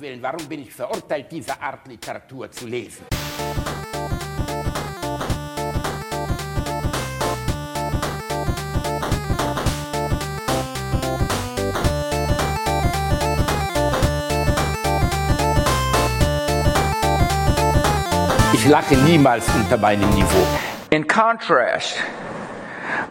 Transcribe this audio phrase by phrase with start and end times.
[0.00, 3.04] Willen, warum bin ich verurteilt, diese Art Literatur zu lesen?
[18.54, 20.46] Ich lache niemals unter meinem Niveau.
[20.90, 21.96] In contrast,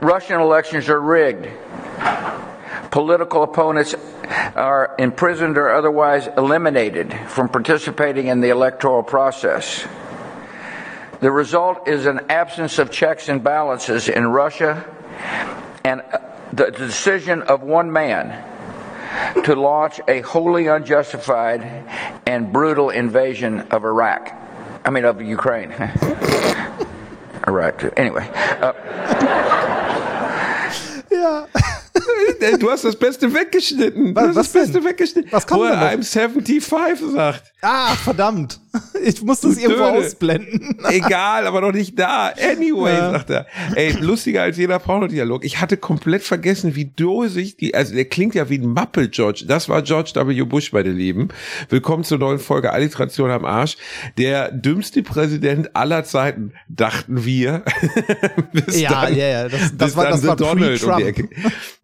[0.02, 1.50] Russian elections are rigged.
[2.92, 3.94] Political opponents
[4.56, 9.86] are imprisoned or otherwise eliminated from participating in the electoral process.
[11.20, 14.86] The result is an absence of checks and balances in Russia
[15.84, 16.02] and
[16.54, 18.46] the decision of one man
[19.44, 21.62] to launch a wholly unjustified
[22.26, 24.34] and brutal invasion of Iraq.
[24.84, 25.72] I mean, of Ukraine.
[27.48, 27.92] Iraq, too.
[27.98, 28.28] Anyway.
[28.34, 28.74] Uh,
[31.10, 31.48] Ja.
[32.60, 34.14] Du hast das Beste weggeschnitten.
[34.14, 35.32] Du Was- hast was das Beste weggeschnitten.
[35.32, 36.02] Was kommt Wo er denn?
[36.02, 37.54] I'm 75 sagt.
[37.62, 38.60] Ah, verdammt.
[39.02, 40.78] Ich muss das Du irgendwo ausblenden.
[40.90, 42.28] Egal, aber noch nicht da.
[42.38, 43.12] Anyway, Ja.
[43.12, 43.48] sagt er.
[43.76, 45.46] Ey, lustiger als jeder Pornodialog.
[45.46, 49.46] Ich hatte komplett vergessen, wie dosig die, also der klingt ja wie ein Muppet, George.
[49.48, 50.44] Das war George W.
[50.44, 51.30] Bush, meine Lieben.
[51.70, 53.78] Willkommen zur neuen Folge Alliteration am Arsch.
[54.18, 57.64] Der dümmste Präsident aller Zeiten, dachten wir.
[58.72, 61.00] Ja, ja, ja, das- das war- dann das war um pre-Trump.
[61.06, 61.30] Ecke.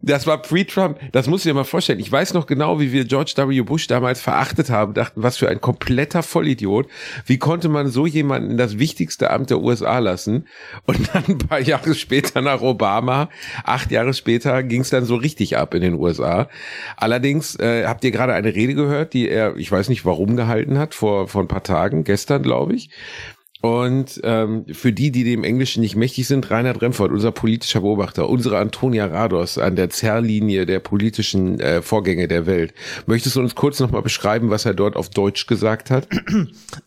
[0.02, 0.98] Das war pre-Trump.
[1.12, 1.98] Das musst du dir mal vorstellen.
[2.00, 3.60] Ich weiß noch genau, wie wir George W.
[3.62, 6.75] Bush damals verachtet haben, dachten, was für ein kompletter Vollidiot.
[7.24, 10.46] Wie konnte man so jemanden in das wichtigste Amt der USA lassen?
[10.84, 13.30] Und dann ein paar Jahre später nach Obama,
[13.64, 16.48] acht Jahre später, ging es dann so richtig ab in den USA.
[16.96, 20.78] Allerdings äh, habt ihr gerade eine Rede gehört, die er, ich weiß nicht warum, gehalten
[20.78, 22.90] hat, vor, vor ein paar Tagen, gestern glaube ich.
[23.66, 28.28] Und ähm, für die, die dem Englischen nicht mächtig sind, Reinhard Remford, unser politischer Beobachter,
[28.28, 32.74] unsere Antonia Rados an der Zerrlinie der politischen äh, Vorgänge der Welt.
[33.06, 36.06] Möchtest du uns kurz nochmal beschreiben, was er dort auf Deutsch gesagt hat?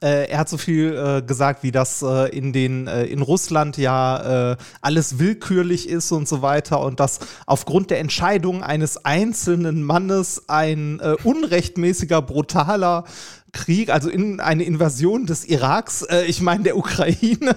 [0.01, 3.77] Äh, er hat so viel äh, gesagt, wie das äh, in den äh, in Russland
[3.77, 9.83] ja äh, alles willkürlich ist und so weiter und dass aufgrund der Entscheidung eines einzelnen
[9.83, 13.03] Mannes ein unrechtmäßiger, brutaler
[13.51, 17.55] Krieg, also in eine Invasion des Iraks, äh, ich meine der Ukraine.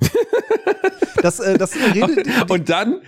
[1.22, 3.00] das, äh, das redet, Und dann,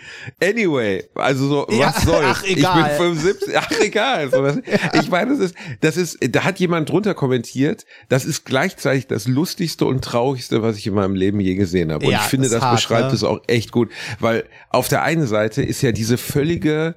[0.43, 2.25] anyway, also so, Ja, was soll's?
[2.25, 2.81] ach, egal.
[2.93, 4.31] Ich bin 75, ach egal.
[4.31, 4.59] So, das,
[5.03, 9.27] Ich meine, das ist, das ist, da hat jemand drunter kommentiert, das ist gleichzeitig das
[9.27, 12.07] lustigste und traurigste, was ich in meinem Leben je gesehen habe.
[12.07, 13.15] Und Ja, ich finde, ist das hart, beschreibt ne?
[13.15, 16.95] es auch echt gut, weil auf der einen Seite ist ja diese völlige,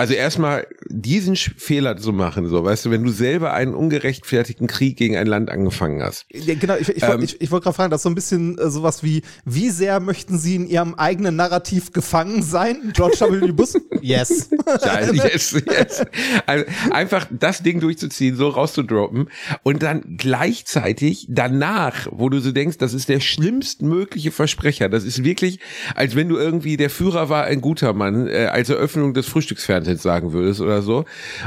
[0.00, 4.96] also erstmal diesen Fehler zu machen, so, weißt du, wenn du selber einen ungerechtfertigten Krieg
[4.96, 6.24] gegen ein Land angefangen hast.
[6.32, 8.56] Ja, genau, ich, ich, Ähm, ich, ich wollte gerade fragen, das ist so ein bisschen
[8.56, 12.92] äh, sowas wie, wie sehr möchten Sie in Ihrem eigenen Narrativ gefangen sein?
[12.94, 13.52] George W.
[13.52, 13.74] Bush?
[14.00, 14.48] Yes.
[14.82, 16.02] Ja, yes, yes.
[16.46, 19.28] Also einfach das Ding durchzuziehen, so rauszudroppen
[19.62, 24.88] und dann gleichzeitig danach, wo du so denkst, das ist der schlimmstmögliche Versprecher.
[24.88, 25.60] Das ist wirklich,
[25.94, 29.89] als wenn du irgendwie der Führer war ein guter Mann, äh, als Eröffnung des Frühstücksfernsehens
[29.98, 31.04] sagen würdest oder so.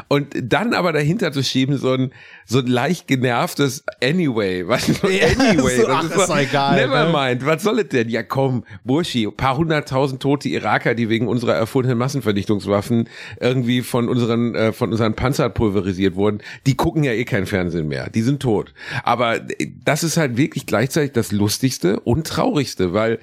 [0.07, 2.11] Und dann aber dahinter zu schieben, so ein,
[2.45, 4.63] so ein leicht genervtes Anyway.
[4.67, 5.77] Was so Ja, Anyway?
[5.77, 7.13] so, das ach, ist ist doch egal, Never ne?
[7.13, 7.45] mind.
[7.45, 8.09] Was soll es denn?
[8.09, 13.09] Ja komm, Burschi, paar hunderttausend tote Iraker, die wegen unserer erfundenen Massenvernichtungswaffen
[13.39, 17.87] irgendwie von unseren, äh, von unseren Panzern pulverisiert wurden, die gucken ja eh kein Fernsehen
[17.87, 18.09] mehr.
[18.09, 18.73] Die sind tot.
[19.03, 23.19] Aber äh, das ist halt wirklich gleichzeitig das Lustigste und Traurigste, weil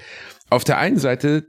[0.50, 1.46] auf der einen Seite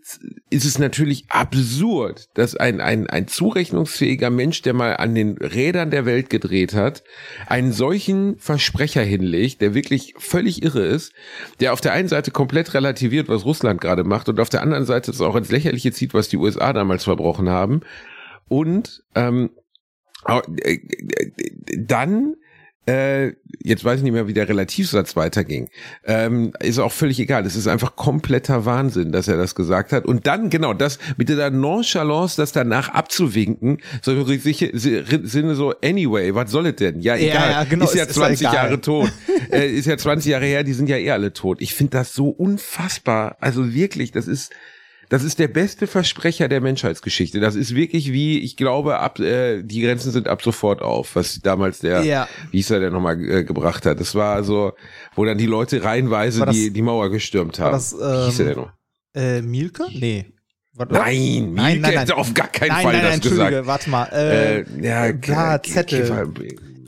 [0.51, 5.89] ist es natürlich absurd, dass ein, ein, ein zurechnungsfähiger Mensch, der mal an den Rädern
[5.89, 7.03] der Welt gedreht hat,
[7.47, 11.13] einen solchen Versprecher hinlegt, der wirklich völlig irre ist,
[11.59, 14.85] der auf der einen Seite komplett relativiert, was Russland gerade macht, und auf der anderen
[14.85, 17.81] Seite es auch ins Lächerliche zieht, was die USA damals verbrochen haben.
[18.47, 19.49] Und ähm,
[20.27, 20.79] äh, äh,
[21.77, 22.35] dann
[22.87, 23.33] äh,
[23.63, 25.69] jetzt weiß ich nicht mehr, wie der Relativsatz weiterging.
[26.03, 27.45] Ähm, ist auch völlig egal.
[27.45, 30.05] Es ist einfach kompletter Wahnsinn, dass er das gesagt hat.
[30.05, 34.25] Und dann, genau, das mit der Nonchalance, das danach abzuwinken, so im
[35.27, 37.01] Sinne so, anyway, was soll es denn?
[37.01, 37.51] Ja, Ja, egal.
[37.51, 38.53] ja, genau, ist ja ist- ist ja 20 egal.
[38.55, 39.11] Jahre tot.
[39.51, 41.61] äh, ist ja 20 Jahre her, die sind ja eh alle tot.
[41.61, 43.37] Ich finde das so unfassbar.
[43.41, 44.51] Also wirklich, das ist,
[45.11, 47.39] das ist der beste Versprecher der Menschheitsgeschichte.
[47.41, 51.41] Das ist wirklich wie, ich glaube, ab äh, die Grenzen sind ab sofort auf, was
[51.41, 52.27] damals der, Ja.
[52.49, 53.99] wie hieß er der nochmal äh, gebracht hat.
[53.99, 54.71] Das war so,
[55.15, 57.73] wo dann die Leute reihenweise das- die, die Mauer gestürmt haben.
[57.73, 58.71] das, wie hieß er ähm, denn noch?
[59.13, 59.83] Äh, Mielke?
[59.93, 60.25] Nee.
[60.73, 62.17] Warte, Nein, nein, Mielke nein, hätte nein.
[62.19, 63.65] auf gar keinen nein, Fall nein, nein, das gesagt.
[63.67, 64.05] warte mal.
[64.13, 66.03] Äh, Äh, ja, K- Zettel.
[66.03, 66.33] Kiefer-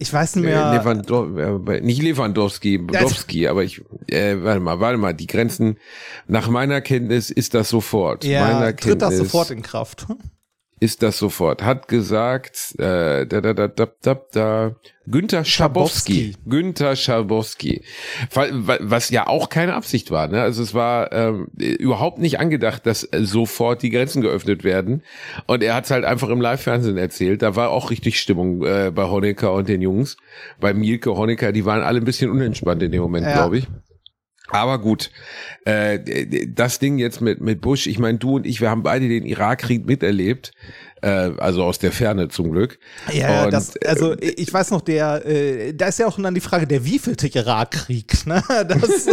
[0.03, 0.73] ich weiß nicht äh, mehr.
[0.73, 5.77] Lewandowski, äh, nicht Lewandowski, Budowski, aber ich, äh, warte mal, warte mal, die Grenzen,
[6.27, 8.25] nach meiner Kenntnis ist das sofort.
[8.25, 10.05] ja, meiner tritt das Kenntnis- sofort in Kraft.
[10.79, 11.63] Ist das sofort.
[11.63, 14.75] Hat gesagt, äh, da, da, da, da, da, da,
[15.07, 16.35] Günther Schabowski.
[16.45, 17.83] Günther Schabowski.
[18.31, 20.27] Was ja auch keine Absicht war.
[20.27, 20.41] Ne?
[20.41, 25.03] Also es war ähm, überhaupt nicht angedacht, dass sofort die Grenzen geöffnet werden.
[25.45, 27.41] Und er hat es halt einfach im Live-Fernsehen erzählt.
[27.41, 30.17] Da war auch richtig Stimmung äh, bei Honecker und den Jungs.
[30.59, 33.33] Bei Mielke, Honecker, die waren alle ein bisschen unentspannt in dem Moment, ja.
[33.33, 33.67] glaube ich.
[34.53, 35.09] Aber gut,
[35.65, 39.07] äh, das Ding jetzt mit, mit Bush, ich meine, du und ich, wir haben beide
[39.07, 40.51] den Irakkrieg miterlebt,
[41.01, 41.07] äh,
[41.37, 42.77] also aus der Ferne zum Glück.
[43.11, 46.35] Ja, und, das, also äh, ich weiß noch, der, äh, da ist ja auch dann
[46.35, 48.43] die Frage, der wievielte Irakkrieg, ne?
[48.67, 49.07] Das,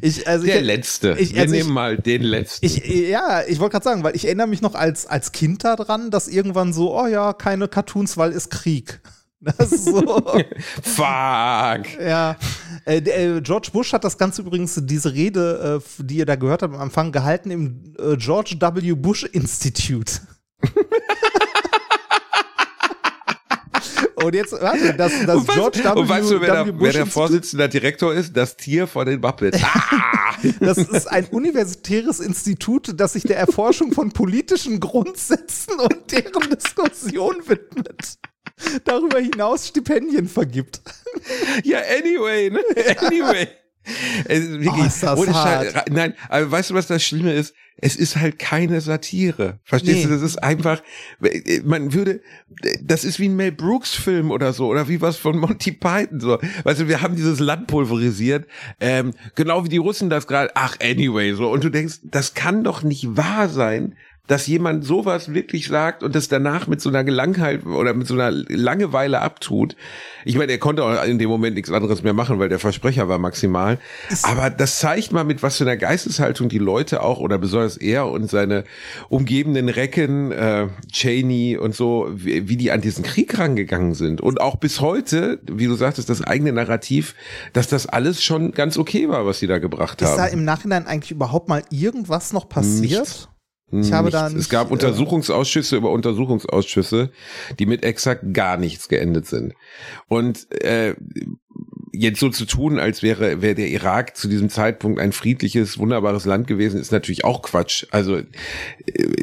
[0.00, 1.16] ich, also der ich, letzte.
[1.18, 2.64] Ich, wir also nehmen mal den letzten.
[2.64, 6.10] Ich, ja, ich wollte gerade sagen, weil ich erinnere mich noch als, als Kind daran,
[6.10, 9.00] dass irgendwann so, oh ja, keine Cartoons, weil ist Krieg.
[9.40, 10.02] Das ist so.
[10.82, 12.00] Fuck.
[12.00, 12.36] Ja.
[12.88, 16.62] Äh, äh, George Bush hat das Ganze übrigens, diese Rede, äh, die ihr da gehört
[16.62, 18.92] habt am Anfang, gehalten im äh, George W.
[18.94, 20.20] Bush Institute.
[24.14, 26.00] Und jetzt, warte, das, das und George W.
[26.00, 28.36] Und weißt du, wer, der, wer der Vorsitzende Direktor ist?
[28.36, 29.62] Das Tier von den Muppets.
[29.62, 30.34] Ah!
[30.60, 37.36] das ist ein universitäres Institut, das sich der Erforschung von politischen Grundsätzen und deren Diskussion
[37.46, 38.18] widmet
[38.84, 40.80] darüber hinaus Stipendien vergibt.
[41.64, 42.60] Ja, anyway, ne?
[43.00, 43.48] Anyway.
[44.26, 45.90] Es, wirklich, oh, ist das hart.
[45.90, 47.54] nein, aber weißt du, was das Schlimme ist?
[47.80, 49.60] Es ist halt keine Satire.
[49.64, 50.04] Verstehst nee.
[50.04, 50.10] du?
[50.10, 50.82] Das ist einfach,
[51.64, 52.20] man würde,
[52.82, 56.20] das ist wie ein Mel Brooks Film oder so, oder wie was von Monty Python,
[56.20, 56.38] so.
[56.64, 58.46] Weißt du, wir haben dieses Land pulverisiert,
[58.80, 61.50] ähm, genau wie die Russen das gerade, ach, anyway, so.
[61.50, 63.94] Und du denkst, das kann doch nicht wahr sein,
[64.28, 68.14] dass jemand sowas wirklich sagt und das danach mit so einer Gelangheit oder mit so
[68.14, 69.74] einer Langeweile abtut.
[70.24, 73.08] Ich meine, er konnte auch in dem Moment nichts anderes mehr machen, weil der Versprecher
[73.08, 73.78] war maximal.
[74.22, 78.06] Aber das zeigt mal, mit was für einer Geisteshaltung die Leute auch oder besonders er
[78.06, 78.64] und seine
[79.08, 84.20] umgebenden Recken, äh, Cheney und so, wie, wie die an diesen Krieg rangegangen sind.
[84.20, 87.14] Und auch bis heute, wie du sagtest, das eigene Narrativ,
[87.54, 90.10] dass das alles schon ganz okay war, was sie da gebracht haben.
[90.10, 93.00] Ist da im Nachhinein eigentlich überhaupt mal irgendwas noch passiert?
[93.00, 93.28] Nichts.
[93.70, 94.36] Ich habe dann.
[94.36, 97.10] Es gab Untersuchungsausschüsse über Untersuchungsausschüsse,
[97.58, 99.54] die mit exakt gar nichts geendet sind.
[100.08, 100.94] Und äh,
[101.92, 106.24] jetzt so zu tun, als wäre, wäre der Irak zu diesem Zeitpunkt ein friedliches, wunderbares
[106.24, 107.86] Land gewesen, ist natürlich auch Quatsch.
[107.90, 108.24] Also äh,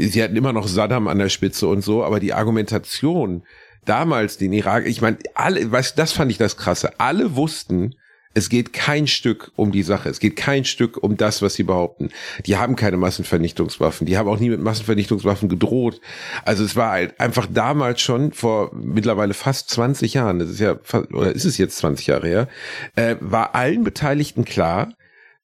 [0.07, 3.43] sie hatten immer noch Saddam an der Spitze und so, aber die Argumentation
[3.85, 6.99] damals den Irak, ich meine, alle, weißt, das fand ich das Krasse.
[6.99, 7.95] Alle wussten,
[8.35, 10.09] es geht kein Stück um die Sache.
[10.09, 12.09] Es geht kein Stück um das, was sie behaupten.
[12.45, 14.05] Die haben keine Massenvernichtungswaffen.
[14.05, 16.01] Die haben auch nie mit Massenvernichtungswaffen gedroht.
[16.43, 20.77] Also es war halt einfach damals schon vor mittlerweile fast 20 Jahren, das ist ja,
[21.13, 22.47] oder ist es jetzt 20 Jahre her,
[22.95, 24.93] äh, war allen Beteiligten klar,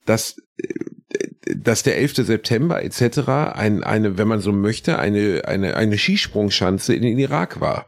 [0.05, 0.67] dass äh,
[1.55, 2.15] dass der 11.
[2.17, 3.27] September etc.
[3.53, 7.87] Ein, eine, wenn man so möchte, eine, eine, eine Skisprungschanze in den Irak war.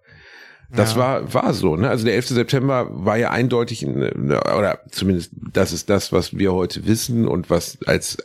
[0.76, 1.00] Das ja.
[1.00, 1.90] war, war so, ne?
[1.90, 2.30] Also der 11.
[2.30, 7.78] September war ja eindeutig, oder zumindest das ist das, was wir heute wissen und was
[7.86, 8.18] als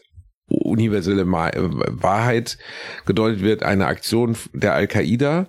[0.46, 2.58] universelle Wahrheit
[3.04, 5.48] gedeutet wird, eine Aktion der Al-Qaida.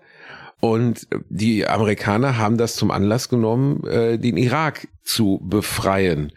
[0.61, 6.33] Und die Amerikaner haben das zum Anlass genommen, äh, den Irak zu befreien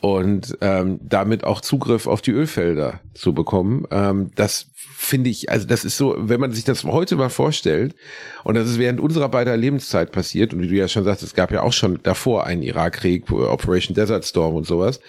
[0.00, 3.84] und ähm, damit auch Zugriff auf die Ölfelder zu bekommen.
[3.90, 7.96] Ähm, das finde ich, also das ist so, wenn man sich das heute mal vorstellt,
[8.44, 11.34] und das ist während unserer beider Lebenszeit passiert, und wie du ja schon sagst, es
[11.34, 15.00] gab ja auch schon davor einen Irakkrieg, Operation Desert Storm und sowas.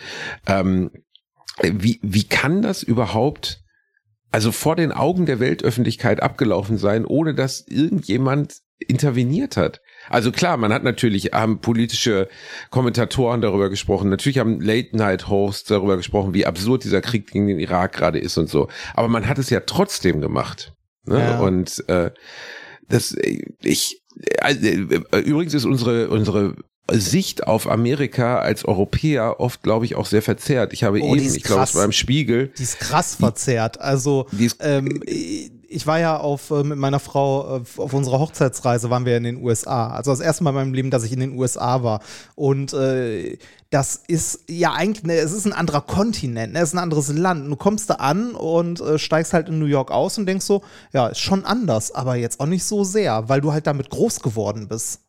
[0.48, 0.90] Ähm,
[1.62, 3.62] wie, wie kann das überhaupt
[4.32, 9.82] also vor den Augen der Weltöffentlichkeit abgelaufen sein, ohne dass irgendjemand interveniert hat?
[10.10, 12.28] Also klar, man hat natürlich, haben politische
[12.70, 17.94] Kommentatoren darüber gesprochen, natürlich haben Late-Night-Hosts darüber gesprochen, wie absurd dieser Krieg gegen den Irak
[17.94, 18.68] gerade ist und so.
[18.94, 20.74] Aber man hat es ja trotzdem gemacht.
[21.06, 21.20] Ne?
[21.20, 21.40] Ja.
[21.40, 22.12] Und äh,
[22.88, 23.16] das,
[23.62, 24.02] ich,
[24.42, 26.56] also, übrigens ist unsere, unsere
[26.92, 30.74] Sicht auf Amerika als Europäer oft, glaube ich, auch sehr verzerrt.
[30.74, 32.52] Ich habe oh, eben, ich glaube, es war im Spiegel.
[32.58, 33.80] Die ist krass verzerrt.
[33.80, 35.02] Also, ist, ähm,
[35.70, 39.24] ich war ja auf, äh, mit meiner Frau äh, auf unserer Hochzeitsreise waren wir in
[39.24, 39.90] den USA.
[39.90, 42.02] Also das erste Mal in meinem Leben, dass ich in den USA war.
[42.36, 43.38] Und äh,
[43.70, 47.10] das ist ja eigentlich, ne, es ist ein anderer Kontinent, ne, es ist ein anderes
[47.10, 47.50] Land.
[47.50, 50.64] Du kommst da an und äh, steigst halt in New York aus und denkst so,
[50.92, 54.22] ja, ist schon anders, aber jetzt auch nicht so sehr, weil du halt damit groß
[54.22, 55.02] geworden bist.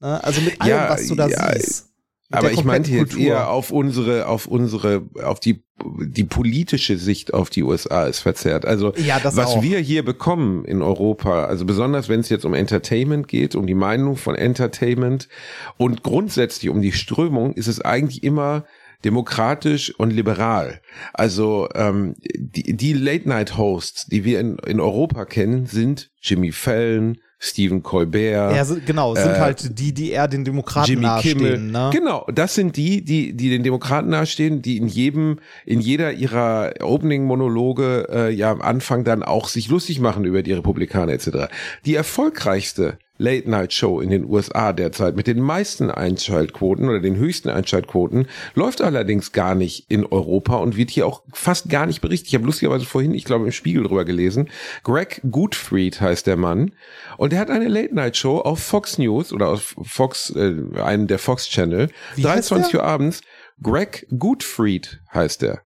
[0.00, 0.22] Ne?
[0.22, 1.89] Also mit allem, ja, was du da ja, siehst.
[2.30, 7.50] Aber ich meinte jetzt eher auf unsere, auf unsere, auf die, die politische Sicht auf
[7.50, 8.64] die USA ist verzerrt.
[8.64, 9.62] Also, ja, was auch.
[9.62, 13.74] wir hier bekommen in Europa, also besonders wenn es jetzt um Entertainment geht, um die
[13.74, 15.28] Meinung von Entertainment
[15.76, 18.64] und grundsätzlich um die Strömung, ist es eigentlich immer
[19.04, 20.80] demokratisch und liberal.
[21.12, 27.82] Also ähm, die, die Late-Night-Hosts, die wir in, in Europa kennen, sind Jimmy Fallon, Stephen
[27.82, 28.54] Colbert.
[28.54, 31.38] Ja, genau, sind äh, halt die, die eher den Demokraten Jimmy nahestehen.
[31.38, 31.58] Kimmel.
[31.58, 31.90] Ne?
[31.90, 36.74] Genau, das sind die, die, die den Demokraten nahestehen, die in jedem, in jeder ihrer
[36.82, 41.50] Opening-Monologe äh, ja am Anfang dann auch sich lustig machen über die Republikaner etc.
[41.86, 48.26] Die erfolgreichste Late-Night-Show in den USA derzeit mit den meisten Einschaltquoten oder den höchsten Einschaltquoten,
[48.54, 52.28] läuft allerdings gar nicht in Europa und wird hier auch fast gar nicht berichtet.
[52.28, 54.48] Ich habe lustigerweise vorhin, ich glaube, im Spiegel drüber gelesen.
[54.82, 56.72] Greg Goodfried heißt der Mann
[57.18, 61.48] und der hat eine Late-Night-Show auf Fox News oder auf Fox, äh, einen der Fox
[61.48, 63.20] Channel, Wie 23 Uhr abends.
[63.62, 65.60] Greg Goodfried heißt der.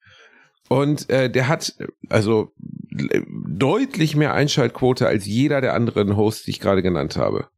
[0.68, 1.74] Und äh, der hat
[2.08, 2.52] also
[2.94, 7.48] deutlich mehr Einschaltquote als jeder der anderen Hosts, die ich gerade genannt habe.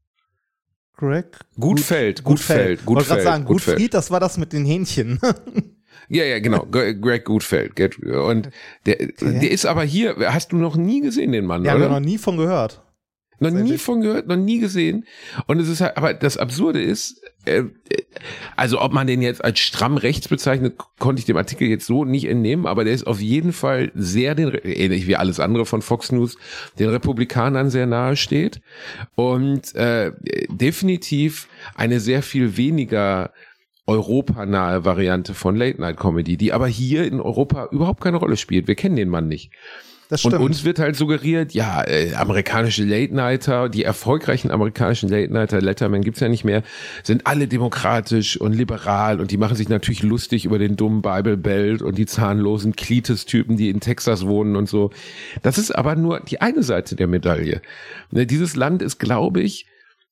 [0.96, 1.38] Greg?
[1.58, 2.80] Gutfeld, Gutfeld, Gutfeld.
[2.80, 5.20] Ich wollte gerade sagen, Gutfried, das war das mit den Hähnchen.
[6.08, 6.66] ja, ja, genau.
[6.70, 7.98] Greg Gutfeld.
[8.06, 8.50] Und
[8.86, 11.84] der, der ist aber hier, hast du noch nie gesehen, den Mann, ja, oder?
[11.84, 12.82] Ja, noch nie von gehört.
[13.38, 15.04] Noch nie von gehört, noch nie gesehen.
[15.46, 17.64] Und es ist halt, aber das Absurde ist, äh,
[18.56, 22.04] also ob man den jetzt als stramm rechts bezeichnet, konnte ich dem Artikel jetzt so
[22.04, 25.82] nicht entnehmen, aber der ist auf jeden Fall sehr den, ähnlich wie alles andere von
[25.82, 26.36] Fox News,
[26.78, 28.60] den Republikanern sehr nahe steht
[29.14, 30.12] und äh,
[30.48, 33.32] definitiv eine sehr viel weniger
[33.86, 38.66] europanahe Variante von Late Night Comedy, die aber hier in Europa überhaupt keine Rolle spielt.
[38.66, 39.52] Wir kennen den Mann nicht.
[40.08, 40.34] Das stimmt.
[40.34, 46.20] Und uns wird halt suggeriert, ja, äh, amerikanische Late-Nighter, die erfolgreichen amerikanischen Late-Nighter, Letterman gibt's
[46.20, 46.62] ja nicht mehr,
[47.02, 51.36] sind alle demokratisch und liberal und die machen sich natürlich lustig über den dummen Bible
[51.36, 54.90] Belt und die zahnlosen Klites-Typen, die in Texas wohnen und so.
[55.42, 57.60] Das ist aber nur die eine Seite der Medaille.
[58.12, 59.66] Ne, dieses Land ist, glaube ich,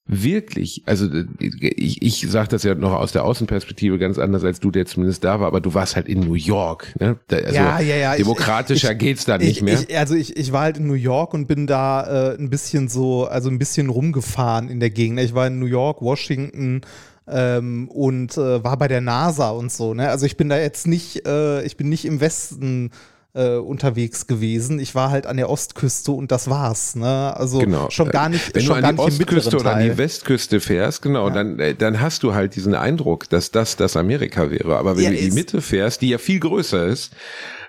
[0.07, 1.09] wirklich, also
[1.39, 5.25] ich, ich sage das ja noch aus der Außenperspektive ganz anders, als du, der zumindest
[5.25, 6.95] da war, aber du warst halt in New York.
[7.01, 7.19] Ne?
[7.29, 8.17] Da, also ja, ja, ja.
[8.17, 9.81] Demokratischer ich, geht's da nicht ich, mehr.
[9.81, 12.89] Ich, also ich, ich war halt in New York und bin da äh, ein bisschen
[12.89, 15.21] so, also ein bisschen rumgefahren in der Gegend.
[15.21, 16.83] Ich war in New York, Washington,
[17.27, 19.95] ähm, und äh, war bei der NASA und so.
[19.95, 20.11] Ne?
[20.11, 22.91] Also ich bin da jetzt nicht, äh, ich bin nicht im Westen
[23.35, 24.79] äh, unterwegs gewesen.
[24.79, 26.95] Ich war halt an der Ostküste und das war's.
[26.95, 27.37] Ne?
[27.37, 27.91] Also genau.
[27.91, 28.55] schon gar nicht.
[28.55, 31.35] Wenn schon du an die Ostküste oder an die Westküste fährst, genau, ja.
[31.35, 34.77] dann, äh, dann hast du halt diesen Eindruck, dass das das Amerika wäre.
[34.77, 37.13] Aber wenn ja, du in die Mitte fährst, die ja viel größer ist,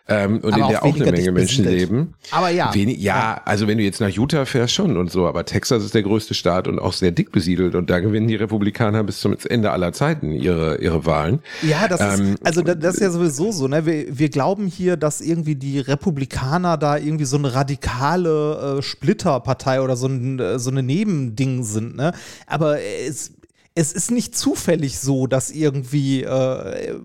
[0.07, 2.13] ähm, und aber in der auch, eine Menge Menschen leben.
[2.29, 2.73] Aber ja.
[2.73, 5.83] Wenig, ja, ja, also wenn du jetzt nach Utah fährst schon und so, aber Texas
[5.83, 9.19] ist der größte Staat und auch sehr dick besiedelt und da gewinnen die Republikaner bis
[9.19, 11.39] zum Ende aller Zeiten ihre, ihre Wahlen.
[11.63, 13.85] Ja, das ähm, ist, also das ist ja sowieso so, ne?
[13.87, 19.81] Wir, wir glauben hier, dass irgendwie die Republikaner da irgendwie so eine radikale äh, Splitterpartei
[19.81, 22.13] oder so, ein, äh, so eine Nebending sind, ne?
[22.45, 23.31] Aber es,
[23.73, 26.95] es ist nicht zufällig so, dass irgendwie äh,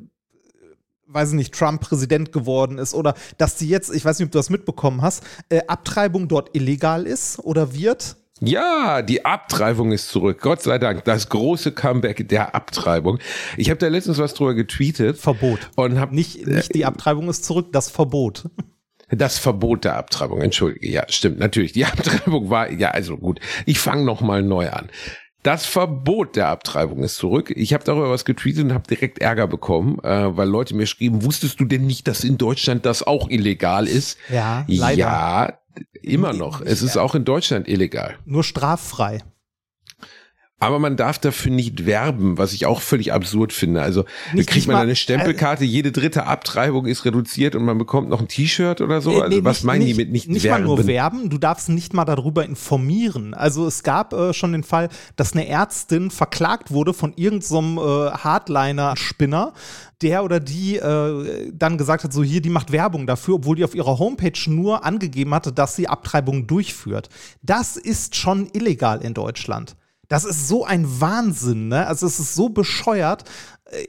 [1.13, 4.33] weiß ich nicht, Trump Präsident geworden ist oder dass die jetzt, ich weiß nicht, ob
[4.33, 8.17] du das mitbekommen hast, äh, Abtreibung dort illegal ist oder wird.
[8.43, 10.41] Ja, die Abtreibung ist zurück.
[10.41, 11.05] Gott sei Dank.
[11.05, 13.19] Das große Comeback der Abtreibung.
[13.59, 15.19] Ich habe da letztens was drüber getweetet.
[15.19, 15.71] Verbot.
[15.77, 18.49] Und hab, nicht, nicht die Abtreibung ist zurück, das Verbot.
[19.11, 20.89] Das Verbot der Abtreibung, entschuldige.
[20.89, 21.73] Ja, stimmt, natürlich.
[21.73, 23.41] Die Abtreibung war, ja, also gut.
[23.67, 24.89] Ich fange nochmal neu an.
[25.43, 27.51] Das Verbot der Abtreibung ist zurück.
[27.57, 31.25] Ich habe darüber was getweetet und habe direkt Ärger bekommen, äh, weil Leute mir schrieben,
[31.25, 34.19] wusstest du denn nicht, dass in Deutschland das auch illegal ist?
[34.29, 34.99] Ja, leider.
[34.99, 35.59] Ja,
[36.03, 36.61] immer noch.
[36.61, 38.17] Es ist auch in Deutschland illegal.
[38.27, 39.21] Nur straffrei
[40.61, 43.81] aber man darf dafür nicht werben, was ich auch völlig absurd finde.
[43.81, 47.79] Also nicht, kriegt man mal, eine Stempelkarte, äh, jede dritte Abtreibung ist reduziert und man
[47.79, 49.13] bekommt noch ein T-Shirt oder so.
[49.13, 50.65] Äh, also nee, was nicht, meinen die mit nicht, nicht werben?
[50.65, 53.33] Nicht mal nur werben, du darfst nicht mal darüber informieren.
[53.33, 58.09] Also es gab äh, schon den Fall, dass eine Ärztin verklagt wurde von irgendeinem so
[58.09, 59.55] äh, Hardliner-Spinner,
[60.03, 63.65] der oder die äh, dann gesagt hat, so hier, die macht Werbung dafür, obwohl die
[63.65, 67.09] auf ihrer Homepage nur angegeben hatte, dass sie Abtreibungen durchführt.
[67.41, 69.75] Das ist schon illegal in Deutschland.
[70.11, 71.87] Das ist so ein Wahnsinn, ne?
[71.87, 73.23] Also es ist so bescheuert.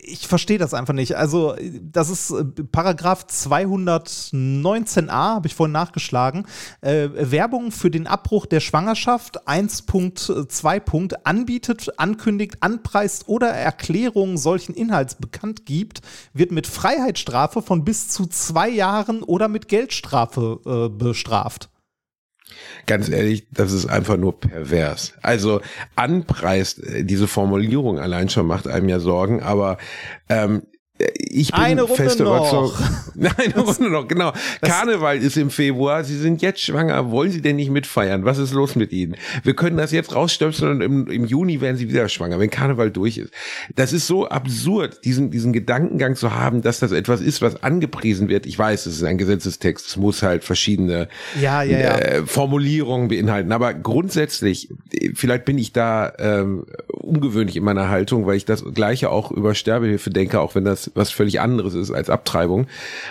[0.04, 1.16] Ich verstehe das einfach nicht.
[1.16, 6.46] Also, das ist äh, Paragraph 219a, habe ich vorhin nachgeschlagen.
[6.82, 11.16] Äh, Werbung für den Abbruch der Schwangerschaft 1.2.
[11.24, 16.02] anbietet, ankündigt, anpreist oder Erklärungen solchen Inhalts bekannt gibt,
[16.34, 21.71] wird mit Freiheitsstrafe von bis zu zwei Jahren oder mit Geldstrafe äh, bestraft.
[22.86, 25.14] Ganz ehrlich, das ist einfach nur pervers.
[25.22, 25.62] Also
[25.96, 29.78] anpreist, äh, diese Formulierung allein schon macht einem ja Sorgen, aber
[30.30, 30.64] ähm,
[31.16, 32.80] ich bin Eine Runde fest noch.
[33.16, 34.34] Nein, eine Runde noch, genau.
[34.62, 36.04] Karneval ist im Februar.
[36.04, 37.12] Sie sind jetzt schwanger.
[37.12, 38.26] Wollen Sie denn nicht mitfeiern?
[38.26, 39.16] Was ist los mit Ihnen?
[39.44, 42.92] Wir können das jetzt rausstöpseln und im, im Juni werden Sie wieder schwanger, wenn Karneval
[42.92, 43.32] durch ist.
[43.76, 48.30] Das ist so absurd, diesen, diesen Gedankengang zu haben, dass das etwas ist, was angepriesen
[48.30, 48.46] wird.
[48.46, 49.88] Ich weiß, es ist ein Gesetzestext.
[49.88, 51.08] Es muss halt verschiedene
[51.40, 51.98] Ja, ja, ja.
[51.98, 53.52] Äh, Formulierungen beinhalten.
[53.52, 54.70] Aber grundsätzlich,
[55.14, 59.56] vielleicht bin ich da ähm, ungewöhnlich in meiner Haltung, weil ich das Gleiche auch über
[59.56, 62.68] Sterbehilfe denke, auch wenn das was völlig anderes ist als Abtreibung.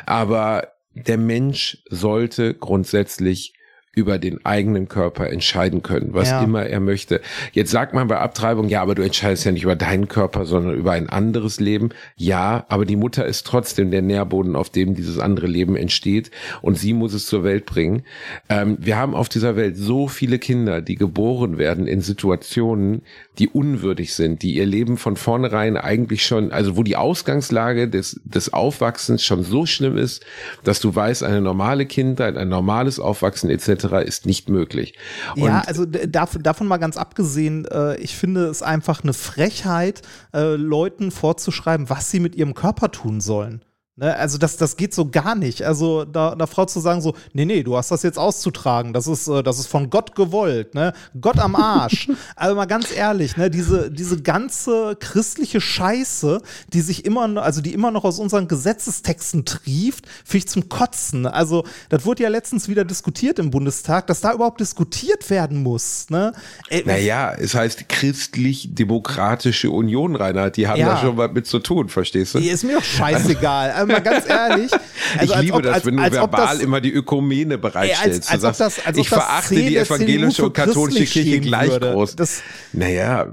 [0.07, 3.55] Aber der Mensch sollte grundsätzlich
[3.93, 6.45] über den eigenen Körper entscheiden können, was Ja.
[6.45, 7.21] immer er möchte.
[7.53, 10.75] Jetzt sagt man bei Abtreibung, ja, aber du entscheidest ja nicht über deinen Körper, sondern
[10.77, 11.89] über ein anderes Leben.
[12.17, 16.31] Ja, aber die Mutter ist trotzdem der Nährboden, auf dem dieses andere Leben entsteht
[16.63, 18.05] und sie muss es zur Welt bringen.
[18.49, 23.03] Ähm, wir haben auf dieser Welt so viele Kinder, die geboren werden in Situationen,
[23.41, 28.21] die unwürdig sind, die ihr Leben von vornherein eigentlich schon, also wo die Ausgangslage des,
[28.25, 30.25] des Aufwachsens schon so schlimm ist,
[30.63, 33.80] dass du weißt, eine normale Kindheit, ein normales Aufwachsen etc.
[33.89, 34.95] ist nicht möglich.
[35.37, 40.03] Und Ja, also davon, davon mal ganz abgesehen, äh, ich finde es einfach eine Frechheit,
[40.35, 43.63] äh, Leuten vorzuschreiben, was sie mit ihrem Körper tun sollen.
[44.01, 44.17] Ne?
[44.17, 45.63] Also das, das geht so gar nicht.
[45.63, 49.07] Also da, da Frau zu sagen so, nee, nee, du hast das jetzt auszutragen, das
[49.07, 50.95] ist, äh, das ist von Gott gewollt, ne?
[51.21, 52.09] Gott am Arsch.
[52.37, 53.51] also mal ganz ehrlich, ne?
[53.51, 56.41] Diese, diese ganze christliche Scheiße,
[56.73, 60.71] die sich immer, noch- also die immer noch aus unseren Gesetzestexten trieft, finde ich zum
[60.71, 61.27] Kotzen.
[61.27, 66.07] Also das wurde ja letztens wieder diskutiert im Bundestag, dass da überhaupt diskutiert werden muss.
[66.09, 66.33] Ne?
[66.71, 70.57] Äh, Naja, es heißt christlich-demokratische Union, Reinhard.
[70.57, 70.95] Die haben Ja.
[70.95, 72.39] da schon was mit zu tun, verstehst du?
[72.39, 73.73] Ist mir doch scheißegal.
[73.73, 74.71] Also mal ganz ehrlich.
[75.19, 77.59] Also ich als liebe ob- das, als- wenn du als verbal das- immer die Ökumene
[77.59, 78.31] bereitstellst.
[78.31, 81.93] als Du ob sagst, das- als ich verachte die evangelische und katholische Kirche gleich würde.
[81.93, 82.17] groß.
[82.17, 82.43] Das-
[82.73, 83.33] naja,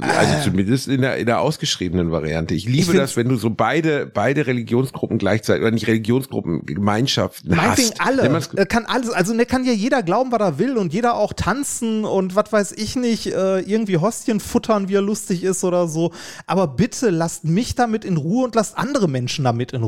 [0.00, 2.54] also zumindest in der, in der ausgeschriebenen Variante.
[2.54, 7.54] Ich liebe find's- das, wenn du so beide, beide Religionsgruppen gleichzeitig, oder nicht Religionsgruppen, Gemeinschaften
[7.54, 8.00] Meinetwegen hast.
[8.00, 8.40] alle.
[8.56, 11.32] Äh, Kann alles, also ne, kann ja jeder glauben, was er will und jeder auch
[11.34, 15.88] tanzen und was weiß ich nicht, äh, irgendwie Hostien futtern, wie er lustig ist oder
[15.88, 16.12] so.
[16.46, 19.87] Aber bitte lasst mich damit in Ruhe und lasst andere Menschen damit in Ruhe.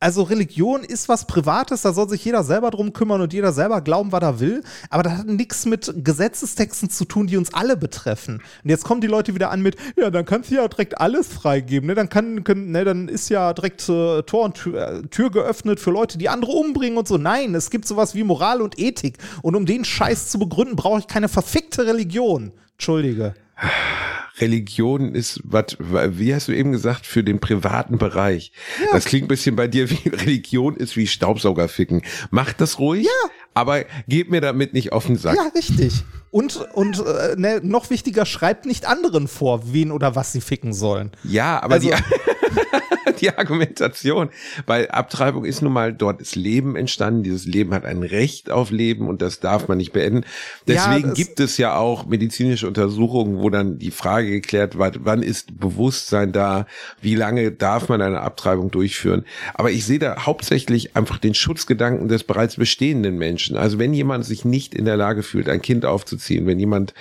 [0.00, 3.80] Also Religion ist was Privates, da soll sich jeder selber drum kümmern und jeder selber
[3.80, 4.62] glauben, was er will.
[4.90, 8.42] Aber das hat nichts mit Gesetzestexten zu tun, die uns alle betreffen.
[8.62, 11.28] Und jetzt kommen die Leute wieder an mit, ja, dann kannst du ja direkt alles
[11.28, 11.86] freigeben.
[11.86, 11.94] Ne?
[11.94, 15.80] Dann, kann, können, ne, dann ist ja direkt äh, Tor und Tür, äh, Tür geöffnet
[15.80, 17.18] für Leute, die andere umbringen und so.
[17.18, 19.18] Nein, es gibt sowas wie Moral und Ethik.
[19.42, 22.52] Und um den Scheiß zu begründen, brauche ich keine verfickte Religion.
[22.72, 23.34] Entschuldige.
[24.38, 28.52] Religion ist, was, wie hast du eben gesagt, für den privaten Bereich.
[28.92, 32.02] Das klingt ein bisschen bei dir wie Religion ist wie Staubsauger ficken.
[32.30, 33.30] Mach das ruhig, Ja.
[33.54, 35.36] aber geht mir damit nicht auf den Sack.
[35.36, 36.04] Ja, richtig.
[36.36, 40.74] Und, und äh, ne, noch wichtiger, schreibt nicht anderen vor, wen oder was sie ficken
[40.74, 41.10] sollen.
[41.24, 41.94] Ja, aber Also- die,
[43.20, 44.28] die Argumentation,
[44.66, 48.70] weil Abtreibung ist nun mal, dort ist Leben entstanden, dieses Leben hat ein Recht auf
[48.70, 50.24] Leben und das darf man nicht beenden.
[50.68, 55.22] Deswegen das- gibt es ja auch medizinische Untersuchungen, wo dann die Frage geklärt wird, wann
[55.22, 56.66] ist Bewusstsein da,
[57.00, 59.24] wie lange darf man eine Abtreibung durchführen.
[59.54, 63.56] Aber ich sehe da hauptsächlich einfach den Schutzgedanken des bereits bestehenden Menschen.
[63.56, 66.94] Also wenn jemand sich nicht in der Lage fühlt, ein Kind aufzuziehen, wenn jemand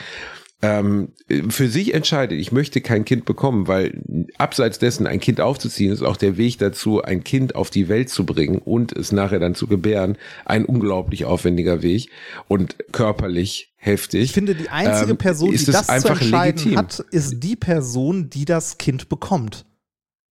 [0.62, 1.10] ähm,
[1.50, 4.02] für sich entscheidet, ich möchte kein Kind bekommen, weil
[4.38, 8.10] abseits dessen ein Kind aufzuziehen ist auch der Weg dazu, ein Kind auf die Welt
[8.10, 12.10] zu bringen und es nachher dann zu gebären, ein unglaublich aufwendiger Weg
[12.48, 14.24] und körperlich heftig.
[14.24, 16.78] Ich finde, die einzige Ähm, Person, die das zu entscheiden legitim.
[16.78, 19.66] hat, ist die Person, die das Kind bekommt.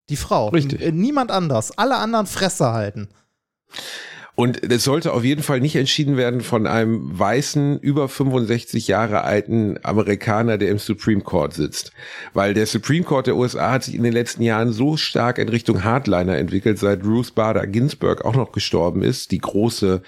[0.09, 0.47] Die Frau.
[0.49, 0.81] Richtig.
[0.81, 1.77] N- äh, Niemand anders.
[1.77, 3.09] Alle anderen Fresse halten.
[4.35, 9.23] Und es sollte auf jeden Fall nicht entschieden werden von einem weißen, über 65 Jahre
[9.23, 11.91] alten Amerikaner, der im Supreme Court sitzt.
[12.33, 15.49] Weil der Supreme Court der USA hat sich in den letzten Jahren so stark in
[15.49, 19.29] Richtung Hardliner entwickelt, seit Ruth Bader Ginsburg auch noch gestorben ist.
[19.29, 20.01] Die große,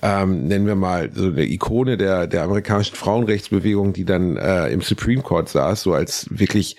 [0.00, 4.80] ähm, nennen wir mal, so eine Ikone der, der amerikanischen Frauenrechtsbewegung, die dann äh, im
[4.80, 6.76] Supreme Court saß, so als wirklich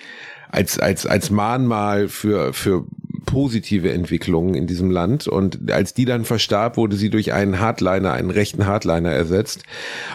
[0.51, 2.85] als, als, als Mahnmal für, für
[3.25, 5.27] positive Entwicklungen in diesem Land.
[5.27, 9.63] Und als die dann verstarb, wurde sie durch einen Hardliner, einen rechten Hardliner ersetzt.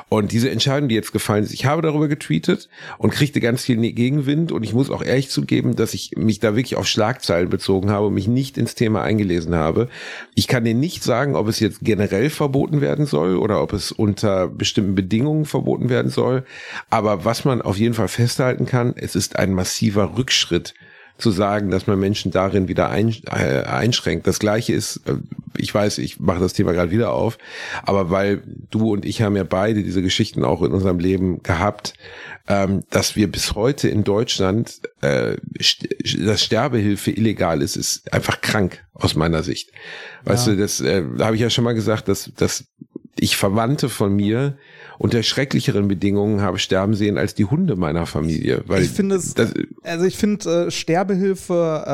[0.09, 3.77] Und diese Entscheidung, die jetzt gefallen ist, ich habe darüber getweetet und kriegte ganz viel
[3.93, 4.53] Gegenwind.
[4.53, 8.07] Und ich muss auch ehrlich zugeben, dass ich mich da wirklich auf Schlagzeilen bezogen habe
[8.07, 9.89] und mich nicht ins Thema eingelesen habe.
[10.35, 13.93] Ich kann dir nicht sagen, ob es jetzt generell verboten werden soll oder ob es
[13.93, 16.45] unter bestimmten Bedingungen verboten werden soll.
[16.91, 20.75] Aber was man auf jeden Fall festhalten kann, es ist ein massiver Rückschritt
[21.17, 24.27] zu sagen, dass man Menschen darin wieder ein, äh, einschränkt.
[24.27, 25.15] Das gleiche ist, äh,
[25.57, 27.39] ich weiß, ich mache das Thema gerade wieder auf,
[27.85, 31.95] aber weil du und ich haben ja beide diese Geschichten auch in unserem Leben gehabt,
[32.49, 35.37] ähm, dass wir bis heute in Deutschland, äh,
[36.19, 39.71] dass Sterbehilfe illegal ist, ist einfach krank aus meiner Sicht.
[40.25, 40.55] Weißt ja.
[40.55, 42.65] du, das äh, habe ich ja schon mal gesagt, dass, dass
[43.19, 44.59] ich Verwandte von mir
[44.99, 48.63] unter schrecklicheren Bedingungen habe sterben sehen als die Hunde meiner Familie.
[48.67, 49.35] Weil ich finde es,
[49.83, 51.85] also ich finde äh, Sterbehilfe,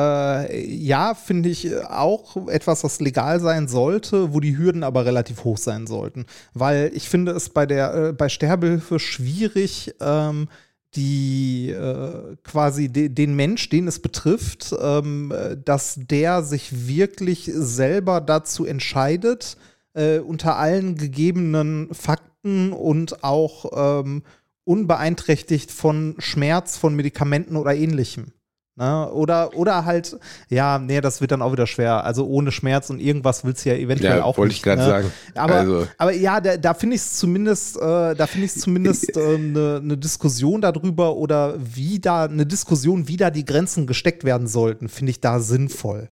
[0.49, 5.43] äh, ja, finde ich auch etwas, was legal sein sollte, wo die Hürden aber relativ
[5.43, 6.25] hoch sein sollten.
[6.53, 10.47] Weil ich finde es bei der, äh, bei Sterbehilfe schwierig, ähm,
[10.95, 15.33] die äh, quasi de, den Mensch, den es betrifft, ähm,
[15.63, 19.55] dass der sich wirklich selber dazu entscheidet,
[19.93, 24.23] äh, unter allen gegebenen Fakten und auch ähm,
[24.63, 28.33] unbeeinträchtigt von Schmerz, von Medikamenten oder ähnlichem.
[28.77, 29.11] Ne?
[29.11, 30.17] Oder, oder halt,
[30.49, 32.05] ja, nee, das wird dann auch wieder schwer.
[32.05, 34.87] Also ohne Schmerz und irgendwas willst du ja eventuell ja, auch wollte ich gerade ne?
[34.87, 35.11] sagen.
[35.35, 35.87] Aber, also.
[35.97, 39.37] aber ja, da, da finde ich es zumindest, äh, da finde ich zumindest eine äh,
[39.37, 44.47] ne, ne Diskussion darüber oder wie da, eine Diskussion, wie da die Grenzen gesteckt werden
[44.47, 46.09] sollten, finde ich da sinnvoll.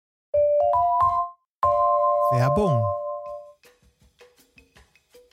[2.32, 2.84] Werbung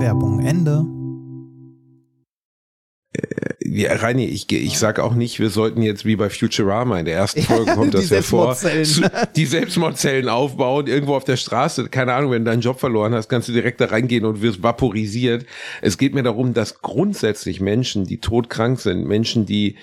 [0.00, 0.40] Werbung.
[0.40, 0.84] Ende.
[3.64, 7.16] Ja, Reini, ich, ich sage auch nicht, wir sollten jetzt wie bei Futurama in der
[7.16, 8.56] ersten Folge kommt das hervor,
[9.36, 13.28] die Selbstmordzellen aufbauen, irgendwo auf der Straße, keine Ahnung, wenn du deinen Job verloren hast,
[13.28, 15.46] kannst du direkt da reingehen und wirst vaporisiert.
[15.82, 19.76] Es geht mir darum, dass grundsätzlich Menschen, die todkrank sind, Menschen, die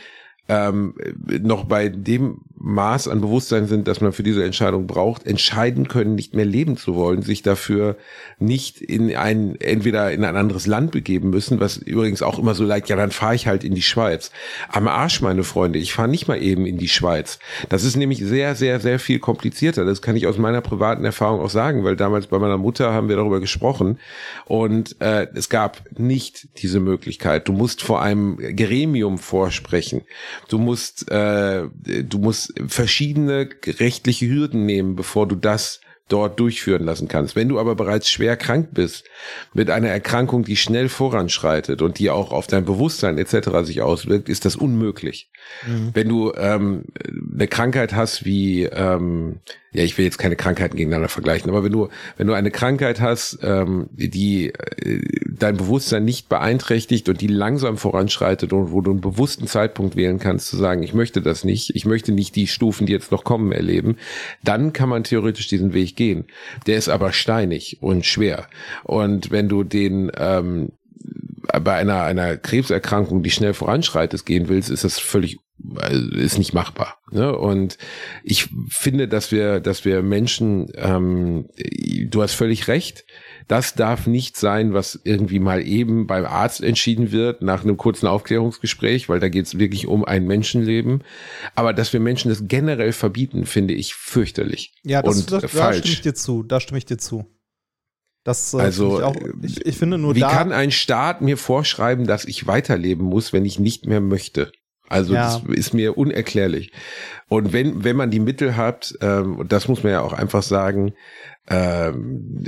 [0.47, 0.95] ähm,
[1.41, 6.15] noch bei dem Maß an Bewusstsein sind, dass man für diese Entscheidung braucht, entscheiden können,
[6.15, 7.95] nicht mehr leben zu wollen, sich dafür
[8.39, 12.63] nicht in ein, entweder in ein anderes Land begeben müssen, was übrigens auch immer so
[12.63, 14.31] leid, ja, dann fahre ich halt in die Schweiz.
[14.67, 17.37] Am Arsch, meine Freunde, ich fahre nicht mal eben in die Schweiz.
[17.69, 19.85] Das ist nämlich sehr, sehr, sehr viel komplizierter.
[19.85, 23.09] Das kann ich aus meiner privaten Erfahrung auch sagen, weil damals bei meiner Mutter haben
[23.09, 23.99] wir darüber gesprochen
[24.45, 27.47] und äh, es gab nicht diese Möglichkeit.
[27.47, 30.01] Du musst vor einem Gremium vorsprechen.
[30.49, 37.07] Du musst, äh, du musst verschiedene rechtliche Hürden nehmen, bevor du das dort durchführen lassen
[37.07, 37.35] kannst.
[37.35, 39.05] Wenn du aber bereits schwer krank bist,
[39.53, 43.49] mit einer Erkrankung, die schnell voranschreitet und die auch auf dein Bewusstsein etc.
[43.63, 45.31] sich auswirkt, ist das unmöglich.
[45.65, 45.91] Mhm.
[45.93, 46.83] Wenn du ähm,
[47.33, 49.39] eine Krankheit hast wie ähm,
[49.75, 53.01] ja, ich will jetzt keine Krankheiten gegeneinander vergleichen, aber wenn du, wenn du eine Krankheit
[53.01, 58.91] hast, ähm, die äh, dein Bewusstsein nicht beeinträchtigt und die langsam voranschreitet und wo du
[58.91, 62.47] einen bewussten Zeitpunkt wählen kannst, zu sagen, ich möchte das nicht, ich möchte nicht die
[62.47, 63.97] Stufen, die jetzt noch kommen, erleben,
[64.43, 66.25] dann kann man theoretisch diesen Weg gehen.
[66.67, 68.47] Der ist aber steinig und schwer.
[68.83, 70.69] Und wenn du den ähm,
[71.63, 75.37] bei einer, einer Krebserkrankung, die schnell voranschreitet, gehen willst, ist das völlig
[75.77, 76.97] ist nicht machbar.
[77.11, 77.35] Ne?
[77.35, 77.77] Und
[78.23, 81.49] ich finde, dass wir, dass wir Menschen, ähm,
[82.07, 83.05] du hast völlig recht,
[83.47, 88.07] das darf nicht sein, was irgendwie mal eben beim Arzt entschieden wird nach einem kurzen
[88.07, 91.03] Aufklärungsgespräch, weil da geht es wirklich um ein Menschenleben.
[91.53, 94.73] Aber dass wir Menschen das generell verbieten, finde ich fürchterlich.
[94.83, 95.53] Ja, das, und das, falsch.
[95.53, 96.43] da stimme ich dir zu.
[96.43, 97.25] Da stimme ich dir zu.
[98.25, 100.15] Das, äh, also, ich, auch, ich, ich, finde nur.
[100.15, 104.51] Wie kann ein Staat mir vorschreiben, dass ich weiterleben muss, wenn ich nicht mehr möchte?
[104.89, 105.23] Also ja.
[105.23, 106.71] das ist mir unerklärlich.
[107.27, 110.43] Und wenn, wenn man die Mittel hat, ähm, und das muss man ja auch einfach
[110.43, 110.93] sagen,
[111.49, 112.43] ähm,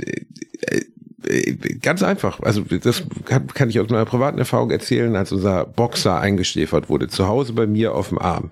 [0.60, 0.80] äh,
[1.24, 2.40] äh, ganz einfach.
[2.40, 7.08] Also das kann, kann ich aus meiner privaten Erfahrung erzählen, als unser Boxer eingeschläfert wurde,
[7.08, 8.50] zu Hause bei mir auf dem Arm.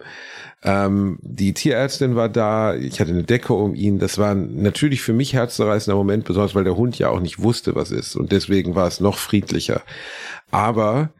[0.65, 3.99] Ähm, die Tierärztin war da, ich hatte eine Decke um ihn.
[4.01, 7.77] Das war natürlich für mich herzzerreißender Moment, besonders weil der Hund ja auch nicht wusste,
[7.77, 8.17] was ist.
[8.17, 9.83] Und deswegen war es noch friedlicher.
[10.51, 11.11] Aber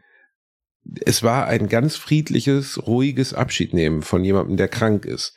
[1.05, 5.35] es war ein ganz friedliches, ruhiges Abschiednehmen von jemandem, der krank ist.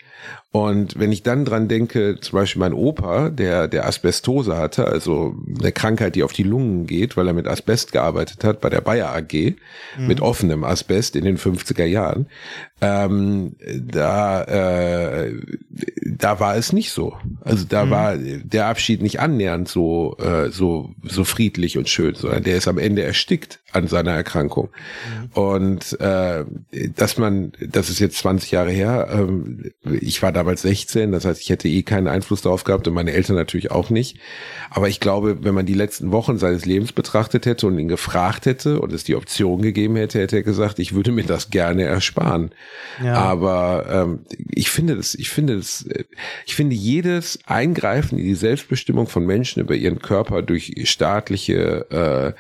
[0.52, 5.36] Und wenn ich dann dran denke, zum Beispiel mein Opa, der, der Asbestose hatte, also
[5.60, 8.82] eine Krankheit, die auf die Lungen geht, weil er mit Asbest gearbeitet hat bei der
[8.82, 9.32] Bayer AG,
[9.98, 10.08] mhm.
[10.08, 12.26] mit offenem Asbest in den 50er Jahren,
[12.82, 15.34] ähm, da, äh,
[16.06, 17.16] da war es nicht so.
[17.42, 17.90] Also da mhm.
[17.92, 22.68] war der Abschied nicht annähernd so, äh, so, so friedlich und schön, sondern der ist
[22.68, 24.70] am Ende erstickt an seiner Erkrankung.
[24.70, 25.42] Mhm.
[25.42, 26.46] Und äh,
[26.96, 29.72] dass man, das ist jetzt 20 Jahre her, ähm,
[30.10, 33.14] ich war damals 16, das heißt, ich hätte eh keinen Einfluss darauf gehabt und meine
[33.14, 34.18] Eltern natürlich auch nicht.
[34.70, 38.46] Aber ich glaube, wenn man die letzten Wochen seines Lebens betrachtet hätte und ihn gefragt
[38.46, 41.84] hätte und es die Option gegeben hätte, hätte er gesagt, ich würde mir das gerne
[41.84, 42.52] ersparen.
[43.04, 43.14] Ja.
[43.14, 44.20] Aber ähm,
[44.50, 45.88] ich finde das, ich finde das,
[46.46, 52.40] ich finde jedes Eingreifen in die Selbstbestimmung von Menschen über ihren Körper durch staatliche äh,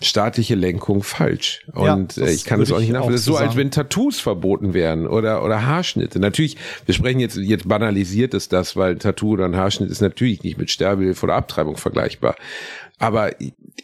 [0.00, 1.66] staatliche Lenkung falsch.
[1.72, 3.12] Und ja, äh, ich kann es auch nicht nachvollziehen.
[3.12, 6.18] Das ist so, als wenn Tattoos verboten wären oder, oder Haarschnitte.
[6.18, 10.42] Natürlich, wir sprechen jetzt, jetzt banalisiert es das, weil Tattoo oder ein Haarschnitt ist natürlich
[10.42, 12.36] nicht mit Sterbehilfe oder Abtreibung vergleichbar.
[12.98, 13.32] Aber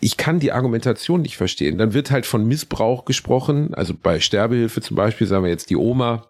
[0.00, 1.78] ich kann die Argumentation nicht verstehen.
[1.78, 3.74] Dann wird halt von Missbrauch gesprochen.
[3.74, 6.29] Also bei Sterbehilfe zum Beispiel sagen wir jetzt die Oma,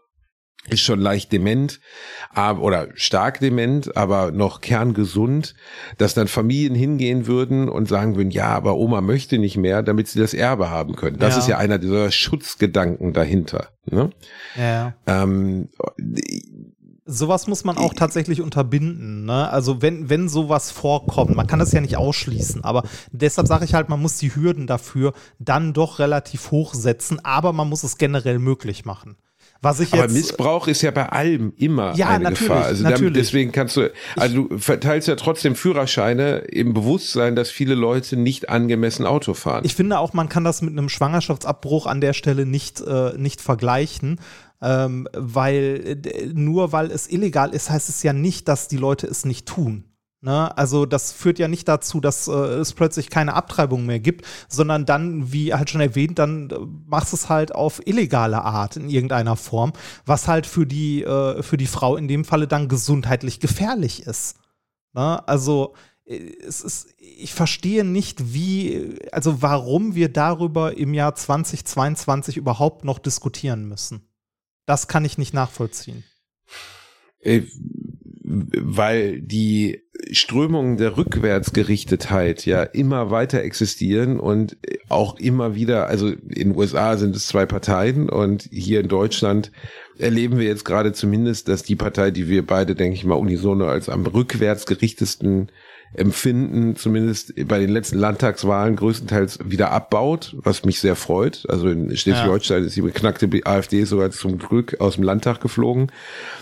[0.69, 1.81] ist schon leicht dement
[2.37, 5.55] oder stark dement, aber noch kerngesund,
[5.99, 10.09] dass dann Familien hingehen würden und sagen würden, ja, aber Oma möchte nicht mehr, damit
[10.09, 11.19] sie das Erbe haben können.
[11.19, 11.41] Das ja.
[11.41, 13.69] ist ja einer dieser Schutzgedanken dahinter.
[13.87, 14.11] Ne?
[14.57, 14.95] Ja.
[15.07, 15.71] Ähm,
[17.07, 19.25] sowas muss man auch tatsächlich unterbinden.
[19.25, 19.51] Ne?
[19.51, 23.75] Also wenn, wenn sowas vorkommt, man kann das ja nicht ausschließen, aber deshalb sage ich
[23.75, 27.99] halt, man muss die Hürden dafür dann doch relativ hoch setzen, aber man muss es
[27.99, 29.17] generell möglich machen.
[29.63, 32.65] Was ich jetzt, Aber Missbrauch ist ja bei allem immer ja, eine Gefahr.
[32.65, 33.13] Also natürlich.
[33.13, 38.49] deswegen kannst du, also du verteilst ja trotzdem Führerscheine im Bewusstsein, dass viele Leute nicht
[38.49, 39.65] angemessen Auto fahren.
[39.67, 43.41] Ich finde auch, man kann das mit einem Schwangerschaftsabbruch an der Stelle nicht, äh, nicht
[43.41, 44.19] vergleichen.
[44.63, 46.03] Ähm, weil
[46.35, 49.85] nur weil es illegal ist, heißt es ja nicht, dass die Leute es nicht tun.
[50.23, 50.57] Ne?
[50.57, 54.85] Also das führt ja nicht dazu, dass äh, es plötzlich keine Abtreibung mehr gibt, sondern
[54.85, 59.37] dann, wie halt schon erwähnt, dann äh, machst es halt auf illegale Art in irgendeiner
[59.37, 59.73] Form,
[60.05, 64.37] was halt für die, äh, für die Frau in dem Falle dann gesundheitlich gefährlich ist.
[64.93, 65.27] Ne?
[65.27, 72.37] Also äh, es ist, ich verstehe nicht, wie, also warum wir darüber im Jahr 2022
[72.37, 74.07] überhaupt noch diskutieren müssen.
[74.67, 76.05] Das kann ich nicht nachvollziehen.
[77.21, 77.43] Äh,
[78.23, 84.57] weil die Strömungen der Rückwärtsgerichtetheit ja immer weiter existieren und
[84.89, 86.19] auch immer wieder, also in
[86.51, 89.53] den USA sind es zwei Parteien und hier in Deutschland
[89.99, 93.67] erleben wir jetzt gerade zumindest, dass die Partei, die wir beide, denke ich mal, unisono
[93.67, 95.51] als am rückwärtsgerichtesten
[95.93, 101.45] empfinden, zumindest bei den letzten Landtagswahlen größtenteils wieder abbaut, was mich sehr freut.
[101.49, 105.91] Also in Schleswig-Holstein ist die beknackte AfD sogar zum Glück aus dem Landtag geflogen.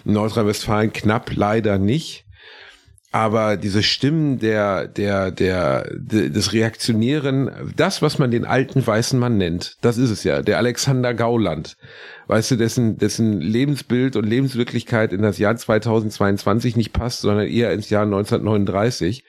[0.04, 2.26] In Nordrhein-Westfalen knapp leider nicht.
[3.10, 9.38] Aber diese Stimmen der, der, der, des Reaktionären, das, was man den alten weißen Mann
[9.38, 11.78] nennt, das ist es ja, der Alexander Gauland.
[12.26, 17.72] Weißt du, dessen, dessen Lebensbild und Lebenswirklichkeit in das Jahr 2022 nicht passt, sondern eher
[17.72, 19.24] ins Jahr 1939.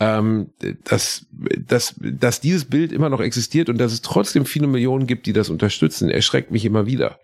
[0.00, 0.50] Ähm,
[0.82, 1.24] dass,
[1.66, 5.32] dass, dass dieses Bild immer noch existiert und dass es trotzdem viele Millionen gibt, die
[5.32, 7.20] das unterstützen, erschreckt mich immer wieder.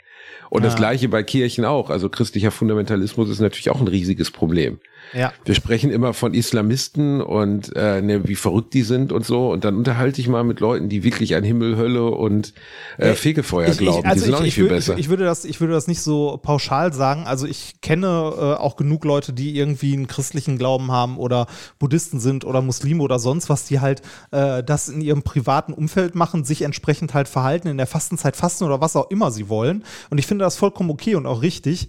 [0.50, 0.68] Und ja.
[0.68, 1.90] das gleiche bei Kirchen auch.
[1.90, 4.78] Also christlicher Fundamentalismus ist natürlich auch ein riesiges Problem.
[5.12, 5.32] Ja.
[5.44, 9.50] Wir sprechen immer von Islamisten und äh, ne, wie verrückt die sind und so.
[9.50, 12.54] Und dann unterhalte ich mal mit Leuten, die wirklich an Himmel, Hölle und
[12.96, 14.00] äh, Fegefeuer ich, glauben.
[14.00, 14.98] Ich, also die sind ich, auch nicht viel würde, besser.
[14.98, 17.26] Ich, würde das, ich würde das nicht so pauschal sagen.
[17.26, 21.46] Also ich kenne äh, auch genug Leute, die irgendwie einen christlichen Glauben haben oder
[21.78, 26.14] Buddhisten sind oder Muslime oder sonst was, die halt äh, das in ihrem privaten Umfeld
[26.14, 29.84] machen, sich entsprechend halt verhalten, in der Fastenzeit fasten oder was auch immer sie wollen.
[30.10, 31.88] Und ich finde das vollkommen okay und auch richtig.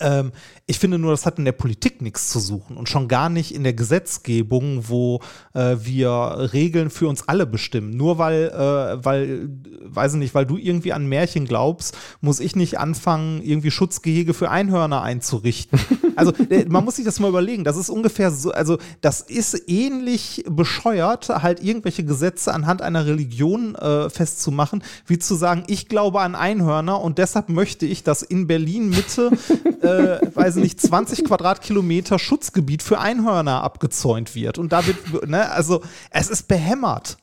[0.00, 0.32] Ähm,
[0.66, 3.54] ich finde nur, das hat in der Politik nichts zu suchen und schon gar nicht
[3.54, 5.20] in der Gesetzgebung, wo
[5.54, 7.96] äh, wir Regeln für uns alle bestimmen.
[7.96, 9.50] Nur weil, äh, weil,
[9.84, 14.34] weiß ich nicht, weil du irgendwie an Märchen glaubst, muss ich nicht anfangen, irgendwie Schutzgehege
[14.34, 15.78] für Einhörner einzurichten.
[16.16, 17.64] also äh, man muss sich das mal überlegen.
[17.64, 23.74] Das ist ungefähr so, also das ist ähnlich bescheuert, halt irgendwelche Gesetze anhand einer Religion
[23.74, 28.46] äh, festzumachen, wie zu sagen, ich glaube an Einhörner und deshalb möchte ich, dass in
[28.46, 29.30] Berlin Mitte
[29.82, 34.58] äh, weiß ich nicht, 20 Quadratkilometer Schutzgebiet für Einhörner abgezäunt wird.
[34.58, 37.18] Und da wird, ne, also es ist behämmert.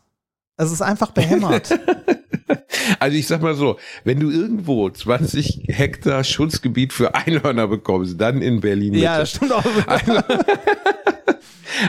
[0.57, 1.77] Es ist einfach behämmert.
[2.99, 8.41] Also ich sag mal so, wenn du irgendwo 20 Hektar Schutzgebiet für Einhörner bekommst, dann
[8.41, 8.93] in Berlin.
[8.93, 8.99] -Mitte.
[8.99, 9.63] ja, das stimmt auch.
[9.85, 10.23] Also,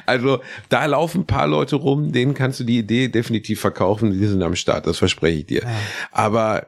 [0.07, 4.27] also da laufen ein paar Leute rum, denen kannst du die Idee definitiv verkaufen, die
[4.27, 5.63] sind am Start, das verspreche ich dir.
[6.13, 6.67] Aber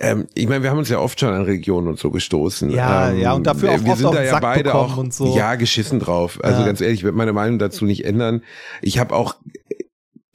[0.00, 2.70] ähm, ich meine, wir haben uns ja oft schon an Regionen und so gestoßen.
[2.70, 5.12] Ja, ähm, ja, und dafür auch wir sind auf da ja Sack beide auch und
[5.14, 5.36] so.
[5.36, 6.38] ja geschissen drauf.
[6.42, 6.66] Also Ja.
[6.66, 8.42] ganz ehrlich, ich werde meine Meinung dazu nicht ändern.
[8.82, 9.36] Ich habe auch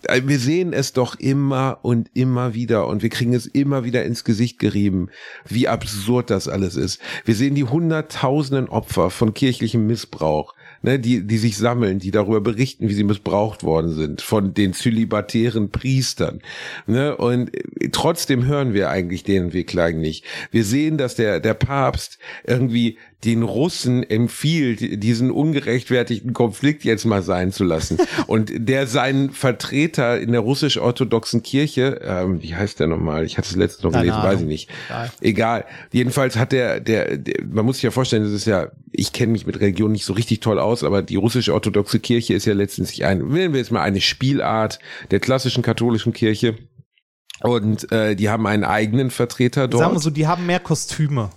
[0.03, 4.03] äh, wir sehen es doch immer und immer wieder und wir kriegen es immer wieder
[4.05, 5.09] ins Gesicht gerieben,
[5.47, 7.01] wie absurd das alles ist.
[7.25, 10.53] Wir sehen die hunderttausenden Opfer von kirchlichem Missbrauch,
[10.85, 14.73] ne, die, die sich sammeln, die darüber berichten, wie sie missbraucht worden sind von den
[14.73, 16.41] zölibatären Priestern.
[16.85, 20.23] Ne, und äh, trotzdem hören wir eigentlich den Weg nicht.
[20.51, 27.23] Wir sehen, dass der, der Papst irgendwie den Russen empfiehlt, diesen ungerechtfertigten Konflikt jetzt mal
[27.23, 27.97] sein zu lassen.
[28.27, 33.25] Und der seinen Vertreter in der russisch-orthodoxen Kirche, ähm, wie heißt der nochmal?
[33.25, 34.69] Ich hatte es letztens noch Keine gelesen, weiß ich nicht.
[34.89, 35.11] Egal.
[35.21, 35.65] Egal.
[35.91, 39.31] Jedenfalls hat der, der, der, man muss sich ja vorstellen, das ist ja, ich kenne
[39.31, 43.05] mich mit Religion nicht so richtig toll aus, aber die russisch-orthodoxe Kirche ist ja letztendlich
[43.05, 46.55] ein, nennen wir jetzt mal eine Spielart der klassischen katholischen Kirche.
[47.41, 49.83] Und äh, die haben einen eigenen Vertreter dort.
[49.83, 51.31] Sagen wir so, die haben mehr Kostüme.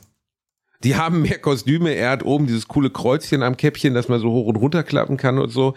[0.84, 1.90] Die haben mehr Kostüme.
[1.90, 5.16] Er hat oben dieses coole Kreuzchen am Käppchen, das man so hoch und runter klappen
[5.16, 5.74] kann und so.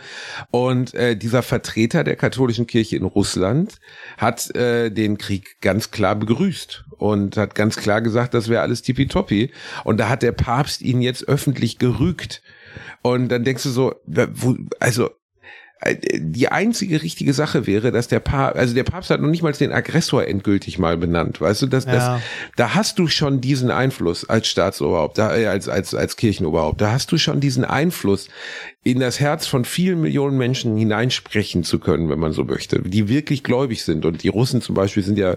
[0.51, 3.79] Und äh, dieser Vertreter der katholischen Kirche in Russland
[4.17, 8.83] hat äh, den Krieg ganz klar begrüßt und hat ganz klar gesagt, das wäre alles
[8.83, 9.51] tippitoppi.
[9.83, 12.43] Und da hat der Papst ihn jetzt öffentlich gerügt.
[13.01, 13.95] Und dann denkst du so,
[14.79, 15.09] also
[16.15, 19.51] die einzige richtige Sache wäre, dass der Papst, also der Papst hat noch nicht mal
[19.51, 21.91] den Aggressor endgültig mal benannt, weißt du, dass Ja.
[21.91, 22.21] das,
[22.55, 26.91] da hast du schon diesen Einfluss als Staatsoberhaupt, da, äh, als als als Kirchenoberhaupt, da
[26.91, 28.27] hast du schon diesen Einfluss
[28.83, 33.09] in das Herz von vielen Millionen Menschen hineinsprechen zu können, wenn man so möchte, die
[33.09, 35.35] wirklich gläubig sind und die Russen zum Beispiel sind ja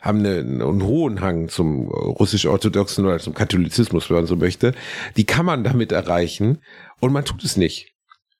[0.00, 4.72] haben eine, einen hohen Hang zum russisch-orthodoxen oder zum Katholizismus, wenn man so möchte,
[5.16, 6.62] die kann man damit erreichen
[7.00, 7.92] und man tut es nicht.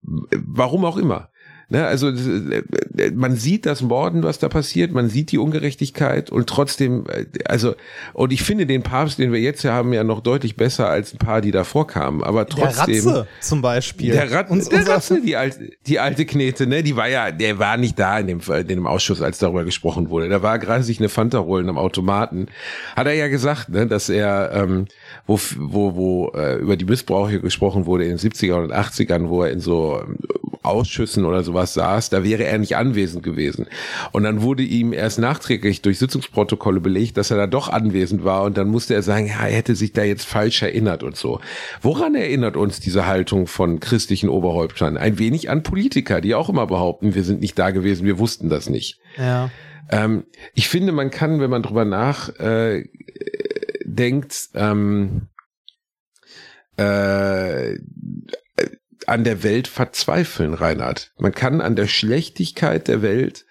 [0.02, 1.28] Warum auch immer.
[1.72, 6.46] Ne, also äh, man sieht das Morden, was da passiert, man sieht die Ungerechtigkeit und
[6.46, 7.74] trotzdem, äh, also
[8.12, 11.14] und ich finde den Papst, den wir jetzt hier haben, ja noch deutlich besser als
[11.14, 12.22] ein paar, die davor kamen.
[12.22, 13.02] Aber trotzdem.
[13.02, 14.12] der Ratze zum Beispiel.
[14.12, 17.58] Der, Rat, Uns- der Ratze, die alte, die alte Knete, ne, die war ja, der
[17.58, 20.28] war nicht da in dem, in dem Ausschuss, als darüber gesprochen wurde.
[20.28, 22.48] Da war gerade sich eine Fanta holen am Automaten.
[22.94, 24.88] Hat er ja gesagt, ne, dass er, ähm,
[25.26, 29.42] wo, wo, wo äh, über die Missbrauche gesprochen wurde in den 70er und 80ern, wo
[29.42, 30.18] er in so ähm,
[30.62, 33.66] Ausschüssen oder sowas saß, da wäre er nicht anwesend gewesen.
[34.12, 38.44] Und dann wurde ihm erst nachträglich durch Sitzungsprotokolle belegt, dass er da doch anwesend war
[38.44, 41.40] und dann musste er sagen, ja, er hätte sich da jetzt falsch erinnert und so.
[41.80, 44.96] Woran erinnert uns diese Haltung von christlichen Oberhäuptern?
[44.96, 48.48] Ein wenig an Politiker, die auch immer behaupten, wir sind nicht da gewesen, wir wussten
[48.48, 48.98] das nicht.
[49.18, 49.50] ja.
[49.90, 52.84] Ähm, ich finde, man kann, wenn man drüber nach äh,
[53.84, 55.28] denkt, ähm,
[56.76, 57.78] äh,
[59.06, 61.12] an der Welt verzweifeln, Reinhard.
[61.18, 63.44] Man kann an der Schlechtigkeit der Welt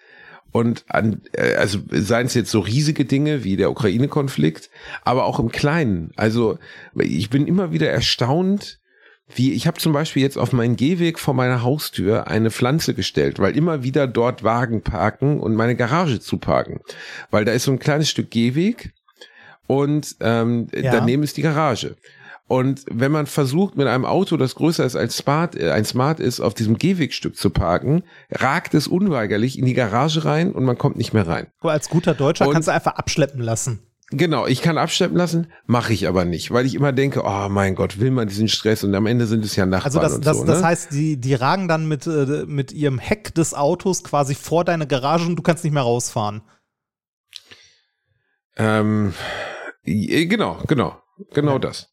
[0.50, 4.70] und an, äh, also seien es jetzt so riesige Dinge wie der Ukraine-Konflikt,
[5.02, 6.12] aber auch im Kleinen.
[6.16, 6.58] Also
[6.94, 8.78] ich bin immer wieder erstaunt,
[9.34, 13.38] wie ich habe zum Beispiel jetzt auf meinen Gehweg vor meiner Haustür eine Pflanze gestellt,
[13.38, 16.80] weil immer wieder dort Wagen parken und meine Garage zu parken,
[17.30, 18.92] weil da ist so ein kleines Stück Gehweg
[19.66, 20.92] und ähm, Ja.
[20.92, 21.96] daneben ist die Garage.
[22.48, 26.20] Und wenn man versucht, mit einem Auto, das größer ist als Smart, äh, ein Smart
[26.20, 30.76] ist, auf diesem Gehwegstück zu parken, ragt es unweigerlich in die Garage rein und man
[30.76, 31.46] kommt nicht mehr rein.
[31.62, 33.80] Du als guter Deutscher Und- kannst du einfach abschleppen lassen.
[34.14, 37.74] Genau, ich kann abschleppen lassen, mache ich aber nicht, weil ich immer denke, oh mein
[37.74, 40.26] Gott, will man diesen Stress und am Ende sind es ja Nachbarn Also das, und
[40.26, 40.44] das, so.
[40.44, 40.66] das ne?
[40.66, 44.86] heißt, die, die ragen dann mit, äh, mit ihrem Heck des Autos quasi vor deine
[44.86, 46.42] Garage und du kannst nicht mehr rausfahren.
[48.56, 49.14] Ähm,
[49.84, 50.96] äh, genau, genau,
[51.32, 51.88] genau das.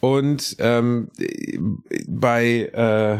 [0.00, 1.58] Und ähm, äh,
[2.06, 3.18] bei äh,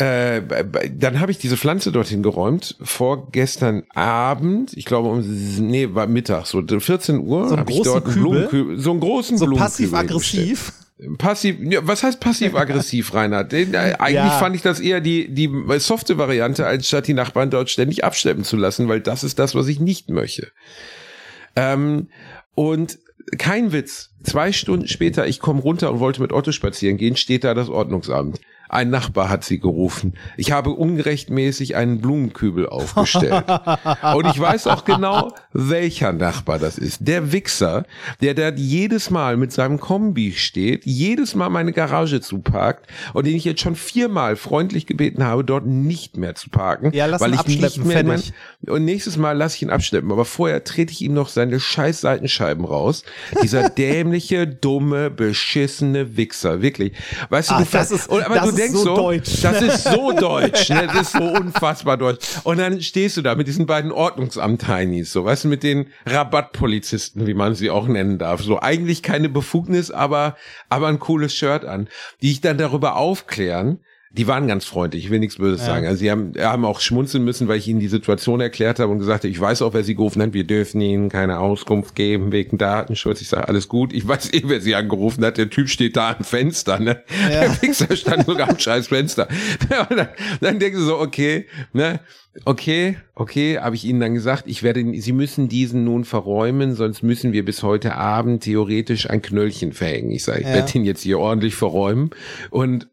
[0.00, 2.76] äh, bei- dann habe ich diese Pflanze dorthin geräumt.
[2.82, 5.20] Vorgestern Abend, ich glaube um
[5.66, 8.30] nee, war Mittag, so 14 Uhr, So habe ich dort einen Kübel?
[8.30, 10.48] Blumenkübel, so einen großen So Blumenkübel hingestellt.
[10.50, 10.72] passiv-aggressiv.
[11.16, 13.52] Passiv, ja, was heißt passiv-aggressiv, Reinhard?
[13.52, 13.66] Äh,
[13.98, 14.30] Eigentlich Ja.
[14.38, 15.48] fand ich das eher die, die
[15.78, 19.54] softe Variante, als statt die Nachbarn dort ständig abschleppen zu lassen, weil das ist das,
[19.54, 20.48] was ich nicht möchte.
[21.56, 22.08] Ähm,
[22.54, 22.98] und
[23.36, 27.44] kein Witz, zwei Stunden später, ich komme runter und wollte mit Otto spazieren gehen, steht
[27.44, 28.40] da das Ordnungsamt.
[28.68, 30.14] Ein Nachbar hat sie gerufen.
[30.36, 33.44] Ich habe ungerechtmäßig einen Blumenkübel aufgestellt.
[34.14, 36.98] Und ich weiß auch genau, welcher Nachbar das ist.
[37.06, 37.84] Der Wichser,
[38.20, 43.34] der da jedes Mal mit seinem Kombi steht, jedes Mal meine Garage zuparkt und den
[43.36, 46.90] ich jetzt schon viermal freundlich gebeten habe, dort nicht mehr zu parken.
[46.92, 48.22] Ja, lass weil ihn ich nicht mehr mein,
[48.66, 50.10] und nächstes Mal lasse ich ihn abschleppen.
[50.12, 53.04] Aber vorher trete ich ihm noch seine scheiß Seitenscheiben raus.
[53.42, 56.62] Dieser dämliche, dumme, beschissene Wichser.
[56.62, 56.92] Wirklich.
[57.30, 59.42] Weißt du, Ah, du das ist- und, aber das du ist denkst so so, deutsch.
[59.42, 60.86] das ist so deutsch, ne?
[60.86, 62.26] das ist so unfassbar deutsch.
[62.44, 67.26] Und dann stehst du da mit diesen beiden Ordnungsamt-Heinis, so, weißt du, mit den Rabattpolizisten,
[67.26, 68.42] wie man sie auch nennen darf.
[68.42, 70.36] So, eigentlich keine Befugnis, aber,
[70.68, 71.88] aber ein cooles Shirt an,
[72.22, 73.80] die ich dann darüber aufklären,
[74.10, 75.86] die waren ganz freundlich, ich will nichts Böses sagen.
[75.86, 78.98] Also sie haben, haben auch schmunzeln müssen, weil ich ihnen die Situation erklärt habe und
[78.98, 82.32] gesagt habe, ich weiß auch, wer sie gerufen hat, wir dürfen ihnen keine Auskunft geben
[82.32, 83.20] wegen Datenschutz.
[83.20, 85.36] Ich sage, alles gut, ich weiß eh, wer sie angerufen hat.
[85.36, 87.02] Der Typ steht da am Fenster, ne?
[87.28, 89.28] Der Fixer stand sogar am scheiß Fenster.
[89.90, 90.08] Und dann,
[90.40, 92.00] dann denkst du so, okay, ne?
[92.44, 97.02] Okay, okay, habe ich Ihnen dann gesagt, ich werde, Sie müssen diesen nun verräumen, sonst
[97.02, 100.12] müssen wir bis heute Abend theoretisch ein Knöllchen verhängen.
[100.12, 100.54] Ich sage, ich Ja.
[100.54, 102.10] werde ihn jetzt hier ordentlich verräumen
[102.50, 102.86] und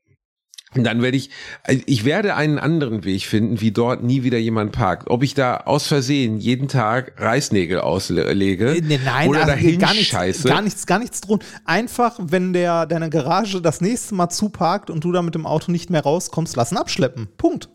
[0.84, 1.30] dann werde ich,
[1.63, 5.09] also ich werde einen anderen Weg finden, wie dort nie wieder jemand parkt.
[5.09, 9.80] Ob ich da aus Versehen jeden Tag Reißnägel auslege Äh, Nee, nein, oder also dahin
[9.80, 10.47] gar nichts, scheiße.
[10.47, 11.39] gar nichts, gar nichts drum.
[11.65, 15.71] Einfach, wenn der deine Garage das nächste Mal zuparkt und du da mit dem Auto
[15.71, 17.28] nicht mehr rauskommst, lassen abschleppen.
[17.38, 17.69] Punkt.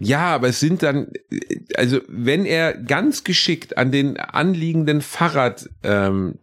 [0.00, 1.08] Ja, aber es sind dann,
[1.76, 6.36] also wenn er ganz geschickt an den anliegenden Fahrradständer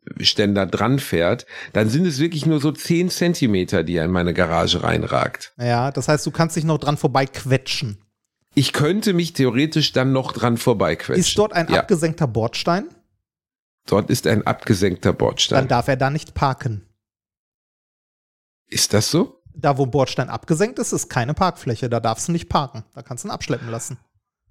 [0.63, 4.33] ähm, dran fährt, dann sind es wirklich nur so zehn Zentimeter, die er in meine
[4.33, 5.53] Garage reinragt.
[5.57, 7.97] Ja, das heißt, du kannst dich noch dran vorbei quetschen.
[8.55, 11.19] Ich könnte mich theoretisch dann noch dran vorbeiquetschen.
[11.19, 12.89] Ist dort ein ja, abgesenkter Bordstein,
[13.85, 15.67] dort ist ein abgesenkter dann Bordstein.
[15.67, 16.85] darf er da nicht parken.
[18.67, 19.34] Ist das so?
[19.57, 21.89] Da, wo ein Bordstein abgesenkt ist, ist keine Parkfläche.
[21.89, 22.83] Da darfst du nicht parken.
[22.93, 23.97] Da kannst du ihn abschleppen lassen.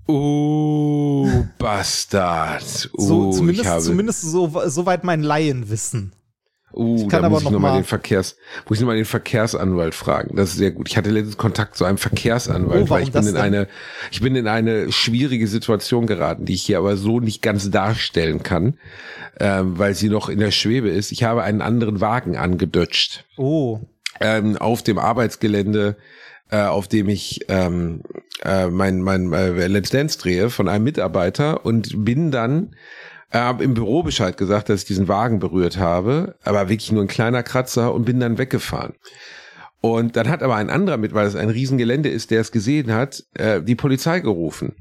[0.07, 2.62] Oh, Bastard.
[2.96, 6.12] So, Oh, ich zumindest habe, zumindest so, soweit mein Laienwissen.
[6.72, 8.36] Uh, Ich kann da aber muss ich noch nochmal mal- den Verkehrs,
[8.68, 10.34] muss ich noch mal den Verkehrsanwalt fragen.
[10.36, 10.88] Das ist sehr gut.
[10.88, 13.42] Ich hatte letztens Kontakt zu einem Verkehrsanwalt, Oh, weil ich bin in denn?
[13.42, 13.68] eine,
[14.11, 18.42] ich bin in eine schwierige Situation geraten, die ich hier aber so nicht ganz darstellen
[18.42, 18.76] kann,
[19.38, 21.12] ähm, weil sie noch in der Schwebe ist.
[21.12, 23.78] Ich habe einen anderen Wagen angedutscht Oh,
[24.21, 25.97] ähm, auf dem Arbeitsgelände,
[26.51, 28.03] äh, auf dem ich ähm,
[28.45, 32.77] äh, mein, mein äh, Let's Dance drehe von einem Mitarbeiter und bin dann
[33.31, 37.03] äh, hab im Büro Bescheid gesagt, dass ich diesen Wagen berührt habe, aber wirklich nur
[37.03, 38.95] ein kleiner Kratzer und bin dann weggefahren.
[39.81, 42.93] Und dann hat aber ein anderer mit, weil es ein Riesengelände ist, der es gesehen
[42.93, 44.77] hat, äh, die Polizei gerufen.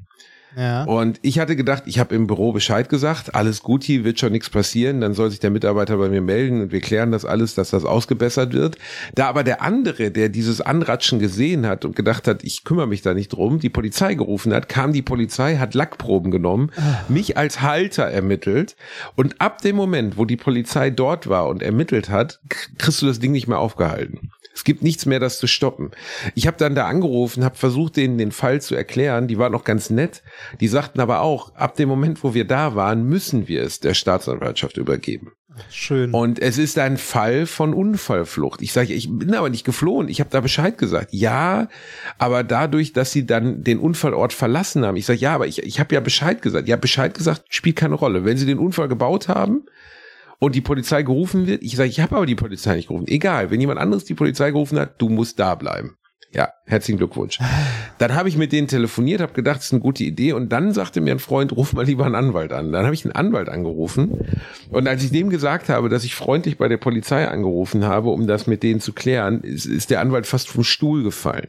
[0.56, 0.84] Ja.
[0.84, 4.32] Und ich hatte gedacht, ich habe im Büro Bescheid gesagt, alles gut, hier wird schon
[4.32, 7.54] nichts passieren, dann soll sich der Mitarbeiter bei mir melden und wir klären das alles,
[7.54, 8.76] dass das ausgebessert wird.
[9.14, 13.02] Da aber der andere, der dieses Anratschen gesehen hat und gedacht hat, ich kümmere mich
[13.02, 16.70] da nicht drum, die Polizei gerufen hat, kam die Polizei, hat Lackproben genommen,
[17.08, 18.76] mich als Halter ermittelt
[19.16, 22.40] und ab dem Moment, wo die Polizei dort war und ermittelt hat,
[22.78, 24.30] kriegst du das Ding nicht mehr aufgehalten.
[24.54, 25.90] Es gibt nichts mehr, das zu stoppen.
[26.34, 29.26] Ich habe dann da angerufen, habe versucht, denen den Fall zu erklären.
[29.26, 30.22] Die waren noch ganz nett.
[30.60, 33.94] Die sagten aber auch, ab dem Moment, wo wir da waren, müssen wir es der
[33.94, 35.32] Staatsanwaltschaft übergeben.
[35.70, 36.12] Schön.
[36.12, 38.62] Und es ist ein Fall von Unfallflucht.
[38.62, 40.08] Ich sage, ich bin aber nicht geflohen.
[40.08, 41.12] Ich habe da Bescheid gesagt.
[41.12, 41.68] Ja,
[42.18, 44.96] aber dadurch, dass sie dann den Unfallort verlassen haben.
[44.96, 46.68] Ich sage, ja, aber ich, ich habe ja Bescheid gesagt.
[46.68, 48.24] Ja, Bescheid gesagt spielt keine Rolle.
[48.24, 49.64] Wenn sie den Unfall gebaut haben
[50.38, 53.08] und die Polizei gerufen wird, ich sage, ich habe aber die Polizei nicht gerufen.
[53.08, 55.96] Egal, wenn jemand anderes die Polizei gerufen hat, du musst da bleiben.
[56.34, 57.38] Ja, herzlichen Glückwunsch.
[57.98, 60.72] Dann habe ich mit denen telefoniert, habe gedacht, das ist eine gute Idee und dann
[60.72, 62.72] sagte mir ein Freund, ruf mal lieber einen Anwalt an.
[62.72, 64.26] Dann habe ich einen Anwalt angerufen
[64.70, 68.26] und als ich dem gesagt habe, dass ich freundlich bei der Polizei angerufen habe, um
[68.26, 71.46] das mit denen zu klären, ist, ist der Anwalt fast vom Stuhl gefallen.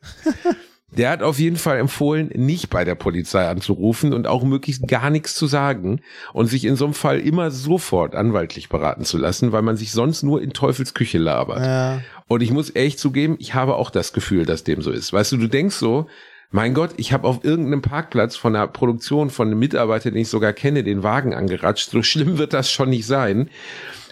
[0.92, 5.10] Der hat auf jeden Fall empfohlen, nicht bei der Polizei anzurufen und auch möglichst gar
[5.10, 6.00] nichts zu sagen
[6.32, 9.92] und sich in so einem Fall immer sofort anwaltlich beraten zu lassen, weil man sich
[9.92, 11.60] sonst nur in Teufels Küche labert.
[11.60, 12.02] Ja.
[12.28, 15.12] Und ich muss echt zugeben, ich habe auch das Gefühl, dass dem so ist.
[15.12, 16.08] Weißt du, du denkst so,
[16.52, 20.30] mein Gott, ich habe auf irgendeinem Parkplatz von einer Produktion von einem Mitarbeiter, den ich
[20.30, 21.90] sogar kenne, den Wagen angeratscht.
[21.90, 23.50] So schlimm wird das schon nicht sein.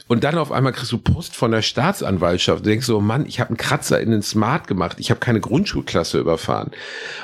[0.08, 2.66] Und dann auf einmal kriegst du Post von der Staatsanwaltschaft.
[2.66, 4.98] Du denkst so, Mann, ich habe einen Kratzer in den Smart gemacht.
[5.00, 6.72] Ich habe keine Grundschulklasse überfahren.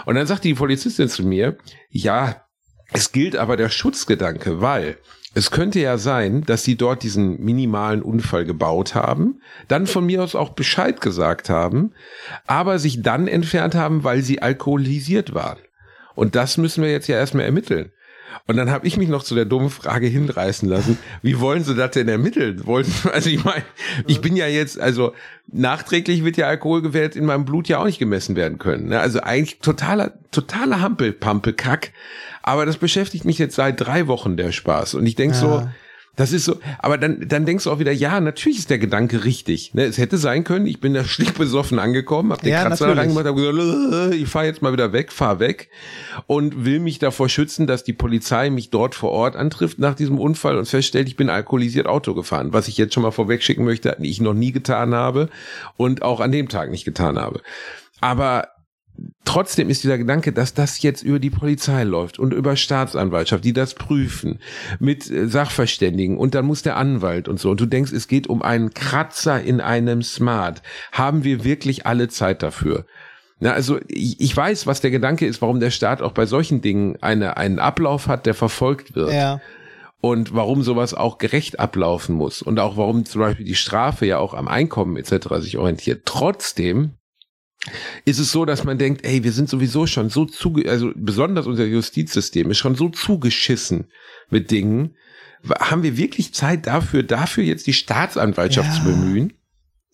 [0.06, 1.58] Und dann sagt die Polizistin zu mir,
[1.90, 2.44] ja,
[2.92, 4.98] es gilt aber der Schutzgedanke, weil
[5.36, 10.24] es könnte ja sein, dass sie dort diesen minimalen Unfall gebaut haben, dann von mir
[10.24, 11.94] aus auch Bescheid gesagt haben,
[12.48, 15.60] aber sich dann entfernt haben, weil sie alkoholisiert waren.
[16.16, 17.92] Und das müssen wir jetzt ja erstmal ermitteln.
[18.48, 21.76] Und dann habe ich mich noch zu der dummen Frage hinreißen lassen, wie wollen sie
[21.76, 22.66] das denn ermitteln?
[22.66, 23.64] Wollen, also ich meine,
[24.08, 25.14] ich bin ja jetzt, also
[25.52, 28.90] nachträglich wird ja Alkoholgewert in meinem Blut ja auch nicht gemessen werden können.
[28.90, 29.00] Ne?
[29.00, 31.92] Also eigentlich totaler, totaler Hampelpampelkack.
[32.42, 34.96] Aber das beschäftigt mich jetzt seit drei Wochen, der Spaß.
[34.96, 35.40] Und ich denk Ja.
[35.40, 35.70] so,
[36.20, 39.24] das ist so, aber dann, dann denkst du auch wieder, ja, natürlich ist der Gedanke
[39.24, 39.74] richtig.
[39.74, 39.86] Ne?
[39.86, 43.26] Es hätte sein können, ich bin da schlicht besoffen angekommen, hab den Ja, Kratzer reingemacht,
[43.26, 45.70] hab gesagt, äh, ich fahre jetzt mal wieder weg, fahr weg
[46.28, 50.20] und will mich davor schützen, dass die Polizei mich dort vor Ort antrifft nach diesem
[50.20, 53.64] Unfall und feststellt, ich bin alkoholisiert Auto gefahren, was ich jetzt schon mal vorweg schicken
[53.64, 55.30] möchte, ich noch nie getan habe
[55.78, 57.40] und auch an dem Tag nicht getan habe.
[58.02, 58.50] Aber
[59.26, 63.54] trotzdem ist dieser Gedanke, dass das jetzt über die Polizei läuft und über Staatsanwaltschaft, die
[63.54, 64.40] das prüfen,
[64.80, 67.52] mit äh, Sachverständigen und dann muss der Anwalt und so.
[67.52, 70.62] Und du denkst, es geht um einen Kratzer in einem Smart.
[70.92, 72.86] Haben wir wirklich alle Zeit dafür?
[73.40, 76.62] Na, also ich, ich weiß, was der Gedanke ist, warum der Staat auch bei solchen
[76.62, 79.40] Dingen eine, einen Ablauf hat, der verfolgt wird Ja.
[80.02, 84.18] und warum sowas auch gerecht ablaufen muss und auch warum zum Beispiel die Strafe ja
[84.18, 85.36] auch am Einkommen etc.
[85.40, 86.02] sich orientiert.
[86.04, 86.96] Trotzdem
[88.06, 91.48] ist es so, dass man denkt, ey, wir sind sowieso schon so zuge, also besonders
[91.48, 93.88] unser Justizsystem ist schon so zugeschissen
[94.30, 94.96] mit Dingen.
[95.60, 98.76] Haben wir wirklich Zeit dafür, dafür jetzt die Staatsanwaltschaft Ja.
[98.76, 99.34] zu bemühen?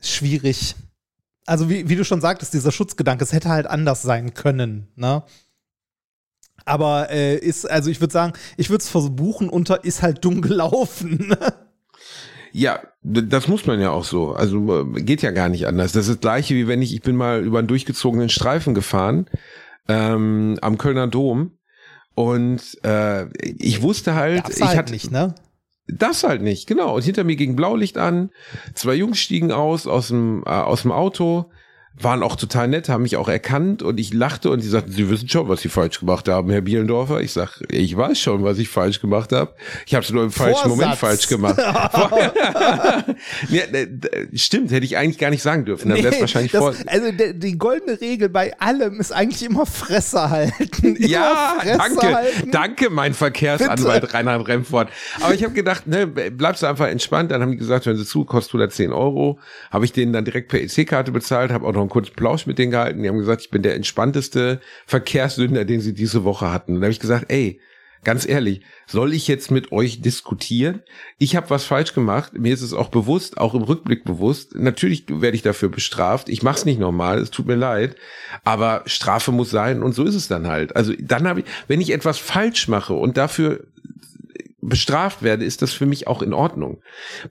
[0.02, 0.76] Schwierig.
[1.46, 5.24] Also wie, wie du schon sagtest, dieser Schutzgedanke, es hätte halt anders sein können, ne?
[6.68, 10.42] Aber äh, ist, also ich würde sagen, ich würde es verbuchen unter ist halt dumm
[10.42, 11.36] gelaufen.
[12.58, 14.32] Ja, das muss man ja auch so.
[14.32, 15.92] Also äh, geht ja gar nicht anders.
[15.92, 19.30] Das ist das gleiche, wie wenn ich, ich bin mal über einen durchgezogenen Streifen gefahren
[19.90, 21.58] ähm, am Kölner Dom
[22.14, 25.36] und äh, ich wusste halt, Darf's ich halt hatte nicht, ne?
[25.88, 26.96] das halt nicht, genau.
[26.96, 28.30] Und hinter mir ging Blaulicht an,
[28.74, 31.52] zwei Jungs stiegen aus aus dem äh, aus dem Auto,
[31.98, 35.10] waren auch total nett, haben mich auch erkannt und ich lachte und die sagten, sie
[35.10, 37.22] wissen schon, was sie falsch gemacht haben, Herr Bielendorfer.
[37.22, 39.54] Ich sag, ich weiß schon, was ich falsch gemacht habe.
[39.86, 40.78] Ich habe es nur im falschen Vorsatz.
[40.78, 41.58] Moment falsch gemacht.
[43.50, 43.66] ja,
[44.34, 45.90] stimmt, hätte ich eigentlich gar nicht sagen dürfen.
[45.90, 46.74] Dann wär's wahrscheinlich das, vor.
[46.88, 50.96] also die goldene Regel bei allem ist eigentlich immer Fresse halten.
[50.96, 52.52] Immer Ja, Fresse danke, halten.
[52.52, 54.90] danke, mein Verkehrsanwalt Reinhard Remford.
[55.22, 57.32] Aber ich habe gedacht, ne, bleibst du einfach entspannt.
[57.32, 59.40] Dann haben die gesagt, hören Sie zu, kostet 110 Euro.
[59.72, 62.58] Habe ich denen dann direkt per EC-Karte bezahlt, habe auch noch einen kurzen Plausch mit
[62.58, 63.02] denen gehalten.
[63.02, 66.74] Die haben gesagt, ich bin der entspannteste Verkehrssünder, den sie diese Woche hatten.
[66.74, 67.60] Und dann habe ich gesagt, ey,
[68.06, 70.84] ganz ehrlich, soll ich jetzt mit euch diskutieren?
[71.18, 72.34] Ich habe was falsch gemacht.
[72.34, 74.56] Mir ist es auch bewusst, auch im Rückblick bewusst.
[74.56, 76.30] Natürlich werde ich dafür bestraft.
[76.30, 77.18] Ich mache es nicht normal.
[77.18, 77.96] Es tut mir leid.
[78.44, 80.76] Aber Strafe muss sein und so ist es dann halt.
[80.76, 83.66] Also dann habe ich, wenn ich etwas falsch mache und dafür
[84.68, 86.82] bestraft werde, ist das für mich auch in Ordnung.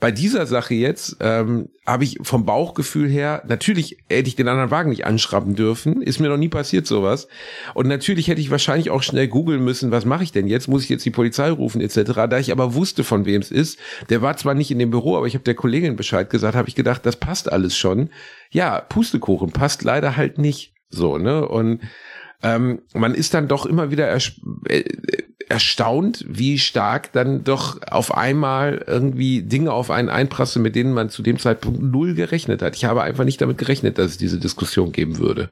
[0.00, 4.70] Bei dieser Sache jetzt ähm, habe ich vom Bauchgefühl her, natürlich hätte ich den anderen
[4.70, 7.28] Wagen nicht anschrappen dürfen, ist mir noch nie passiert sowas.
[7.74, 10.68] Und natürlich hätte ich wahrscheinlich auch schnell googeln müssen, was mache ich denn jetzt?
[10.68, 12.12] Muss ich jetzt die Polizei rufen etc.
[12.28, 13.78] Da ich aber wusste, von wem es ist,
[14.10, 16.68] der war zwar nicht in dem Büro, aber ich habe der Kollegin Bescheid gesagt, habe
[16.68, 18.10] ich gedacht, das passt alles schon.
[18.50, 21.46] Ja, Pustekuchen passt leider halt nicht so, ne?
[21.46, 21.80] Und
[22.42, 24.84] ähm, man ist dann doch immer wieder ersch äh,
[25.48, 31.10] erstaunt, wie stark dann doch auf einmal irgendwie Dinge auf einen einprasseln, mit denen man
[31.10, 32.76] zu dem Zeitpunkt null gerechnet hat.
[32.76, 35.50] Ich habe einfach nicht damit gerechnet, dass es diese Diskussion geben würde.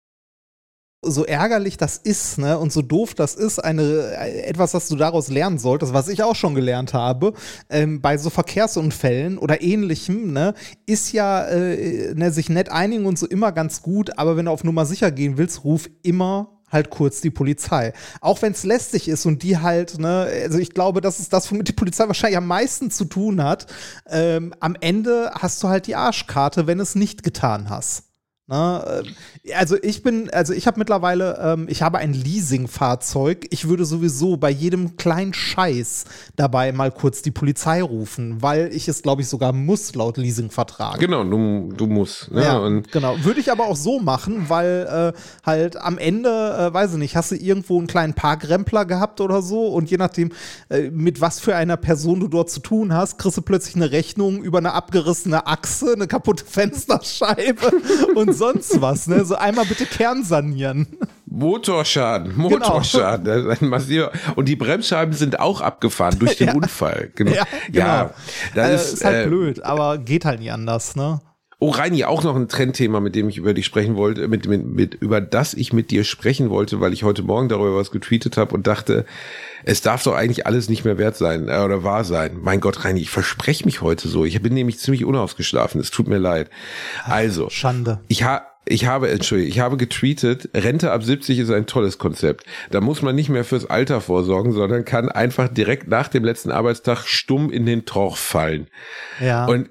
[1.04, 4.94] so ärgerlich das ist, ne, und so doof das ist, eine, äh, etwas, was du
[4.96, 7.32] daraus lernen solltest, was ich auch schon gelernt habe,
[7.70, 10.54] ähm, bei so Verkehrsunfällen oder ähnlichem, ne,
[10.86, 14.52] ist ja, äh, ne, sich nett einigen und so immer ganz gut, aber wenn du
[14.52, 17.92] auf Nummer sicher gehen willst, ruf immer halt kurz die Polizei.
[18.20, 21.50] Auch wenn es lästig ist und die halt, ne, also ich glaube, das ist das,
[21.50, 23.66] womit die Polizei wahrscheinlich am meisten zu tun hat.
[24.08, 28.04] Ähm, am Ende hast du halt die Arschkarte, wenn es nicht getan hast.
[28.48, 29.04] Ne,
[29.44, 33.46] äh, also ich bin, also ich habe mittlerweile, ähm, ich habe ein Leasingfahrzeug.
[33.50, 38.88] Ich würde sowieso bei jedem kleinen Scheiß dabei mal kurz die Polizei rufen, weil ich
[38.88, 40.98] es, glaube ich, sogar muss laut Leasingvertrag.
[40.98, 42.32] Genau, du, du musst.
[42.32, 42.42] Ne?
[42.42, 43.16] Ja, Und genau.
[43.22, 47.14] Würde ich aber auch so machen, weil äh, halt am Ende, äh, weiß ich nicht,
[47.14, 50.32] hast du irgendwo einen kleinen Parkrempler gehabt oder so und je nachdem,
[50.68, 53.92] äh, mit was für einer Person du dort zu tun hast, kriegst du plötzlich eine
[53.92, 57.70] Rechnung über eine abgerissene Achse, eine kaputte Fensterscheibe
[58.16, 59.06] und sonst was.
[59.06, 59.24] Ne?
[59.24, 60.86] So einmal bitte Kern sanieren.
[61.26, 62.48] Motorschaden, Genau.
[62.50, 63.50] Motorschaden.
[63.50, 64.12] Ein massiver.
[64.36, 66.54] Und die Bremsscheiben sind auch abgefahren durch den Ja.
[66.54, 67.10] Unfall.
[67.14, 67.32] Genau.
[67.32, 68.14] Ja, Ja, genau.
[68.54, 71.20] das Äh, ist, ist halt äh, blöd, aber geht halt nie anders, ne?
[71.62, 74.66] Oh, Reini, auch noch ein Trendthema, mit dem ich über dich sprechen wollte, mit, mit,
[74.66, 78.36] mit, über das ich mit dir sprechen wollte, weil ich heute Morgen darüber was getweetet
[78.36, 79.06] habe und dachte,
[79.62, 82.40] es darf doch eigentlich alles nicht mehr wert sein äh, oder wahr sein.
[82.42, 84.24] Mein Gott, Reini, ich verspreche mich heute so.
[84.24, 85.80] Ich bin nämlich ziemlich unausgeschlafen.
[85.80, 86.50] Es tut mir leid.
[87.04, 88.00] Also, Schande.
[88.08, 92.44] ich ha ich habe, Entschuldigung, ich habe getweetet, Rente ab 70 ist ein tolles Konzept.
[92.70, 96.50] Da muss man nicht mehr fürs Alter vorsorgen, sondern kann einfach direkt nach dem letzten
[96.50, 98.68] Arbeitstag stumm in den Torch fallen.
[99.20, 99.46] Ja.
[99.46, 99.68] Und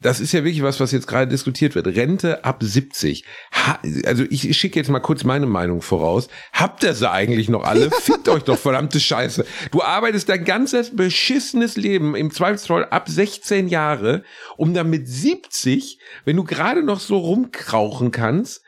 [0.00, 1.88] das ist ja wirklich was, was jetzt gerade diskutiert wird.
[1.88, 3.24] Rente ab 70.
[3.52, 6.28] Ha, also ich schicke jetzt mal kurz meine Meinung voraus.
[6.52, 7.90] Habt ihr sie eigentlich noch alle?
[8.00, 9.44] Fickt euch doch verdammte Scheiße.
[9.72, 14.22] Du arbeitest dein ganzes beschissenes Leben im Zweifelsfall ab 16 Jahre,
[14.56, 18.63] um dann mit 70, wenn du gerade noch so rumkrauchen kannst,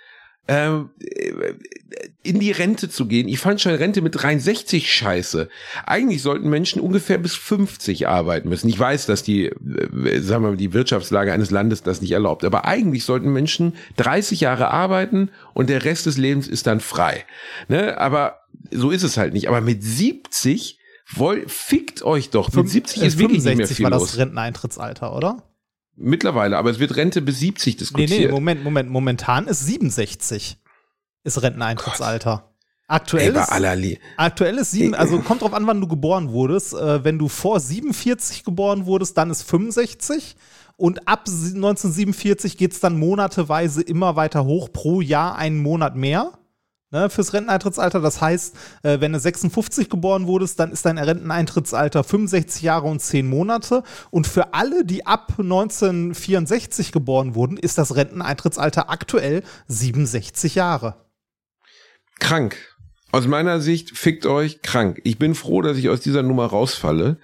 [2.23, 3.29] in die Rente zu gehen.
[3.29, 5.49] Ich fand schon Rente mit 63 scheiße.
[5.87, 8.69] Eigentlich sollten Menschen ungefähr bis 50 arbeiten müssen.
[8.69, 12.45] Ich weiß, dass die, äh, sagen wir mal, die Wirtschaftslage eines Landes das nicht erlaubt.
[12.45, 17.25] Aber eigentlich sollten Menschen 30 Jahre arbeiten und der Rest des Lebens ist dann frei.
[17.69, 17.99] Ne?
[17.99, 18.41] Aber
[18.71, 19.49] so ist es halt nicht.
[19.49, 20.79] Aber mit 70
[21.15, 22.53] woll, fickt euch doch.
[22.53, 24.19] Mit 70 ist wirklich nicht mehr viel war das los.
[24.19, 25.43] Renteneintrittsalter, oder?
[25.97, 28.11] Mittlerweile, aber es wird Rente bis 70 diskutiert.
[28.11, 28.91] Nee, nee, Moment, Moment.
[28.91, 30.59] Momentan ist 67
[31.25, 32.53] ist Renteneintrittsalter.
[32.89, 36.31] Aktuell Ey, ist, aller Lie- aktuell ist sieben, also kommt drauf an, wann du geboren
[36.31, 36.73] wurdest.
[36.75, 40.37] Äh, wenn du vor 47 geboren wurdest, dann ist 65.
[40.77, 45.97] Und ab sie- 1947 geht es dann monateweise immer weiter hoch, pro Jahr einen Monat
[45.97, 46.33] mehr
[46.91, 48.01] ne, fürs Renteneintrittsalter.
[48.01, 53.01] Das heißt, äh, wenn du 56 geboren wurdest, dann ist dein Renteneintrittsalter 65 Jahre und
[53.01, 53.83] 10 Monate.
[54.11, 61.07] Und für alle, die ab 1964 geboren wurden, ist das Renteneintrittsalter aktuell 67 Jahre.
[62.19, 62.57] krank.
[63.13, 65.01] Aus meiner Sicht fickt euch krank.
[65.05, 67.19] Ich bin froh, dass ich aus dieser Nummer rausfalle,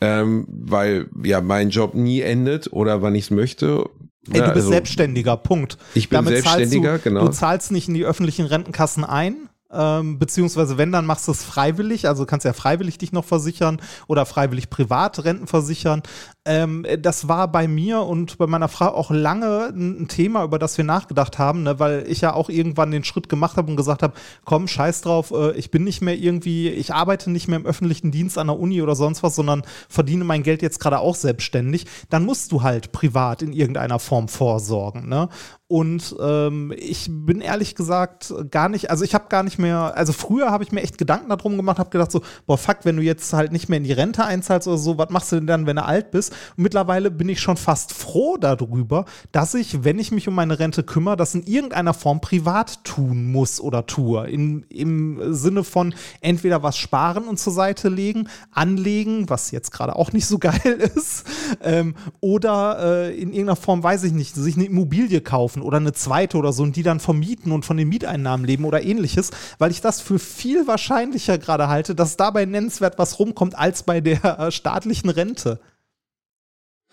[0.00, 3.88] ähm, weil ja mein Job nie endet oder wann ich es möchte.
[4.30, 5.78] Ey, du bist also, Selbstständiger, Punkt.
[5.94, 7.26] Ich bin Damit zahlst Selbstständiger, du, genau.
[7.26, 9.48] Du zahlst nicht in die öffentlichen Rentenkassen ein.
[9.74, 13.80] Ähm, beziehungsweise wenn, dann machst du es freiwillig, also kannst ja freiwillig dich noch versichern
[14.06, 16.02] oder freiwillig privat Renten versichern.
[16.46, 20.76] Ähm, das war bei mir und bei meiner Frau auch lange ein Thema, über das
[20.76, 24.02] wir nachgedacht haben, ne, weil ich ja auch irgendwann den Schritt gemacht habe und gesagt
[24.02, 24.12] habe,
[24.44, 28.10] komm, scheiß drauf, äh, ich bin nicht mehr irgendwie, ich arbeite nicht mehr im öffentlichen
[28.10, 31.86] Dienst an der Uni oder sonst was, sondern verdiene mein Geld jetzt gerade auch selbstständig.
[32.10, 35.08] Dann musst du halt privat in irgendeiner Form vorsorgen.
[35.08, 35.30] Ne?
[35.66, 40.12] Und ähm, ich bin ehrlich gesagt gar nicht, also ich habe gar nicht mehr, also
[40.12, 43.02] früher habe ich mir echt Gedanken darum gemacht, habe gedacht so, boah, fuck, wenn du
[43.02, 45.66] jetzt halt nicht mehr in die Rente einzahlst oder so, was machst du denn dann,
[45.66, 46.33] wenn du alt bist?
[46.56, 50.58] Und mittlerweile bin ich schon fast froh darüber, dass ich, wenn ich mich um meine
[50.58, 54.28] Rente kümmere, das in irgendeiner Form privat tun muss oder tue.
[54.28, 59.96] In, Im Sinne von entweder was sparen und zur Seite legen, anlegen, was jetzt gerade
[59.96, 61.24] auch nicht so geil ist,
[61.62, 65.92] ähm, oder äh, in irgendeiner Form, weiß ich nicht, sich eine Immobilie kaufen oder eine
[65.92, 69.70] zweite oder so und die dann vermieten und von den Mieteinnahmen leben oder ähnliches, weil
[69.70, 74.38] ich das für viel wahrscheinlicher gerade halte, dass dabei nennenswert was rumkommt als bei der
[74.38, 75.60] äh, staatlichen Rente.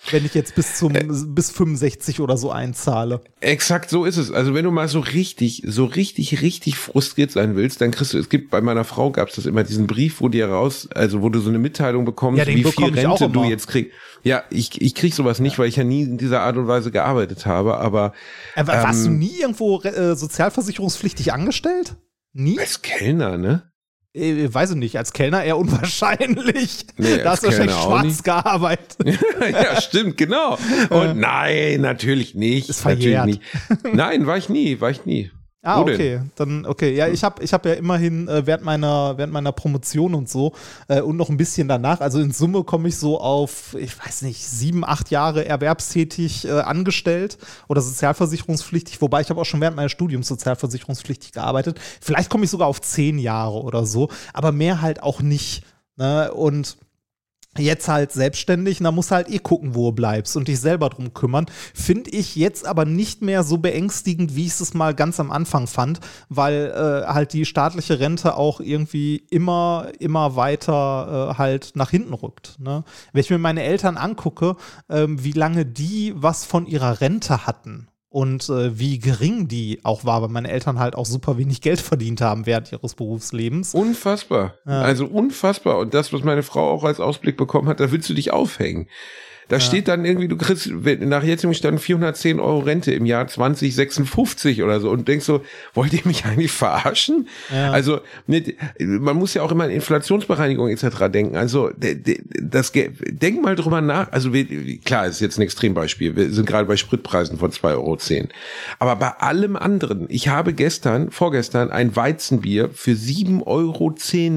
[0.10, 0.94] Wenn ich jetzt bis zum
[1.36, 3.22] bis 65 oder so einzahle.
[3.40, 4.32] Exakt so ist es.
[4.32, 8.18] Also wenn du mal so richtig, so richtig, richtig frustriert sein willst, dann kriegst du,
[8.18, 11.22] es gibt bei meiner Frau gab es das immer diesen Brief, wo dir raus, also
[11.22, 13.92] wo du so eine Mitteilung bekommst, Ja, wie viel Rente du jetzt kriegst.
[14.24, 16.92] Ja, ich, ich krieg sowas nicht, weil ich ja nie in dieser Art und Weise
[16.92, 18.14] gearbeitet habe, aber
[18.56, 21.96] Äh, wa- warst du Ähm, nie irgendwo äh, sozialversicherungspflichtig angestellt?
[22.34, 22.60] Nie?
[22.60, 23.71] als Kellner, ne?
[24.14, 26.86] Äh, weiß ich nicht, als Kellner eher unwahrscheinlich.
[26.98, 28.24] Nee, da hast du wahrscheinlich schwarz nicht.
[28.26, 28.98] gearbeitet.
[29.42, 30.58] ja, stimmt, genau.
[30.90, 32.70] Und nein, natürlich nicht.
[32.70, 33.28] Ist verjährt.
[33.28, 33.42] Natürlich
[33.84, 33.96] nicht.
[33.96, 35.32] Nein, war ich nie, war ich nie.
[35.64, 35.94] Ah, Wo denn?
[35.94, 36.22] okay.
[36.36, 36.96] Dann, okay.
[36.96, 40.54] Ja, ich habe ich hab ja immerhin äh, während, meiner, während meiner Promotion und so
[40.88, 44.24] äh, und noch ein bisschen danach, also in Summe komme ich so auf, ich weiß
[44.24, 47.38] nicht, sieben, acht Jahre erwerbstätig äh, angestellt
[47.68, 51.80] oder sozialversicherungspflichtig, wobei ich habe auch schon während meines Studiums sozialversicherungspflichtig gearbeitet.
[52.02, 55.64] Vielleicht komme ich sogar auf zehn Jahre oder so, aber mehr halt auch nicht.
[55.96, 56.32] Ne?
[56.34, 56.78] Und
[57.58, 60.60] jetzt halt selbstständig, und da musst du halt eh gucken, wo du bleibst und dich
[60.60, 61.46] selber drum kümmern.
[61.74, 65.68] Finde ich jetzt aber nicht mehr so beängstigend, wie ich es mal ganz am Anfang
[65.68, 66.00] fand,
[66.30, 72.14] weil äh, halt die staatliche Rente auch irgendwie immer, immer weiter äh, halt nach hinten
[72.14, 72.58] rückt.
[72.60, 72.84] Ne?
[73.12, 74.56] Wenn ich mir meine Eltern angucke,
[74.90, 80.04] ähm, wie lange die was von ihrer Rente hatten und äh, wie gering die auch
[80.04, 83.74] war, weil meine Eltern halt auch super wenig Geld verdient haben während ihres Berufslebens.
[83.74, 84.56] Unfassbar.
[84.66, 84.82] Ja.
[84.82, 85.78] Also unfassbar.
[85.80, 88.88] Und das, was meine Frau auch als Ausblick bekommen hat, da willst du dich aufhängen.
[89.52, 90.72] Da steht dann irgendwie, du kriegst
[91.02, 95.42] nach jetzigem Stand 410 Euro Rente im Jahr 2056 oder so und denkst so,
[95.74, 97.28] wollt ihr mich eigentlich verarschen?
[97.54, 97.72] Ja.
[97.72, 101.12] Also mit, man muss ja auch immer an Inflationsbereinigung etc.
[101.12, 101.36] denken.
[101.36, 104.10] Also das, denk mal drüber nach.
[104.14, 104.32] Also
[104.86, 106.16] klar, ist jetzt ein Extrembeispiel.
[106.16, 107.98] Wir sind gerade bei Spritpreisen von 2,10 Euro.
[108.80, 113.96] Aber bei allem anderen, ich habe gestern, vorgestern ein Weizenbier für 7,10 Euro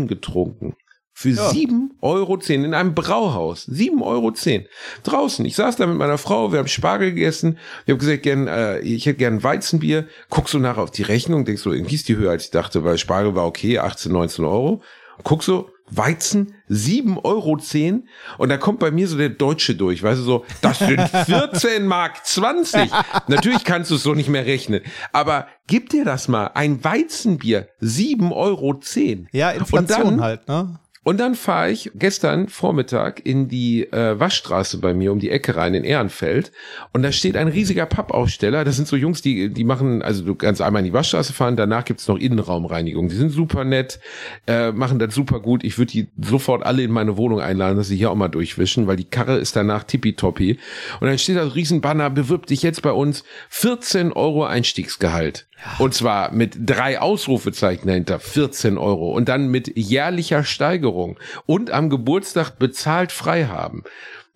[0.08, 0.74] getrunken.
[1.16, 3.64] Für sieben Euro zehn in einem Brauhaus.
[3.66, 4.66] Sieben Euro zehn
[5.04, 5.44] Draußen.
[5.46, 7.56] Ich saß da mit meiner Frau, wir haben Spargel gegessen.
[7.86, 10.08] Ich habe gesagt, gern, äh, ich hätte gern Weizenbier.
[10.28, 12.82] Guckst du nachher auf die Rechnung, denkst du, irgendwie ist die höher, als ich dachte,
[12.84, 14.82] weil Spargel war okay, 18, 19 Euro.
[15.22, 18.08] Guck so, Weizen, sieben Euro zehn
[18.38, 21.86] und da kommt bei mir so der Deutsche durch, weißt du, so, das sind 14
[21.86, 22.90] Mark 20.
[23.28, 24.80] Natürlich kannst du es so nicht mehr rechnen,
[25.12, 29.28] aber gib dir das mal, ein Weizenbier, sieben Euro zehn.
[29.32, 30.80] Ja, Inflation dann- halt, ne?
[31.04, 35.54] Und dann fahre ich gestern Vormittag in die äh, Waschstraße bei mir um die Ecke
[35.54, 36.50] rein in Ehrenfeld
[36.92, 38.64] und da steht ein riesiger Pappaufsteller.
[38.64, 41.56] Das sind so Jungs, die die machen, also du kannst einmal in die Waschstraße fahren,
[41.56, 43.08] danach gibt's noch Innenraumreinigung.
[43.10, 44.00] Die sind super nett,
[44.46, 45.62] äh, machen das super gut.
[45.62, 48.86] Ich würde die sofort alle in meine Wohnung einladen, dass sie hier auch mal durchwischen,
[48.86, 50.58] weil die Karre ist danach tippitoppi.
[51.00, 55.46] Und dann steht da ein Riesenbanner, bewirb dich jetzt bei uns 14 Euro Einstiegsgehalt.
[55.78, 59.12] Und zwar mit drei Ausrufezeichen dahinter, 14 Euro.
[59.12, 61.18] Und dann mit jährlicher Steigerung.
[61.46, 63.84] Und am Geburtstag bezahlt frei haben.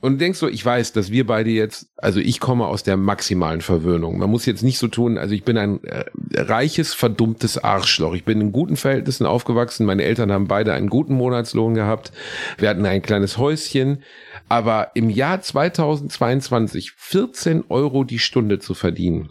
[0.01, 2.97] Und du denkst so, ich weiß, dass wir beide jetzt, also ich komme aus der
[2.97, 4.19] maximalen Verwöhnung.
[4.19, 6.05] Man muss jetzt nicht so tun, also ich bin ein äh,
[6.37, 8.15] reiches, verdummtes Arschloch.
[8.15, 9.87] Ich bin in guten Verhältnissen aufgewachsen.
[9.87, 12.13] Meine Eltern haben beide einen guten Monatslohn gehabt.
[12.59, 14.05] Wir hatten ein kleines Häuschen.
[14.49, 19.31] Aber im Jahr 2022 14 Euro die Stunde zu verdienen,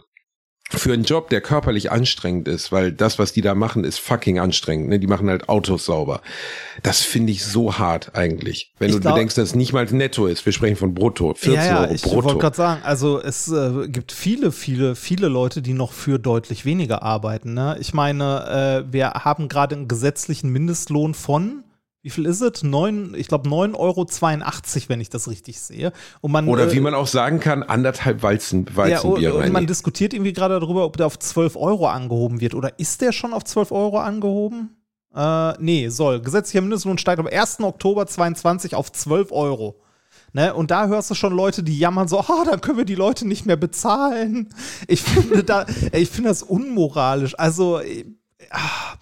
[0.70, 4.38] für einen Job, der körperlich anstrengend ist, weil das, was die da machen, ist fucking
[4.40, 4.90] anstrengend.
[4.90, 5.00] Ne?
[5.00, 6.22] Die machen halt Autos sauber.
[6.84, 8.74] Das finde ich so hart eigentlich.
[8.78, 10.46] Wenn Ich du glaub- bedenkst, dass es nicht mal netto ist.
[10.46, 11.34] Wir sprechen von brutto.
[11.36, 12.38] 14 ja, ja, Euro ich wollte brutto.
[12.40, 17.02] gerade sagen, also es äh, gibt viele, viele, viele Leute, die noch für deutlich weniger
[17.02, 17.54] arbeiten.
[17.54, 17.78] Ne?
[17.80, 21.64] Ich meine, äh, wir haben gerade einen gesetzlichen Mindestlohn von,
[22.08, 22.64] wie viel ist es?
[22.64, 24.08] Ich glaube 9,82 Euro,
[24.88, 25.92] wenn ich das richtig sehe.
[26.22, 29.52] Und man, Oder äh, wie man auch sagen kann, anderthalb Weizen, ja, Weizenbier und, und
[29.52, 32.56] man diskutiert irgendwie gerade darüber, ob der auf 12 Euro angehoben wird.
[32.56, 34.78] Oder ist der schon auf 12 Euro angehoben?
[35.14, 36.22] Äh, nee, soll.
[36.22, 37.60] Gesetzlicher Mindestlohn steigt am 1.
[37.60, 39.82] Oktober 22 auf 12 Euro.
[40.32, 40.54] Ne?
[40.54, 43.28] Und da hörst du schon Leute, die jammern so, ah, dann können wir die Leute
[43.28, 44.48] nicht mehr bezahlen.
[44.88, 47.38] Ich finde da, ich finde das unmoralisch.
[47.38, 48.06] Also, äh,
[48.52, 48.94] ah,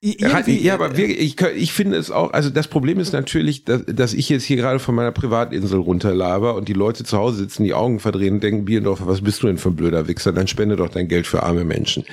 [0.00, 3.64] irgendwie- Ja, aber wir, ich, kö- ich finde es auch, also das Problem ist natürlich,
[3.64, 7.38] dass, dass ich jetzt hier gerade von meiner Privatinsel runterlaber und die Leute zu Hause
[7.38, 10.32] sitzen, die Augen verdrehen und denken, Bierendorfer, was bist du denn für ein blöder Wichser?
[10.32, 12.04] Dann spende doch dein Geld für arme Menschen.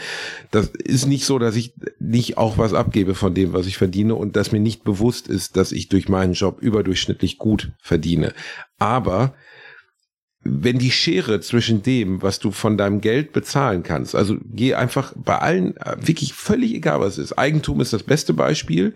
[0.50, 4.16] Das ist nicht so, dass ich nicht auch was abgebe von dem, was ich verdiene
[4.16, 8.34] und dass mir nicht bewusst ist, dass ich durch meinen Job überdurchschnittlich gut verdiene.
[8.80, 9.36] Aber
[10.48, 15.12] wenn die Schere zwischen dem, was du von deinem Geld bezahlen kannst, also geh einfach
[15.16, 17.34] bei allen, wirklich völlig egal was es ist.
[17.40, 18.94] Eigentum ist das beste Beispiel.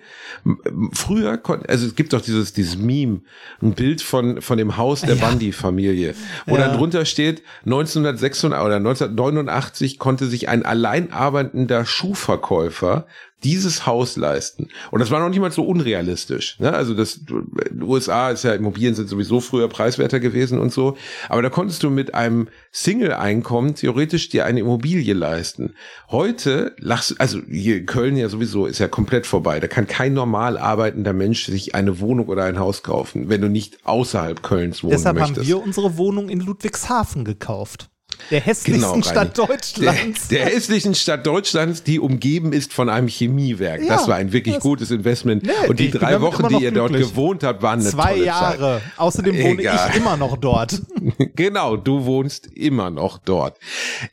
[0.94, 3.22] Früher, kon- also es gibt doch dieses, dieses Meme,
[3.64, 6.14] ein Bild von, von dem Haus der Bundy-Familie,
[6.46, 6.68] wo Ja.
[6.68, 13.08] dann drunter steht, 1986 oder 1989 konnte sich ein alleinarbeitender Schuhverkäufer
[13.44, 14.70] dieses Haus leisten.
[14.92, 16.60] Und das war noch nicht mal so unrealistisch.
[16.60, 16.74] Ne?
[16.74, 20.98] Also das in den USA ist ja Immobilien sind sowieso früher preiswerter gewesen und so.
[21.30, 25.76] Aber da konntest du mit einem Single-Einkommen theoretisch dir eine Immobilie leisten.
[26.10, 29.60] Heute lachst also hier in Köln ja sowieso ist ja komplett vorbei.
[29.60, 33.48] Da kann kein normal arbeitender Mensch sich eine Wohnung oder ein Haus kaufen, wenn du
[33.48, 35.40] nicht außerhalb Kölns wohnen Deshalb möchtest.
[35.40, 37.90] haben wir unsere Wohnung in Ludwigshafen gekauft.
[38.32, 39.02] Der hässlichsten Genau.
[39.10, 40.28] Stadt Deutschlands.
[40.28, 43.82] Der, der hässlichen Stadt Deutschlands, die umgeben ist von einem Chemiewerk.
[43.82, 45.44] Ja, das war ein wirklich gutes Investment.
[45.44, 47.10] Nee, und die drei Wochen, die ihr dort glücklich.
[47.12, 48.82] gewohnt habt, waren eine Zwei tolle Jahre.
[48.98, 49.90] Außerdem wohne Egal.
[49.90, 50.72] ich immer noch dort.
[50.72, 50.82] Zeit.
[51.36, 53.58] Genau, du wohnst immer noch dort.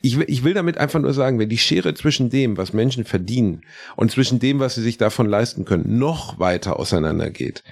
[0.01, 3.03] Ich will, ich will damit einfach nur sagen, wenn die Schere zwischen dem, was Menschen
[3.03, 3.63] verdienen
[3.95, 7.63] und zwischen dem, was sie sich davon leisten können, noch weiter auseinandergeht,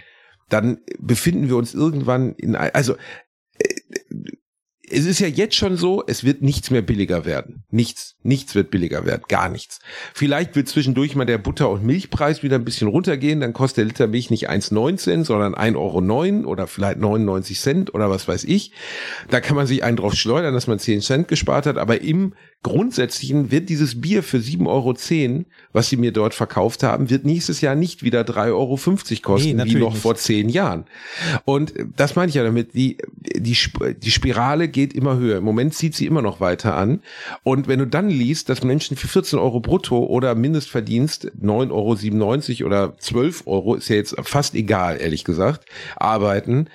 [0.50, 2.96] dann befinden wir uns irgendwann in, also
[4.90, 7.64] es ist ja jetzt schon so, es wird nichts mehr billiger werden.
[7.70, 8.16] Nichts.
[8.24, 9.24] Nichts wird billiger werden.
[9.28, 9.80] Gar nichts.
[10.14, 13.40] Vielleicht wird zwischendurch mal der Butter- und Milchpreis wieder ein bisschen runtergehen.
[13.40, 18.10] Dann kostet der Liter Milch nicht 1,19, sondern 1,09 Euro oder vielleicht 99 Cent oder
[18.10, 18.72] was weiß ich.
[19.30, 21.78] Da kann man sich einen drauf schleudern, dass man 10 Cent gespart hat.
[21.78, 22.34] Aber im
[22.66, 27.62] Grundsätzlichen wird dieses Bier für 7,10 Euro, was sie mir dort verkauft haben, wird nächstes
[27.62, 28.80] Jahr nicht wieder 3,50 Euro
[29.22, 30.02] kosten, wie natürlich noch nicht.
[30.02, 30.86] vor zehn Jahren.
[31.46, 32.98] Und das meine ich ja damit, die,
[33.36, 33.56] die,
[34.02, 35.38] die Spirale geht immer höher.
[35.38, 37.02] Im Moment zieht sie immer noch weiter an.
[37.44, 42.66] Und wenn du dann liest, dass Menschen für 14 Euro brutto oder Mindestverdienst 9,97 Euro
[42.66, 45.66] oder 12 Euro, ist ja jetzt fast egal, ehrlich gesagt,
[45.98, 46.68] arbeiten,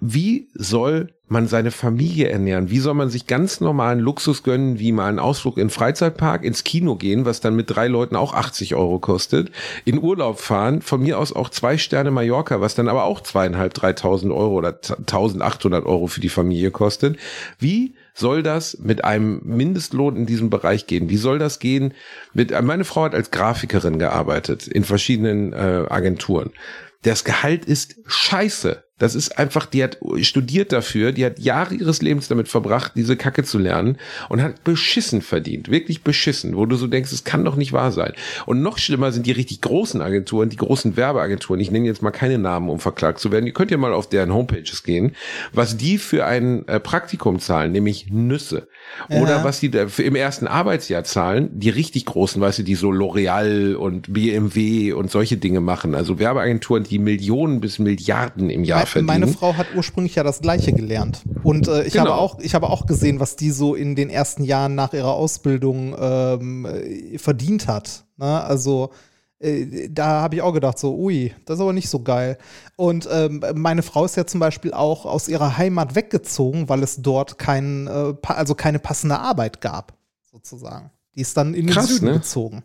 [0.00, 2.70] wie soll man seine Familie ernähren?
[2.70, 6.44] Wie soll man sich ganz normalen Luxus gönnen, wie mal einen Ausflug in den Freizeitpark,
[6.44, 9.50] ins Kino gehen, was dann mit drei Leuten auch 80 Euro kostet,
[9.84, 13.74] in Urlaub fahren, von mir aus auch zwei Sterne Mallorca, was dann aber auch zweieinhalb,
[13.74, 17.16] dreitausend Euro oder 1800 Euro für die Familie kostet.
[17.58, 21.08] Wie soll das mit einem Mindestlohn in diesem Bereich gehen?
[21.08, 21.94] Wie soll das gehen
[22.34, 26.52] mit, meine Frau hat als Grafikerin gearbeitet in verschiedenen äh, Agenturen.
[27.02, 28.85] Das Gehalt ist scheiße.
[28.98, 33.14] Das ist einfach, die hat studiert dafür, die hat Jahre ihres Lebens damit verbracht, diese
[33.16, 33.98] Kacke zu lernen
[34.30, 37.92] und hat beschissen verdient, wirklich beschissen, wo du so denkst, es kann doch nicht wahr
[37.92, 38.14] sein.
[38.46, 41.60] Und noch schlimmer sind die richtig großen Agenturen, die großen Werbeagenturen.
[41.60, 43.46] Ich nenne jetzt mal keine Namen, um verklagt zu werden.
[43.46, 45.14] Ihr könnt ja mal auf deren Homepages gehen,
[45.52, 48.66] was die für ein äh, Praktikum zahlen, nämlich Nüsse.
[49.10, 49.44] Oder Ja.
[49.44, 49.66] was die
[49.98, 55.10] im ersten Arbeitsjahr zahlen, die richtig großen, weißt du, die so L'Oreal und BMW und
[55.10, 55.94] solche Dinge machen.
[55.94, 59.06] Also Werbeagenturen, die Millionen bis Milliarden im Jahr Me- verdienen.
[59.06, 61.22] Meine Frau hat ursprünglich ja das Gleiche gelernt.
[61.42, 62.06] Und äh, ich, Genau.
[62.06, 65.12] habe auch, ich habe auch gesehen, was die so in den ersten Jahren nach ihrer
[65.14, 68.04] Ausbildung ähm, äh, verdient hat.
[68.16, 68.42] Ne?
[68.44, 68.90] Also
[69.38, 72.38] äh, da habe ich auch gedacht, so, ui, das ist aber nicht so geil.
[72.76, 77.02] Und ähm, meine Frau ist ja zum Beispiel auch aus ihrer Heimat weggezogen, weil es
[77.02, 79.94] dort kein, äh, also keine passende Arbeit gab,
[80.30, 80.90] sozusagen.
[81.14, 82.12] Die ist dann in den Krass, Süden ne?
[82.14, 82.62] gezogen.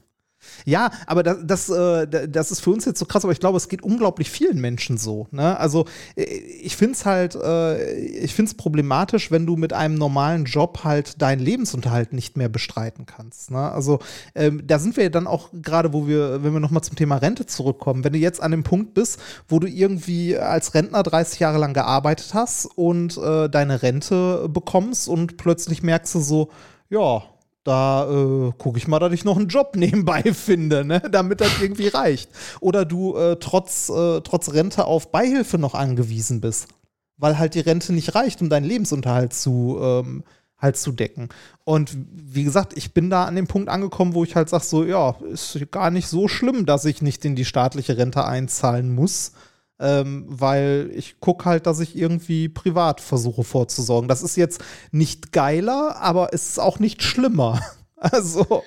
[0.66, 3.58] Ja, aber das, das, äh, das ist für uns jetzt so krass, aber ich glaube,
[3.58, 5.28] es geht unglaublich vielen Menschen so.
[5.32, 5.58] Ne?
[5.60, 5.86] Also
[6.16, 10.46] äh, ich finde es halt, äh, ich finde es problematisch, wenn du mit einem normalen
[10.46, 13.52] Job halt deinen Lebensunterhalt nicht mehr bestreiten kannst.
[13.52, 13.72] Ne?
[13.72, 14.00] Also
[14.36, 17.46] ähm, da sind wir dann auch gerade, wo wir, wenn wir nochmal zum Thema Rente
[17.46, 21.58] zurückkommen, wenn du jetzt an dem Punkt bist, wo du irgendwie als Rentner 30 Jahre
[21.58, 26.50] lang gearbeitet hast und äh, deine Rente bekommst und plötzlich merkst du so,
[26.90, 27.24] ja,
[27.64, 31.02] da äh, gucke ich mal, dass ich noch einen Job nebenbei finde, ne?
[31.12, 32.30] damit das irgendwie reicht.
[32.60, 36.68] Oder du äh, trotz, äh, trotz Rente auf Beihilfe noch angewiesen bist,
[37.18, 40.24] weil halt die Rente nicht reicht, um deinen Lebensunterhalt zu, ähm,
[40.58, 41.30] halt zu decken.
[41.64, 44.84] Und wie gesagt, ich bin da an dem Punkt angekommen, wo ich halt sage, so,
[44.84, 49.34] ja, ist gar nicht so schlimm, dass ich nicht in die staatliche Rente einzahlen muss.
[49.82, 54.08] Ähm, weil ich gucke halt, dass ich irgendwie privat versuche vorzusorgen.
[54.08, 54.62] Das ist jetzt
[54.92, 57.60] nicht geiler, aber es ist auch nicht schlimmer.
[58.04, 58.64] Also,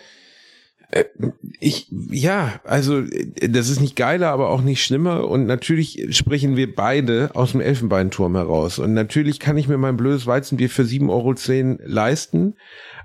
[1.58, 5.28] Ich, ja, also äh, das ist nicht geiler, aber auch nicht schlimmer.
[5.28, 8.78] Und natürlich sprechen wir beide aus dem Elfenbeinturm heraus.
[8.78, 12.54] Und natürlich kann ich mir mein blödes Weizenbier für 7,10 Euro leisten.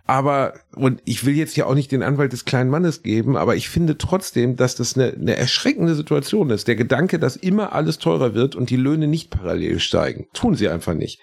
[0.09, 3.55] Aber, und ich will jetzt ja auch nicht den Anwalt des kleinen Mannes geben, aber
[3.55, 6.67] ich finde trotzdem, dass das eine, eine erschreckende Situation ist.
[6.67, 10.25] Der Gedanke, dass immer alles teurer wird und die Löhne nicht parallel steigen.
[10.33, 11.21] Tun sie einfach nicht.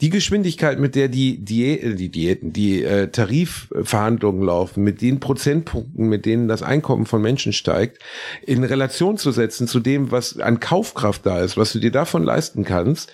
[0.00, 5.20] Die Geschwindigkeit, mit der die, Diä äh, die Diäten, die äh, Tarifverhandlungen laufen, mit den
[5.20, 7.98] Prozentpunkten, mit denen das Einkommen von Menschen steigt,
[8.46, 12.22] in Relation zu setzen zu dem, was an Kaufkraft da ist, was du dir davon
[12.22, 13.12] leisten kannst,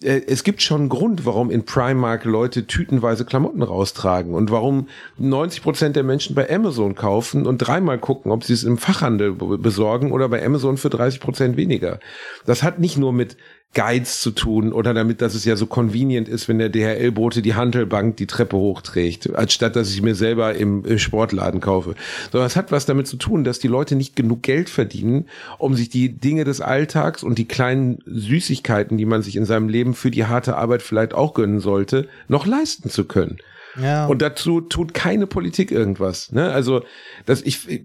[0.00, 4.88] es gibt schon einen Grund, warum in Primark Leute tütenweise Klamotten raustragen und warum
[5.18, 9.32] 90 Prozent der Menschen bei Amazon kaufen und dreimal gucken, ob sie es im Fachhandel
[9.32, 11.98] be- besorgen oder bei Amazon für 30 Prozent weniger.
[12.46, 13.36] Das hat nicht nur mit
[13.74, 17.54] Guides zu tun oder damit, dass es ja so convenient ist, wenn der DHL-Bote die
[17.54, 21.94] Handelbank die Treppe hochträgt, anstatt dass ich mir selber im, im Sportladen kaufe.
[22.32, 25.26] Sondern es hat was damit zu tun, dass die Leute nicht genug Geld verdienen,
[25.58, 29.68] um sich die Dinge des Alltags und die kleinen Süßigkeiten, die man sich in seinem
[29.68, 33.36] Leben für die harte Arbeit vielleicht auch gönnen sollte, noch leisten zu können.
[33.80, 34.06] ja.
[34.06, 36.32] Und dazu tut keine Politik irgendwas.
[36.32, 36.50] Ne?
[36.50, 36.82] Also,
[37.26, 37.84] dass ich,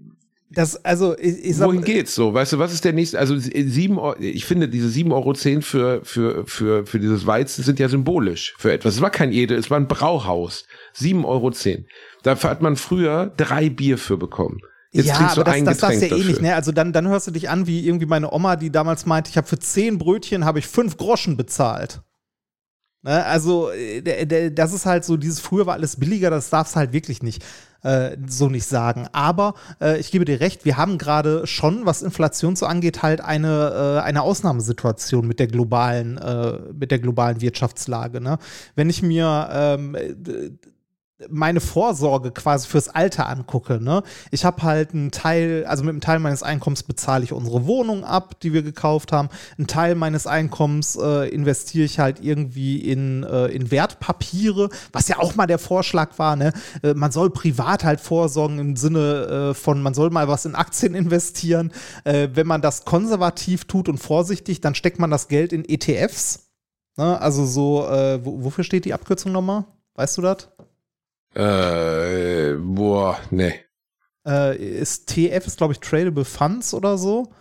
[0.50, 2.32] das, also, ich, ich sag, Wohin geht's so?
[2.32, 3.18] Weißt du, was ist der nächste?
[3.18, 7.78] Also sieben, Euro- ich finde diese 7,10 Euro für, für, für, für dieses Weizen sind
[7.80, 8.94] ja symbolisch für etwas.
[8.94, 10.64] Es war kein Edel, es war ein Brauhaus.
[10.96, 11.50] 7,10 Euro.
[12.22, 14.60] Dafür hat man früher drei Bier für bekommen.
[14.92, 16.54] Jetzt ja, trinkst du aber das, das darfst ja eh nicht, ne?
[16.54, 19.36] Also dann, dann hörst du dich an wie irgendwie meine Oma, die damals meinte, ich
[19.36, 22.00] habe für zehn Brötchen habe ich fünf Groschen bezahlt.
[23.02, 23.24] Ne?
[23.24, 26.92] Also äh, das ist halt so, dieses früher war alles billiger, das darfst du halt
[26.92, 27.44] wirklich nicht
[27.84, 29.06] äh, so nicht sagen.
[29.12, 33.20] Aber äh, ich gebe dir recht, wir haben gerade schon, was Inflation so angeht, halt
[33.20, 38.20] eine, äh, eine Ausnahmesituation mit der globalen, äh, mit der globalen Wirtschaftslage.
[38.20, 38.38] Ne?
[38.74, 40.14] Wenn ich mir ähm, äh,
[41.30, 44.02] meine Vorsorge quasi fürs Alter angucke, ne?
[44.32, 48.02] Ich habe halt einen Teil, also mit einem Teil meines Einkommens bezahle ich unsere Wohnung
[48.04, 49.28] ab, die wir gekauft haben.
[49.56, 55.20] Ein Teil meines Einkommens äh, investiere ich halt irgendwie in, äh, in Wertpapiere, was ja
[55.20, 56.52] auch mal der Vorschlag war, ne?
[56.82, 60.56] Äh, man soll privat halt vorsorgen im Sinne äh, von, man soll mal was in
[60.56, 61.72] Aktien investieren.
[62.02, 66.50] Äh, wenn man das konservativ tut und vorsichtig, dann steckt man das Geld in ETFs.
[66.96, 67.20] Ne?
[67.20, 69.64] Also so, äh, wo, wofür steht die Abkürzung nochmal?
[69.94, 70.48] Weißt du das?
[71.34, 73.54] Äh, boah, ne.
[74.26, 77.32] äh, ist TF ist, glaube ich, Tradable Funds oder so.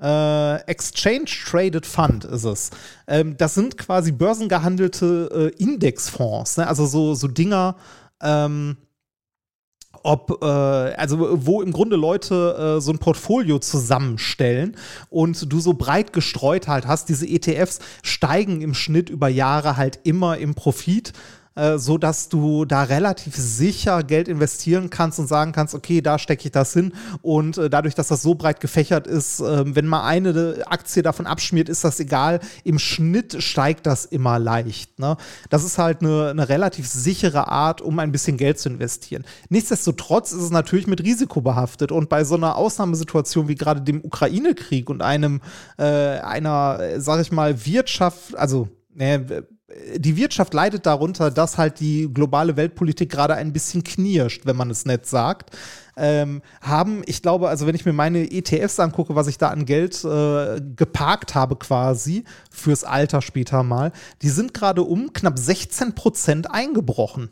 [0.00, 2.70] Äh, Exchange Traded Fund ist es.
[3.06, 6.66] Ähm, das sind quasi börsengehandelte äh, Indexfonds, ne?
[6.66, 7.76] also so, so Dinger,
[8.20, 8.76] ähm,
[10.02, 14.76] ob, äh, also wo im Grunde Leute äh, so ein Portfolio zusammenstellen
[15.08, 20.00] und du so breit gestreut halt hast, diese ETFs steigen im Schnitt über Jahre halt
[20.04, 21.12] immer im Profit.
[21.56, 26.18] Äh, so dass du da relativ sicher Geld investieren kannst und sagen kannst, okay, da
[26.18, 26.92] stecke ich das hin.
[27.22, 31.26] Und äh, dadurch, dass das so breit gefächert ist, äh, wenn mal eine Aktie davon
[31.26, 32.40] abschmiert, ist das egal.
[32.62, 34.98] Im Schnitt steigt das immer leicht.
[34.98, 35.16] Ne?
[35.48, 39.24] Das ist halt eine, eine relativ sichere Art, um ein bisschen Geld zu investieren.
[39.48, 41.90] Nichtsdestotrotz ist es natürlich mit Risiko behaftet.
[41.90, 45.40] Und bei so einer Ausnahmesituation wie gerade dem Ukraine-Krieg und einem
[45.78, 45.84] äh,
[46.18, 49.46] einer, sag ich mal, Wirtschaft, also ne,
[49.96, 54.70] die Wirtschaft leidet darunter, dass halt die globale Weltpolitik gerade ein bisschen knirscht, wenn man
[54.70, 55.56] es nett sagt.
[55.96, 59.64] Ähm, haben, ich glaube, also wenn ich mir meine ETFs angucke, was ich da an
[59.64, 63.92] Geld äh, geparkt habe quasi fürs Alter später mal,
[64.22, 67.30] die sind gerade um knapp 16 Prozent eingebrochen.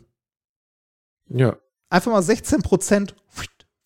[1.29, 1.55] Ja.
[1.89, 3.15] Einfach mal 16 Prozent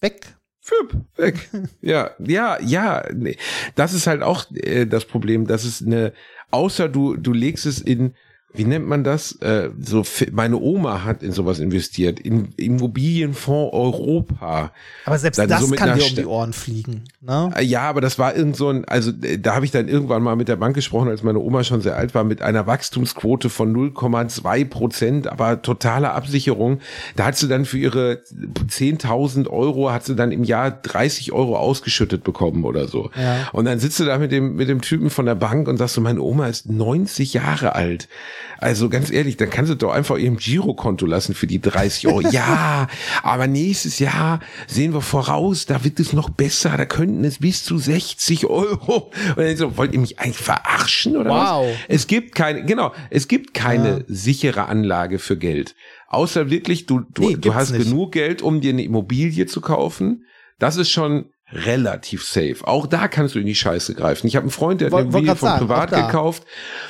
[0.01, 0.35] weg.
[0.59, 1.49] Füpp, weg.
[1.81, 3.03] Ja, ja, ja.
[3.13, 3.37] Nee.
[3.75, 6.13] Das ist halt auch äh, das Problem, dass es eine,
[6.49, 8.15] außer du, du legst es in
[8.51, 9.33] wie nennt man das?
[9.41, 14.71] Äh, so meine Oma hat in sowas investiert, in Immobilienfonds Europa.
[15.05, 17.03] Aber selbst dann das so kann dir um die Ohren fliegen.
[17.21, 17.51] Ne?
[17.55, 20.23] Äh, ja, aber das war irgend so ein, also äh, da habe ich dann irgendwann
[20.23, 23.49] mal mit der Bank gesprochen, als meine Oma schon sehr alt war, mit einer Wachstumsquote
[23.49, 26.79] von 0,2 Prozent, aber totale Absicherung.
[27.15, 28.23] Da hat sie dann für ihre
[28.67, 33.11] 10.000 Euro, hat sie dann im Jahr 30 Euro ausgeschüttet bekommen oder so.
[33.15, 33.47] Ja.
[33.53, 35.93] Und dann sitzt du da mit dem, mit dem Typen von der Bank und sagst
[35.93, 38.07] so, meine Oma ist 90 Jahre alt.
[38.57, 42.21] Also ganz ehrlich, dann kannst du doch einfach ihrem Girokonto lassen für die 30 Euro.
[42.31, 42.87] ja,
[43.23, 47.63] aber nächstes Jahr sehen wir voraus, da wird es noch besser, da könnten es bis
[47.63, 49.11] zu 60 Euro.
[49.35, 51.67] Und dann so, wollt ihr mich eigentlich verarschen oder wow.
[51.67, 51.77] was?
[51.87, 54.03] Es gibt keine, genau, es gibt keine ja.
[54.07, 55.75] sichere Anlage für Geld.
[56.07, 57.85] Außer wirklich, du, du, nee, du hast nicht.
[57.85, 60.25] genug Geld, um dir eine Immobilie zu kaufen.
[60.57, 62.57] Das ist schon relativ safe.
[62.63, 64.27] Auch da kannst du in die Scheiße greifen.
[64.27, 66.43] Ich habe einen Freund, der hat eine Immobilie von privat gekauft.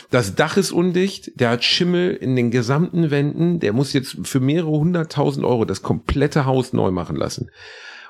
[0.10, 4.40] Das Dach ist undicht, der hat Schimmel in den gesamten Wänden, der muss jetzt für
[4.40, 7.52] mehrere hunderttausend Euro das komplette Haus neu machen lassen.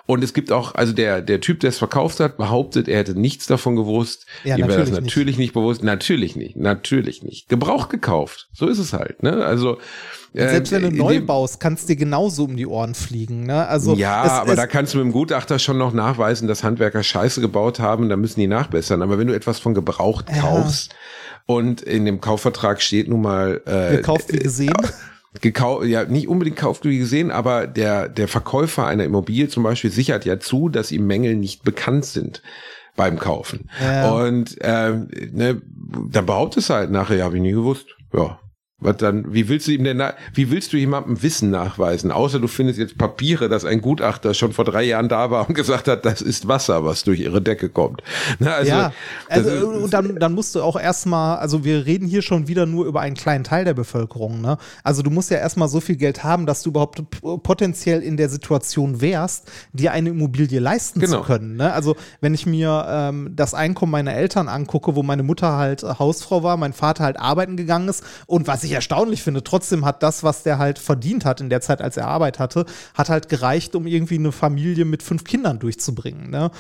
[0.10, 3.14] Und es gibt auch, also der, der Typ, der es verkauft hat, behauptet, er hätte
[3.14, 4.26] nichts davon gewusst.
[4.43, 5.50] Ja, Ihm wäre das natürlich nicht.
[5.50, 5.84] nicht bewusst.
[5.84, 7.47] Natürlich nicht, natürlich nicht.
[7.47, 8.50] Gebrauch gekauft.
[8.52, 9.22] So ist es halt.
[9.22, 9.45] Ne?
[9.45, 9.78] Also
[10.34, 13.46] und selbst wenn du neu baust, kannst dir genauso um die Ohren fliegen.
[13.46, 13.68] Ne?
[13.68, 16.64] Also ja, es, aber es, da kannst du mit dem Gutachter schon noch nachweisen, dass
[16.64, 19.02] Handwerker Scheiße gebaut haben, da müssen die nachbessern.
[19.02, 20.42] Aber wenn du etwas von gebraucht ja.
[20.42, 20.96] kaufst
[21.48, 24.74] und in dem Kaufvertrag steht nun mal äh, gekauft wie gesehen.
[25.32, 29.62] Äh, gekauft, ja, nicht unbedingt kauft wie gesehen, aber der, der Verkäufer einer Immobilie zum
[29.62, 32.42] Beispiel sichert ja zu, dass ihm Mängel nicht bekannt sind
[32.96, 33.70] beim Kaufen.
[33.80, 34.12] Ja.
[34.12, 35.62] Und ähm, ne,
[36.12, 37.86] dann behauptest du halt nachher, ja, hab ich nie gewusst.
[38.12, 38.40] Ja,
[38.82, 40.02] was dann, wie willst du ihm denn,
[40.34, 42.12] wie willst du jemandem Wissen nachweisen?
[42.12, 45.56] Außer du findest jetzt Papiere, dass ein Gutachter schon vor drei Jahren da war und
[45.60, 48.02] gesagt hat, das ist Wasser, was durch ihre Decke kommt.
[48.40, 48.94] Na, also, ja,
[49.28, 52.86] also und dann, dann musst du auch erstmal, also wir reden hier schon wieder nur
[52.86, 54.58] über einen kleinen Teil der Bevölkerung, ne?
[54.84, 57.04] Also du musst ja erstmal so viel Geld haben, dass du überhaupt
[57.44, 61.20] potenziell in der Situation wärst, dir eine Immobilie leisten genau.
[61.20, 61.58] zu können.
[61.58, 61.74] Ne?
[61.74, 66.44] Also wenn ich mir ähm, das Einkommen meiner Eltern angucke, wo meine Mutter halt Hausfrau
[66.44, 70.03] war, mein Vater halt arbeiten gegangen ist und was ich ich erstaunlich finde, trotzdem hat
[70.03, 73.30] das, was der halt verdient hat in der Zeit, als er Arbeit hatte, hat halt
[73.30, 76.30] gereicht, um irgendwie eine Familie mit fünf Kindern durchzubringen.
[76.30, 76.51] Ne?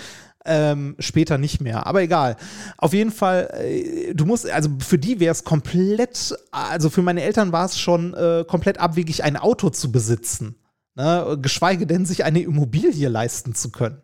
[0.45, 1.85] Ähm, später nicht mehr.
[1.85, 2.35] Aber egal.
[2.77, 7.21] Auf jeden Fall, äh, du musst, also für die wäre es komplett, also für meine
[7.21, 10.55] Eltern war es schon äh, komplett abwegig, ein Auto zu besitzen.
[10.95, 11.37] Ne?
[11.41, 14.01] Geschweige denn, sich eine Immobilie leisten zu können.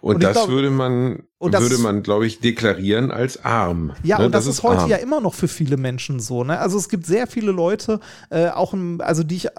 [0.00, 3.92] Und, und das glaub, würde man, würde man, glaube ich, deklarieren als arm.
[4.04, 4.26] Ja, ne?
[4.26, 4.90] und das, das ist heute arm.
[4.90, 6.44] ja immer noch für viele Menschen so.
[6.44, 6.58] Ne?
[6.58, 7.98] Also es gibt sehr viele Leute,
[8.30, 9.50] äh, auch im, also die ich äh,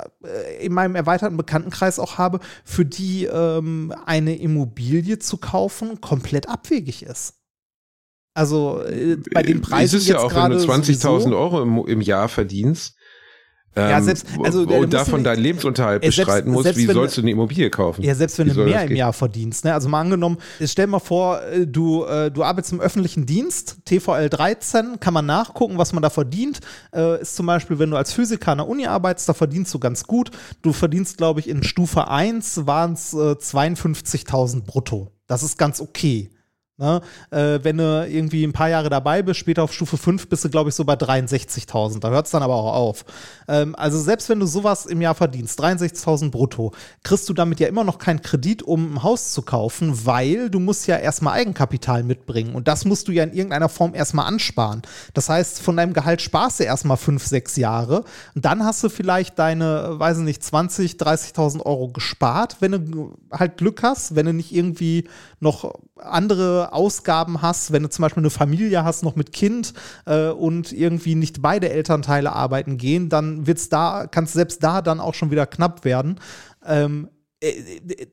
[0.62, 7.04] in meinem erweiterten Bekanntenkreis auch habe, für die ähm, eine Immobilie zu kaufen komplett abwegig
[7.04, 7.34] ist.
[8.34, 12.00] Also äh, bei den Preisen ist es ja auch, wenn du 20.000 Euro im, im
[12.00, 12.96] Jahr verdienst,
[13.88, 17.70] ja, selbst, also, und davon deinen Lebensunterhalt selbst, bestreiten musst, wie sollst du eine Immobilie
[17.70, 18.04] kaufen?
[18.04, 19.66] Ja, selbst wenn du mehr im Jahr verdienst.
[19.66, 19.74] Ne?
[19.74, 24.30] Also mal angenommen, stell mal vor, äh, du, äh, du arbeitest im öffentlichen Dienst, TVL
[24.30, 26.60] 13, kann man nachgucken, was man da verdient.
[26.94, 29.80] Äh, ist zum Beispiel, wenn du als Physiker an der Uni arbeitest, da verdienst du
[29.80, 30.32] ganz gut.
[30.62, 35.12] Du verdienst, glaube ich, in Stufe 1 waren es äh, 52.000 brutto.
[35.28, 36.32] Das ist ganz okay.
[36.80, 37.02] Ne?
[37.30, 40.50] Äh, wenn du irgendwie ein paar Jahre dabei bist, später auf Stufe 5 bist du,
[40.50, 42.00] glaube ich, so bei 63.000.
[42.00, 43.06] Da hört es dann aber auch auf.
[43.50, 46.72] Ähm, also selbst wenn du sowas im Jahr verdienst, 63.000 brutto,
[47.04, 50.62] kriegst du damit ja immer noch keinen Kredit, um ein Haus zu kaufen, weil du
[50.62, 52.56] musst ja erstmal Eigenkapital mitbringen.
[52.56, 54.82] Und das musst du ja in irgendeiner Form erstmal ansparen.
[55.14, 58.06] Das heißt, von deinem Gehalt sparst du erstmal 5, 6 Jahre.
[58.36, 63.18] Und dann hast du vielleicht deine, weiß ich nicht, 20, 30.000 Euro gespart, wenn du
[63.32, 65.10] halt Glück hast, wenn du nicht irgendwie
[65.42, 69.74] noch andere Ausgaben hast, wenn du zum Beispiel eine Familie hast, noch mit Kind
[70.06, 74.82] äh, und irgendwie nicht beide Elternteile arbeiten gehen, dann wird's da, kann es selbst da
[74.82, 76.20] dann auch schon wieder knapp werden.
[76.66, 77.10] Ähm,
[77.42, 78.08] äh, äh,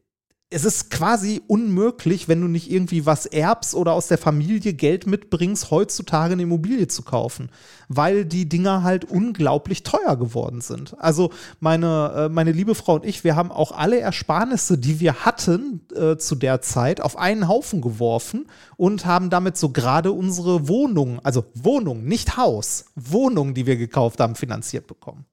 [0.48, 5.04] es ist quasi unmöglich, wenn du nicht irgendwie was erbst oder aus der Familie Geld
[5.04, 7.50] mitbringst, heutzutage eine Immobilie zu kaufen,
[7.88, 10.96] weil die Dinger halt unglaublich teuer geworden sind.
[11.00, 15.24] Also meine, äh, meine liebe Frau und ich, wir haben auch alle Ersparnisse, die wir
[15.24, 20.68] hatten äh, zu der Zeit, auf einen Haufen geworfen und haben damit so gerade unsere
[20.68, 25.26] Wohnung, also Wohnung, nicht Haus, Wohnung, die wir gekauft haben, finanziert bekommen.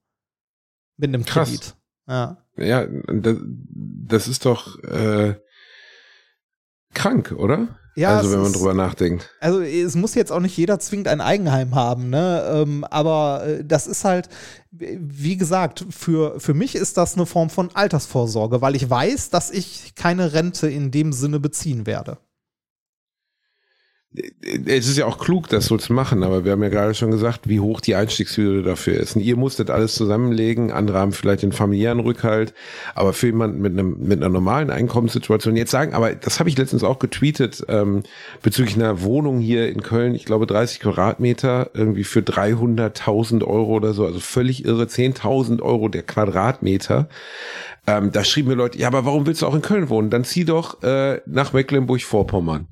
[0.96, 1.48] Mit einem Krass.
[1.48, 1.74] Kredit.
[2.08, 2.43] Ja.
[2.56, 5.34] Ja, das, das ist doch äh,
[6.94, 7.68] krank, oder?
[7.96, 9.30] Ja, also wenn man ist- drüber nachdenkt.
[9.40, 12.44] Also es muss jetzt auch nicht jeder zwingend ein Eigenheim haben, ne?
[12.52, 14.28] Ähm, aber äh, das ist halt,
[14.72, 19.50] wie gesagt, für, für mich ist das eine Form von Altersvorsorge, weil ich weiß, dass
[19.52, 22.18] ich keine Rente in dem Sinne beziehen werde.
[24.66, 27.10] Es ist ja auch klug, das so zu machen, aber wir haben ja gerade schon
[27.10, 29.16] gesagt, wie hoch die Einstiegshürde dafür ist.
[29.16, 32.54] Und ihr musstet alles zusammenlegen, andere haben vielleicht den familiären Rückhalt,
[32.94, 36.56] aber für jemanden mit einem mit einer normalen Einkommenssituation jetzt sagen, aber das habe ich
[36.56, 38.04] letztens auch getweetet ähm,
[38.40, 43.94] bezüglich einer Wohnung hier in Köln, ich glaube 30 Quadratmeter irgendwie für 300.000 Euro oder
[43.94, 47.08] so, also völlig irre, 10.000 Euro der Quadratmeter.
[47.86, 50.08] Ähm, da schrieben mir Leute, ja, aber warum willst du auch in Köln wohnen?
[50.08, 52.68] Dann zieh doch äh, nach Mecklenburg-Vorpommern.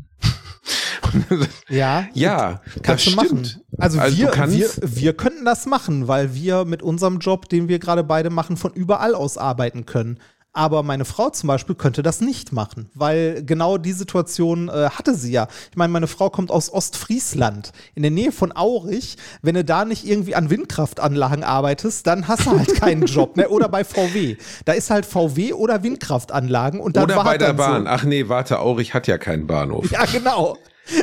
[1.69, 3.43] Ja, Ja, kannst das du stimmt.
[3.43, 3.61] machen.
[3.79, 7.79] Also, Also wir, wir, wir könnten das machen, weil wir mit unserem Job, den wir
[7.79, 10.19] gerade beide machen, von überall aus arbeiten können.
[10.55, 15.15] Aber meine Frau zum Beispiel könnte das nicht machen, weil genau die Situation äh, hatte
[15.15, 15.49] sie ja.
[15.71, 19.17] Ich meine, meine Frau kommt aus Ostfriesland, in der Nähe von Aurich.
[19.41, 23.39] Wenn du da nicht irgendwie an Windkraftanlagen arbeitest, dann hast du halt keinen Job.
[23.39, 23.49] Ne?
[23.49, 24.37] Oder bei VW.
[24.67, 27.83] Da ist halt VW oder Windkraftanlagen und dann Oder war bei der dann Bahn.
[27.85, 27.89] So.
[27.89, 29.91] Ach nee, warte, Aurich hat ja keinen Bahnhof.
[29.91, 30.59] Ja, genau.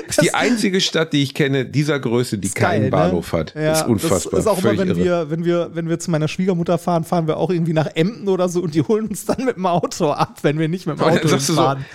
[0.07, 2.89] Ist die einzige Stadt, die ich kenne, dieser Größe, die geil, keinen ne?
[2.89, 3.55] Bahnhof hat.
[3.55, 4.31] Ja, ist unfassbar.
[4.31, 5.03] Das ist auch immer, wenn irre.
[5.03, 8.27] wir, wenn wir, wenn wir zu meiner Schwiegermutter fahren, fahren wir auch irgendwie nach Emden
[8.27, 10.99] oder so und die holen uns dann mit dem Auto ab, wenn wir nicht mit
[10.99, 11.85] dem Auto du so, fahren.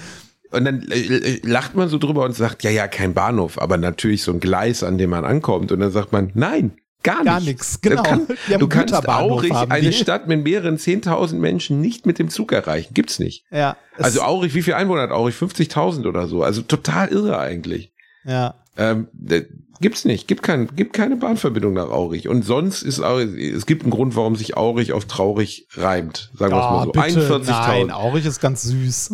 [0.50, 3.76] und dann äh, äh, lacht man so drüber und sagt, ja, ja, kein Bahnhof, aber
[3.76, 5.72] natürlich so ein Gleis, an dem man ankommt.
[5.72, 6.72] Und dann sagt man, nein,
[7.04, 7.22] gar.
[7.24, 8.02] Gar nix, genau.
[8.02, 8.26] Kann,
[8.58, 9.92] du kannst Aurich, eine.
[9.92, 12.92] Stadt mit mehreren 10.000 Menschen, nicht mit dem Zug erreichen.
[12.94, 13.44] Gibt's nicht.
[13.52, 15.36] Ja, Also Aurich, wie viel Einwohner hat Aurich?
[15.36, 16.42] 50.000 oder so.
[16.42, 17.92] Also total irre eigentlich.
[18.24, 18.54] ja.
[18.76, 19.06] Ähm,
[19.80, 20.26] gibt's nicht.
[20.26, 22.26] Gibt, kein, gibt keine Bahnverbindung nach Aurich.
[22.28, 26.32] Und sonst ist Aurich, es gibt einen Grund, warum sich Aurich auf traurig reimt.
[26.36, 26.90] Sagen wir es mal Ah, so.
[26.90, 27.50] bitte, 41.000.
[27.50, 29.12] nein, Aurich ist ganz süß.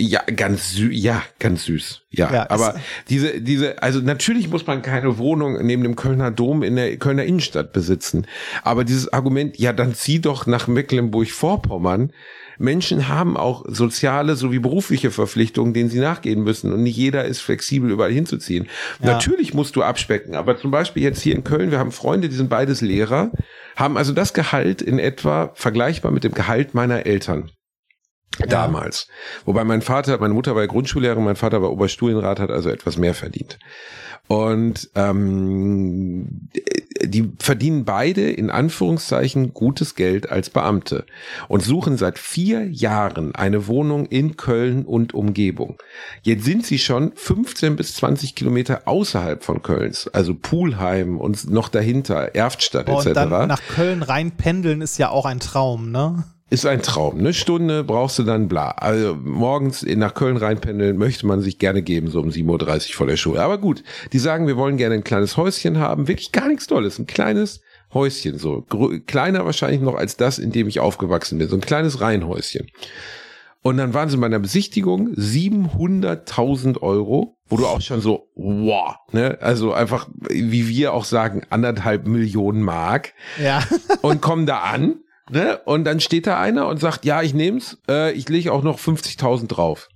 [0.00, 0.90] Ja, ganz süß.
[0.92, 2.02] Ja, ganz süß.
[2.10, 2.76] Ja, Ja, aber
[3.08, 7.24] diese, diese, also natürlich muss man keine Wohnung neben dem Kölner Dom in der Kölner
[7.24, 8.26] Innenstadt besitzen.
[8.62, 12.12] Aber dieses Argument, ja, dann zieh doch nach Mecklenburg-Vorpommern.
[12.58, 16.72] Menschen haben auch soziale sowie berufliche Verpflichtungen, denen sie nachgehen müssen.
[16.72, 18.68] Und nicht jeder ist flexibel, überall hinzuziehen.
[19.00, 19.12] Ja.
[19.14, 20.36] Natürlich musst du abspecken.
[20.36, 23.32] Aber zum Beispiel jetzt hier in Köln, wir haben Freunde, die sind beides Lehrer,
[23.74, 27.50] haben also das Gehalt in etwa vergleichbar mit dem Gehalt meiner Eltern.
[28.46, 29.08] Damals.
[29.44, 32.96] Wobei mein Vater, meine Mutter war ja Grundschullehrerin, mein Vater war Oberstudienrat, hat also etwas
[32.96, 33.58] mehr verdient.
[34.28, 36.50] Und ähm,
[37.02, 41.06] die verdienen beide in Anführungszeichen gutes Geld als Beamte
[41.48, 45.78] und suchen seit vier Jahren eine Wohnung in Köln und Umgebung.
[46.22, 51.70] Jetzt sind sie schon 15 bis 20 Kilometer außerhalb von Kölns, also Pulheim und noch
[51.70, 53.12] dahinter, Erftstadt Und etc.
[53.14, 56.24] dann nach Köln rein pendeln ist ja auch ein Traum, ne?
[56.50, 57.18] Ist ein Traum.
[57.18, 58.70] Eine Stunde brauchst du dann bla.
[58.70, 63.06] Also morgens nach Köln reinpendeln möchte man sich gerne geben, so um 7.30 Uhr vor
[63.06, 63.42] der Schule.
[63.42, 63.84] Aber gut,
[64.14, 66.08] die sagen, wir wollen gerne ein kleines Häuschen haben.
[66.08, 66.98] Wirklich gar nichts Tolles.
[66.98, 67.60] Ein kleines
[67.92, 68.38] Häuschen.
[68.38, 68.64] So
[69.06, 71.48] kleiner wahrscheinlich noch als das, in dem ich aufgewachsen bin.
[71.48, 72.66] So ein kleines Reihenhäuschen.
[73.60, 78.94] Und dann waren sie bei einer Besichtigung 700.000 Euro, wo du auch schon so, wow,
[79.12, 79.36] ne?
[79.40, 83.62] Also einfach, wie wir auch sagen, anderthalb Millionen Mark Ja.
[84.02, 85.00] und kommen da an,
[85.30, 85.58] ne?
[85.64, 88.78] Und dann steht da einer und sagt, ja, ich nehm's, äh, ich lege auch noch
[88.78, 89.88] 50.000 drauf.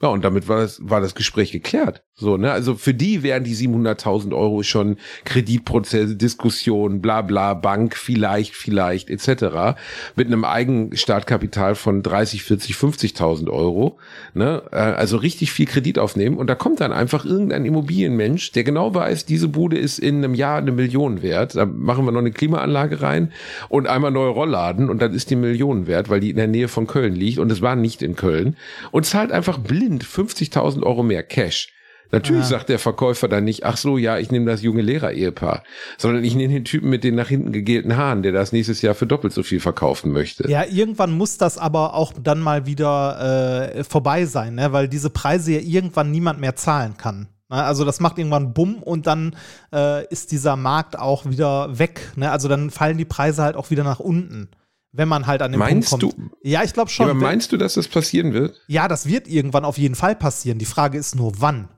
[0.00, 2.04] Ja, und damit war das, war das Gespräch geklärt.
[2.14, 2.52] So, ne?
[2.52, 9.10] Also für die wären die 700.000 Euro schon Kreditprozesse, Diskussionen, bla bla, Bank, vielleicht, vielleicht,
[9.10, 9.76] etc.
[10.14, 13.98] Mit einem Eigenstartkapital von 30, 40, 50.000 Euro.
[14.34, 14.62] Ne?
[14.70, 16.36] Äh, Also richtig viel Kredit aufnehmen.
[16.36, 20.34] Und da kommt dann einfach irgendein Immobilienmensch, der genau weiß, diese Bude ist in einem
[20.34, 21.56] Jahr eine Million wert.
[21.56, 23.32] Da machen wir noch eine Klimaanlage rein
[23.68, 26.68] und einmal neue Rollladen und dann ist die Million wert, weil die in der Nähe
[26.68, 28.56] von Köln liegt und es war nicht in Köln.
[28.92, 31.72] Und zahlt einfach blind 50.000 Euro mehr Cash.
[32.10, 35.62] Natürlich sagt der Verkäufer dann nicht, ach so, ja, ich nehme das junge Lehrer-Ehepaar,
[35.98, 38.94] sondern ich nehme den Typen mit den nach hinten gegelten Haaren, der das nächstes Jahr
[38.94, 40.48] für doppelt so viel verkaufen möchte.
[40.50, 44.72] Ja, irgendwann muss das aber auch dann mal wieder äh, vorbei sein, ne?
[44.72, 47.28] weil diese Preise ja irgendwann niemand mehr zahlen kann.
[47.50, 47.62] Ne?
[47.62, 49.36] Also das macht irgendwann Bumm und dann
[49.72, 52.12] äh, ist dieser Markt auch wieder weg.
[52.16, 52.30] Ne?
[52.30, 54.48] Also dann fallen die Preise halt auch wieder nach unten
[54.92, 56.30] wenn man halt an den meinst Punkt kommt.
[56.30, 57.06] Du, ja, ich glaube schon.
[57.06, 58.60] Ja, aber meinst du, dass das passieren wird?
[58.68, 60.58] Ja, das wird irgendwann auf jeden Fall passieren.
[60.58, 61.68] Die Frage ist nur, wann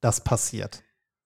[0.00, 0.82] das passiert.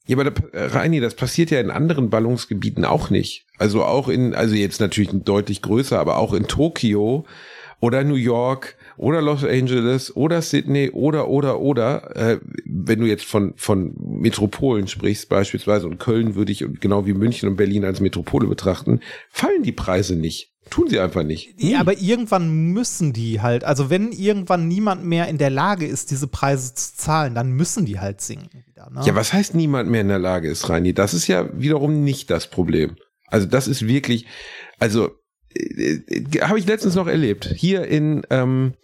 [0.07, 3.47] Ja, aber da, äh, Reini, das passiert ja in anderen Ballungsgebieten auch nicht.
[3.59, 7.25] Also auch in, also jetzt natürlich deutlich größer, aber auch in Tokio
[7.81, 13.25] oder New York oder Los Angeles oder Sydney oder oder oder äh, wenn du jetzt
[13.25, 18.01] von von Metropolen sprichst beispielsweise und Köln würde ich genau wie München und Berlin als
[18.01, 19.01] Metropole betrachten,
[19.31, 20.55] fallen die Preise nicht.
[20.71, 21.55] Tun sie einfach nicht.
[21.59, 26.11] Ja, aber irgendwann müssen die halt, also wenn irgendwann niemand mehr in der Lage ist,
[26.11, 28.89] diese Preise zu zahlen, dann müssen die halt sinken wieder.
[28.91, 29.03] Ne?
[29.05, 30.95] Ja, was heißt niemand mehr in der Lage ist, Reini?
[30.95, 32.97] Das ist ja wiederum nicht das Problem.
[33.27, 34.27] Also das ist wirklich,
[34.79, 35.11] also
[35.55, 37.53] äh, äh, habe ich letztens noch erlebt.
[37.57, 38.75] Hier in ähm,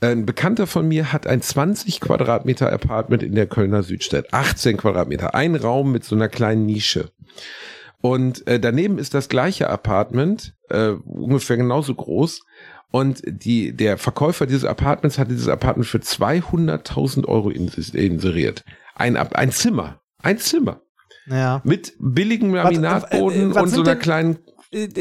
[0.00, 4.32] ein Bekannter von mir hat ein 20 Quadratmeter Apartment in der Kölner Südstadt.
[4.32, 5.34] 18 Quadratmeter.
[5.34, 7.10] Ein Raum mit so einer kleinen Nische.
[8.00, 12.40] Und äh, daneben ist das gleiche Apartment, äh, ungefähr genauso groß.
[12.90, 18.64] Und die, der Verkäufer dieses Apartments hat dieses Apartment für 200.000 Euro inseriert.
[18.96, 20.00] Ein, ein Zimmer.
[20.20, 20.82] Ein Zimmer.
[21.26, 21.62] Ja.
[21.64, 24.51] Mit billigem Laminatboden was, äh, was und so einer kleinen äh,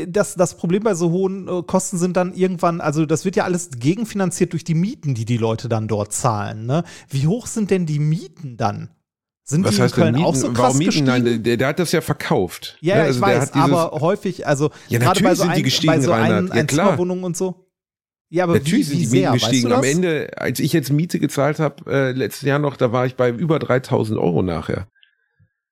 [0.07, 3.45] das, das Problem bei so hohen äh, Kosten sind dann irgendwann, also das wird ja
[3.45, 6.65] alles gegenfinanziert durch die Mieten, die die Leute dann dort zahlen.
[6.65, 6.83] Ne?
[7.09, 8.89] Wie hoch sind denn die Mieten dann?
[9.43, 10.25] Sind Was die heißt in Köln Mieten?
[10.25, 10.85] auch so krass Warum Mieten?
[10.89, 11.07] gestiegen?
[11.07, 12.77] Nein, der, der hat das ja verkauft.
[12.81, 13.01] ja, Ne?
[13.03, 15.99] Also ich weiß, aber häufig, also Ja, gerade bei so, sind die ein, gestiegen, bei
[16.01, 16.47] so ein.
[16.47, 17.67] Ja, ein und so.
[18.29, 19.69] Ja, aber Natürlich wie, sind die sehr, Mieten gestiegen.
[19.71, 19.83] weißt du Am?
[19.83, 23.29] Ende, als ich jetzt Miete gezahlt habe, äh, letztes Jahr noch, da war ich bei
[23.29, 24.87] über 3000 Euro nachher.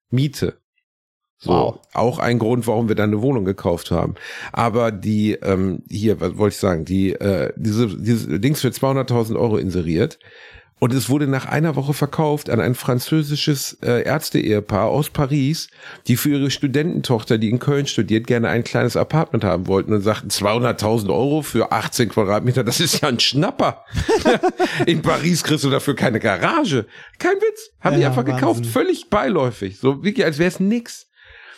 [0.10, 0.60] Miete.
[1.42, 1.80] So, Wow.
[1.94, 4.16] auch ein Grund, warum wir dann eine Wohnung gekauft haben.
[4.52, 9.38] Aber die, ähm, hier, was wollte ich sagen, die, äh, diese, diese Dings für 200.000
[9.38, 10.20] Euro inseriert.
[10.82, 15.68] Und es wurde nach einer Woche verkauft an ein französisches äh, Ärzte-Ehepaar aus Paris,
[16.08, 20.02] die für ihre Studententochter, die in Köln studiert, gerne ein kleines Apartment haben wollten und
[20.02, 23.84] sagten 200.000 Euro für 18 Quadratmeter, das ist ja ein Schnapper.
[24.86, 26.86] in Paris kriegst du dafür keine Garage.
[27.18, 27.72] Kein Witz.
[27.82, 28.60] Haben die Ja, einfach gekauft.
[28.60, 28.66] Wahnsinn.
[28.72, 29.80] Völlig beiläufig.
[29.80, 31.08] So wirklich, als wäre es nix.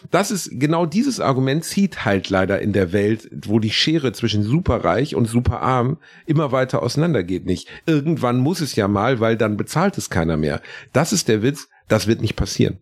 [0.09, 4.43] Das ist genau dieses Argument zieht halt leider in der Welt, wo die Schere zwischen
[4.43, 7.67] superreich und superarm immer weiter auseinandergeht nicht.
[7.85, 10.61] Irgendwann muss es ja mal, weil dann bezahlt es keiner mehr.
[10.93, 12.79] Das ist der Witz, das wird nicht passieren.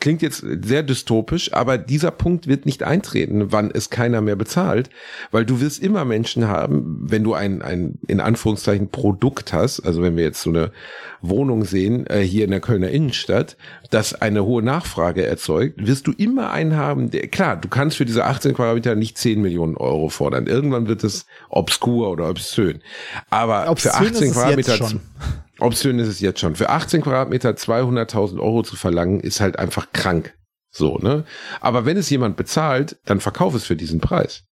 [0.00, 4.90] Klingt jetzt sehr dystopisch, aber dieser Punkt wird nicht eintreten, wann es keiner mehr bezahlt,
[5.32, 10.00] weil du wirst immer Menschen haben, wenn du ein, ein in Anführungszeichen Produkt hast, also
[10.02, 10.70] wenn wir jetzt so eine
[11.20, 13.56] Wohnung sehen, äh, hier in der Kölner Innenstadt,
[13.90, 18.04] das eine hohe Nachfrage erzeugt, wirst du immer einen haben, der, klar, du kannst für
[18.04, 20.46] diese 18 Quadratmeter nicht 10 Millionen Euro fordern.
[20.46, 22.82] Irgendwann wird es obskur oder obszön.
[23.30, 25.00] Aber Obszön für ist 18 es jetzt Quadratmeter schon.
[25.60, 26.54] Obszön ist es jetzt schon.
[26.54, 30.34] Für 18 Quadratmeter 200.000 Euro zu verlangen, ist halt einfach krank.
[30.70, 31.24] So, ne?
[31.60, 34.44] Aber wenn es jemand bezahlt, dann verkauf es für diesen Preis.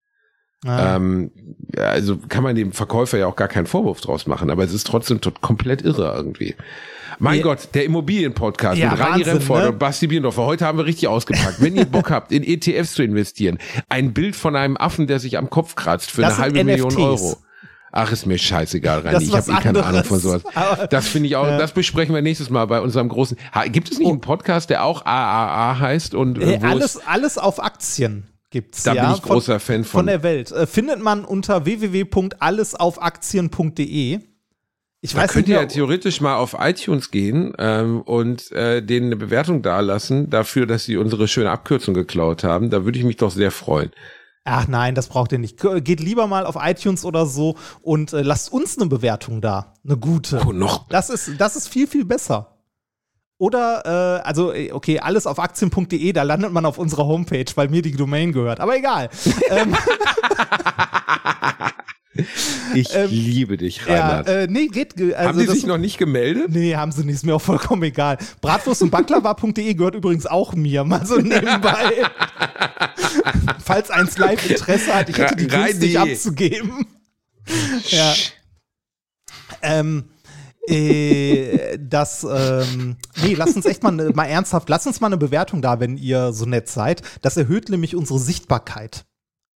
[0.65, 0.97] Ja.
[0.97, 1.31] Ähm,
[1.77, 4.87] also kann man dem Verkäufer ja auch gar keinen Vorwurf draus machen, aber es ist
[4.87, 6.57] trotzdem tot komplett irre irgendwie.
[7.19, 7.45] Mein Ja.
[7.45, 9.69] Gott, der Immobilienpodcast Ja, mit Rani Remford ne?
[9.71, 10.45] und Basti Biendorfer.
[10.45, 11.61] Heute haben wir richtig ausgepackt.
[11.61, 13.59] Wenn ihr Bock habt, in ETFs zu investieren,
[13.89, 16.67] ein Bild von einem Affen, der sich am Kopf kratzt für Das eine halbe sind
[16.67, 16.99] Million NFTs.
[17.01, 17.37] Euro.
[17.97, 20.43] Ach, ist mir scheißegal, ist Ich habe eh keine Ahnung von sowas.
[20.91, 21.57] Das finde ich auch, Ja.
[21.57, 23.39] das besprechen wir nächstes Mal bei unserem großen.
[23.73, 27.63] Gibt es nicht einen Podcast, der auch AAA heißt und Äh, äh, alles, alles auf
[27.63, 28.83] Aktien gibt's.
[28.83, 30.01] Da bin ja, ich großer Fan von.
[30.01, 30.53] Von der Welt.
[30.53, 34.21] Äh, findet man unter www.allesaufaktien.de.
[35.03, 39.07] Ich Da weiß könnt ihr ja theoretisch mal auf iTunes gehen ähm, und äh, denen
[39.07, 42.71] eine Bewertung dalassen dafür, dass sie unsere schöne Abkürzung geklaut haben.
[42.71, 43.91] Da würde ich mich doch sehr freuen.
[44.49, 45.61] Ach nein, das braucht ihr nicht.
[45.61, 49.75] Ge- Geht lieber mal auf iTunes oder so und äh, lasst uns eine Bewertung da.
[49.85, 50.41] Eine gute.
[50.47, 50.87] Oh, noch.
[50.89, 52.56] Das ist, das ist viel, viel besser.
[53.39, 57.69] Oder, äh, also, äh, okay, alles auf aktien.de, da landet man auf unserer Homepage, weil
[57.69, 58.61] mir die Domain gehört.
[58.61, 59.11] Aber egal.
[59.51, 59.77] ähm,
[62.75, 64.29] Ich liebe dich, ja, Reinhard.
[64.29, 64.97] äh, nee, geht.
[64.97, 66.47] ge- Also haben die das- sich noch nicht gemeldet?
[66.49, 68.17] Nee, haben sie nicht, ist mir auch vollkommen egal.
[68.41, 71.93] Bratwurst und Baklava.de gehört übrigens auch mir, mal so nebenbei.
[73.63, 76.87] Falls eins live Interesse hat, ich hätte die günstig abzugeben.
[77.91, 78.15] ja.
[79.61, 80.05] Ähm,
[80.69, 85.17] äh, das, ähm, nee, lass uns echt mal, ne- mal ernsthaft, lass uns mal eine
[85.17, 87.03] Bewertung da, wenn ihr so nett seid.
[87.23, 89.05] Das erhöht nämlich unsere Sichtbarkeit.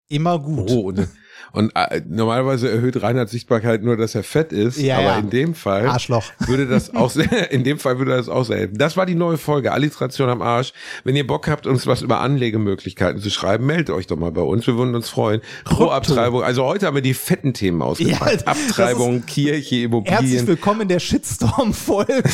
[0.09, 0.70] Immer gut.
[0.70, 1.09] Oh, und,
[1.53, 5.19] und äh, normalerweise erhöht Reinhard Sichtbarkeit nur, dass er fett ist, Ja, aber ja.
[5.19, 6.25] in dem Fall Arschloch.
[6.47, 8.79] würde das auch sehr, in dem Fall würde das auch sehr helfen.
[8.79, 10.73] Das war die neue Folge Alliteration am Arsch.
[11.05, 14.43] Wenn ihr Bock habt, uns was über Anlegemöglichkeiten zu schreiben, meldet euch doch mal bei
[14.43, 14.66] uns.
[14.66, 15.41] Wir würden uns freuen.
[15.65, 16.43] Pro Abtreibung.
[16.43, 18.43] Also heute haben wir die fetten Themen ausgepackt.
[18.43, 20.47] Ja, Abtreibung, Kirche, Herzlich Immobilien.
[20.47, 22.23] willkommen in der Shitstorm-Folge.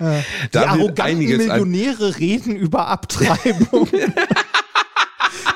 [0.00, 0.04] Die
[0.52, 3.88] Da wird arroganten Millionäre reden über Abtreibung.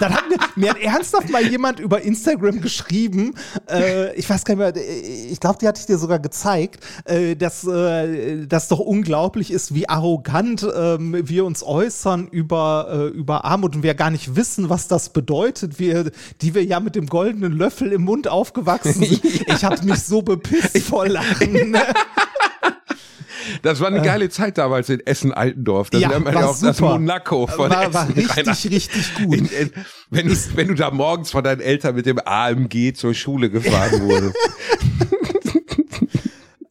[0.03, 3.35] Dann hat mir, mir hat ernsthaft mal jemand über Instagram geschrieben,
[3.71, 4.85] äh, ich weiß gar nicht mehr,
[5.31, 9.75] ich glaube, die hatte ich dir sogar gezeigt, äh, dass äh, das doch unglaublich ist,
[9.75, 14.69] wie arrogant ähm, wir uns äußern über, äh, über Armut und wir gar nicht wissen,
[14.69, 16.11] was das bedeutet, wir,
[16.41, 19.23] die wir ja mit dem goldenen Löffel im Mund aufgewachsen sind.
[19.53, 21.77] Ich habe mich so bepisst vor Lachen.
[23.63, 25.91] Das war eine geile Zeit damals in Essen-Altendorf.
[25.91, 26.93] Das Ja, nennt man war ja auch das super.
[26.99, 28.15] Monaco von War, war Essen.
[28.15, 28.65] richtig, Reinhard.
[28.65, 29.37] richtig gut.
[29.37, 29.71] In, in,
[30.11, 34.01] wenn, du, wenn du da morgens von deinen Eltern mit dem AMG zur Schule gefahren
[34.03, 34.37] wurdest.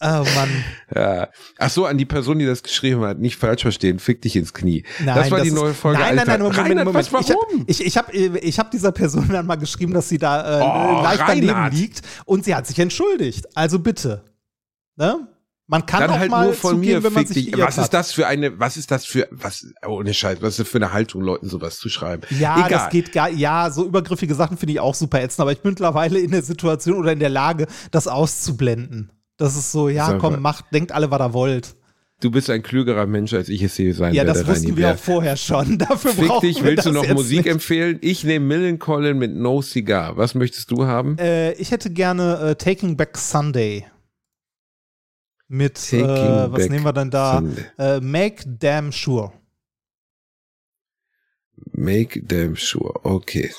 [0.03, 0.49] Oh Mann.
[0.95, 1.27] ja.
[1.59, 4.51] Ach so, an die Person, die das geschrieben hat, nicht falsch verstehen, fick dich ins
[4.51, 4.83] Knie.
[4.97, 5.99] Nein, das war die ist- neue Folge.
[5.99, 7.13] Nein, nein, nein, Moment, Reinhard, Moment.
[7.13, 7.63] Was, Ich habe warum?
[7.67, 10.63] ich, ich hab, äh, ich hab dieser Person dann mal geschrieben, dass sie da äh,
[10.63, 11.73] Oh, leicht daneben Reinhard.
[11.75, 13.45] liegt und sie hat sich entschuldigt.
[13.55, 14.23] Also bitte.
[14.95, 15.27] Ne?
[15.71, 17.57] Man kann Dann auch halt mal nur von zugeben, mir, wenn man sich dich.
[17.57, 20.59] Was ist das für eine, was ist das für, was, oh, ohne Scheiß, was ist
[20.59, 22.23] das für eine Haltung, Leuten sowas zu schreiben?
[22.37, 22.69] Ja, Egal.
[22.69, 25.71] das geht gar, ja, so übergriffige Sachen finde ich auch super ätzend, aber ich bin
[25.71, 29.11] mittlerweile in der Situation oder in der Lage, das auszublenden.
[29.37, 31.75] Das ist so, ja, komm, macht, denkt alle, was ihr wollt.
[32.19, 34.39] Du bist ein klügerer Mensch, als ich es hier sein Ja, werde.
[34.39, 34.93] das wussten Reini wir Bär.
[34.95, 35.77] auch vorher schon.
[35.79, 37.47] Dafür Fick brauchen dich, willst du noch Musik nicht.
[37.47, 37.97] empfehlen?
[38.01, 40.17] Ich nehme Millencolin mit No Cigar.
[40.17, 41.17] Was möchtest du haben?
[41.17, 43.85] Äh, ich hätte gerne äh, Taking Back Sunday.
[45.53, 46.01] Mit, äh,
[46.49, 47.43] was nehmen wir denn da?
[47.77, 49.33] Äh, Make Damn Sure.
[51.73, 53.01] Make damn sure.
[53.03, 53.51] Okay.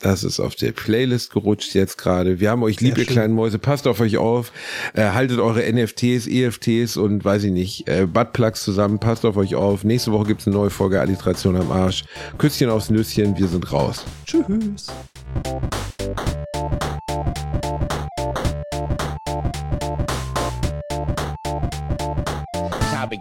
[0.00, 2.40] Das ist auf der Playlist gerutscht jetzt gerade.
[2.40, 3.58] Wir haben euch lieb, ihr kleinen Mäuse.
[3.58, 4.52] Passt auf euch auf.
[4.92, 8.98] Äh, haltet eure NFTs, EFTs und weiß ich nicht, äh, Buttplugs zusammen.
[8.98, 9.82] Passt auf euch auf.
[9.82, 12.04] Nächste Woche gibt's eine neue Folge Alliteration am Arsch.
[12.36, 13.38] Küsschen aufs Nüsschen.
[13.38, 14.04] Wir sind raus.
[14.26, 14.88] Tschüss.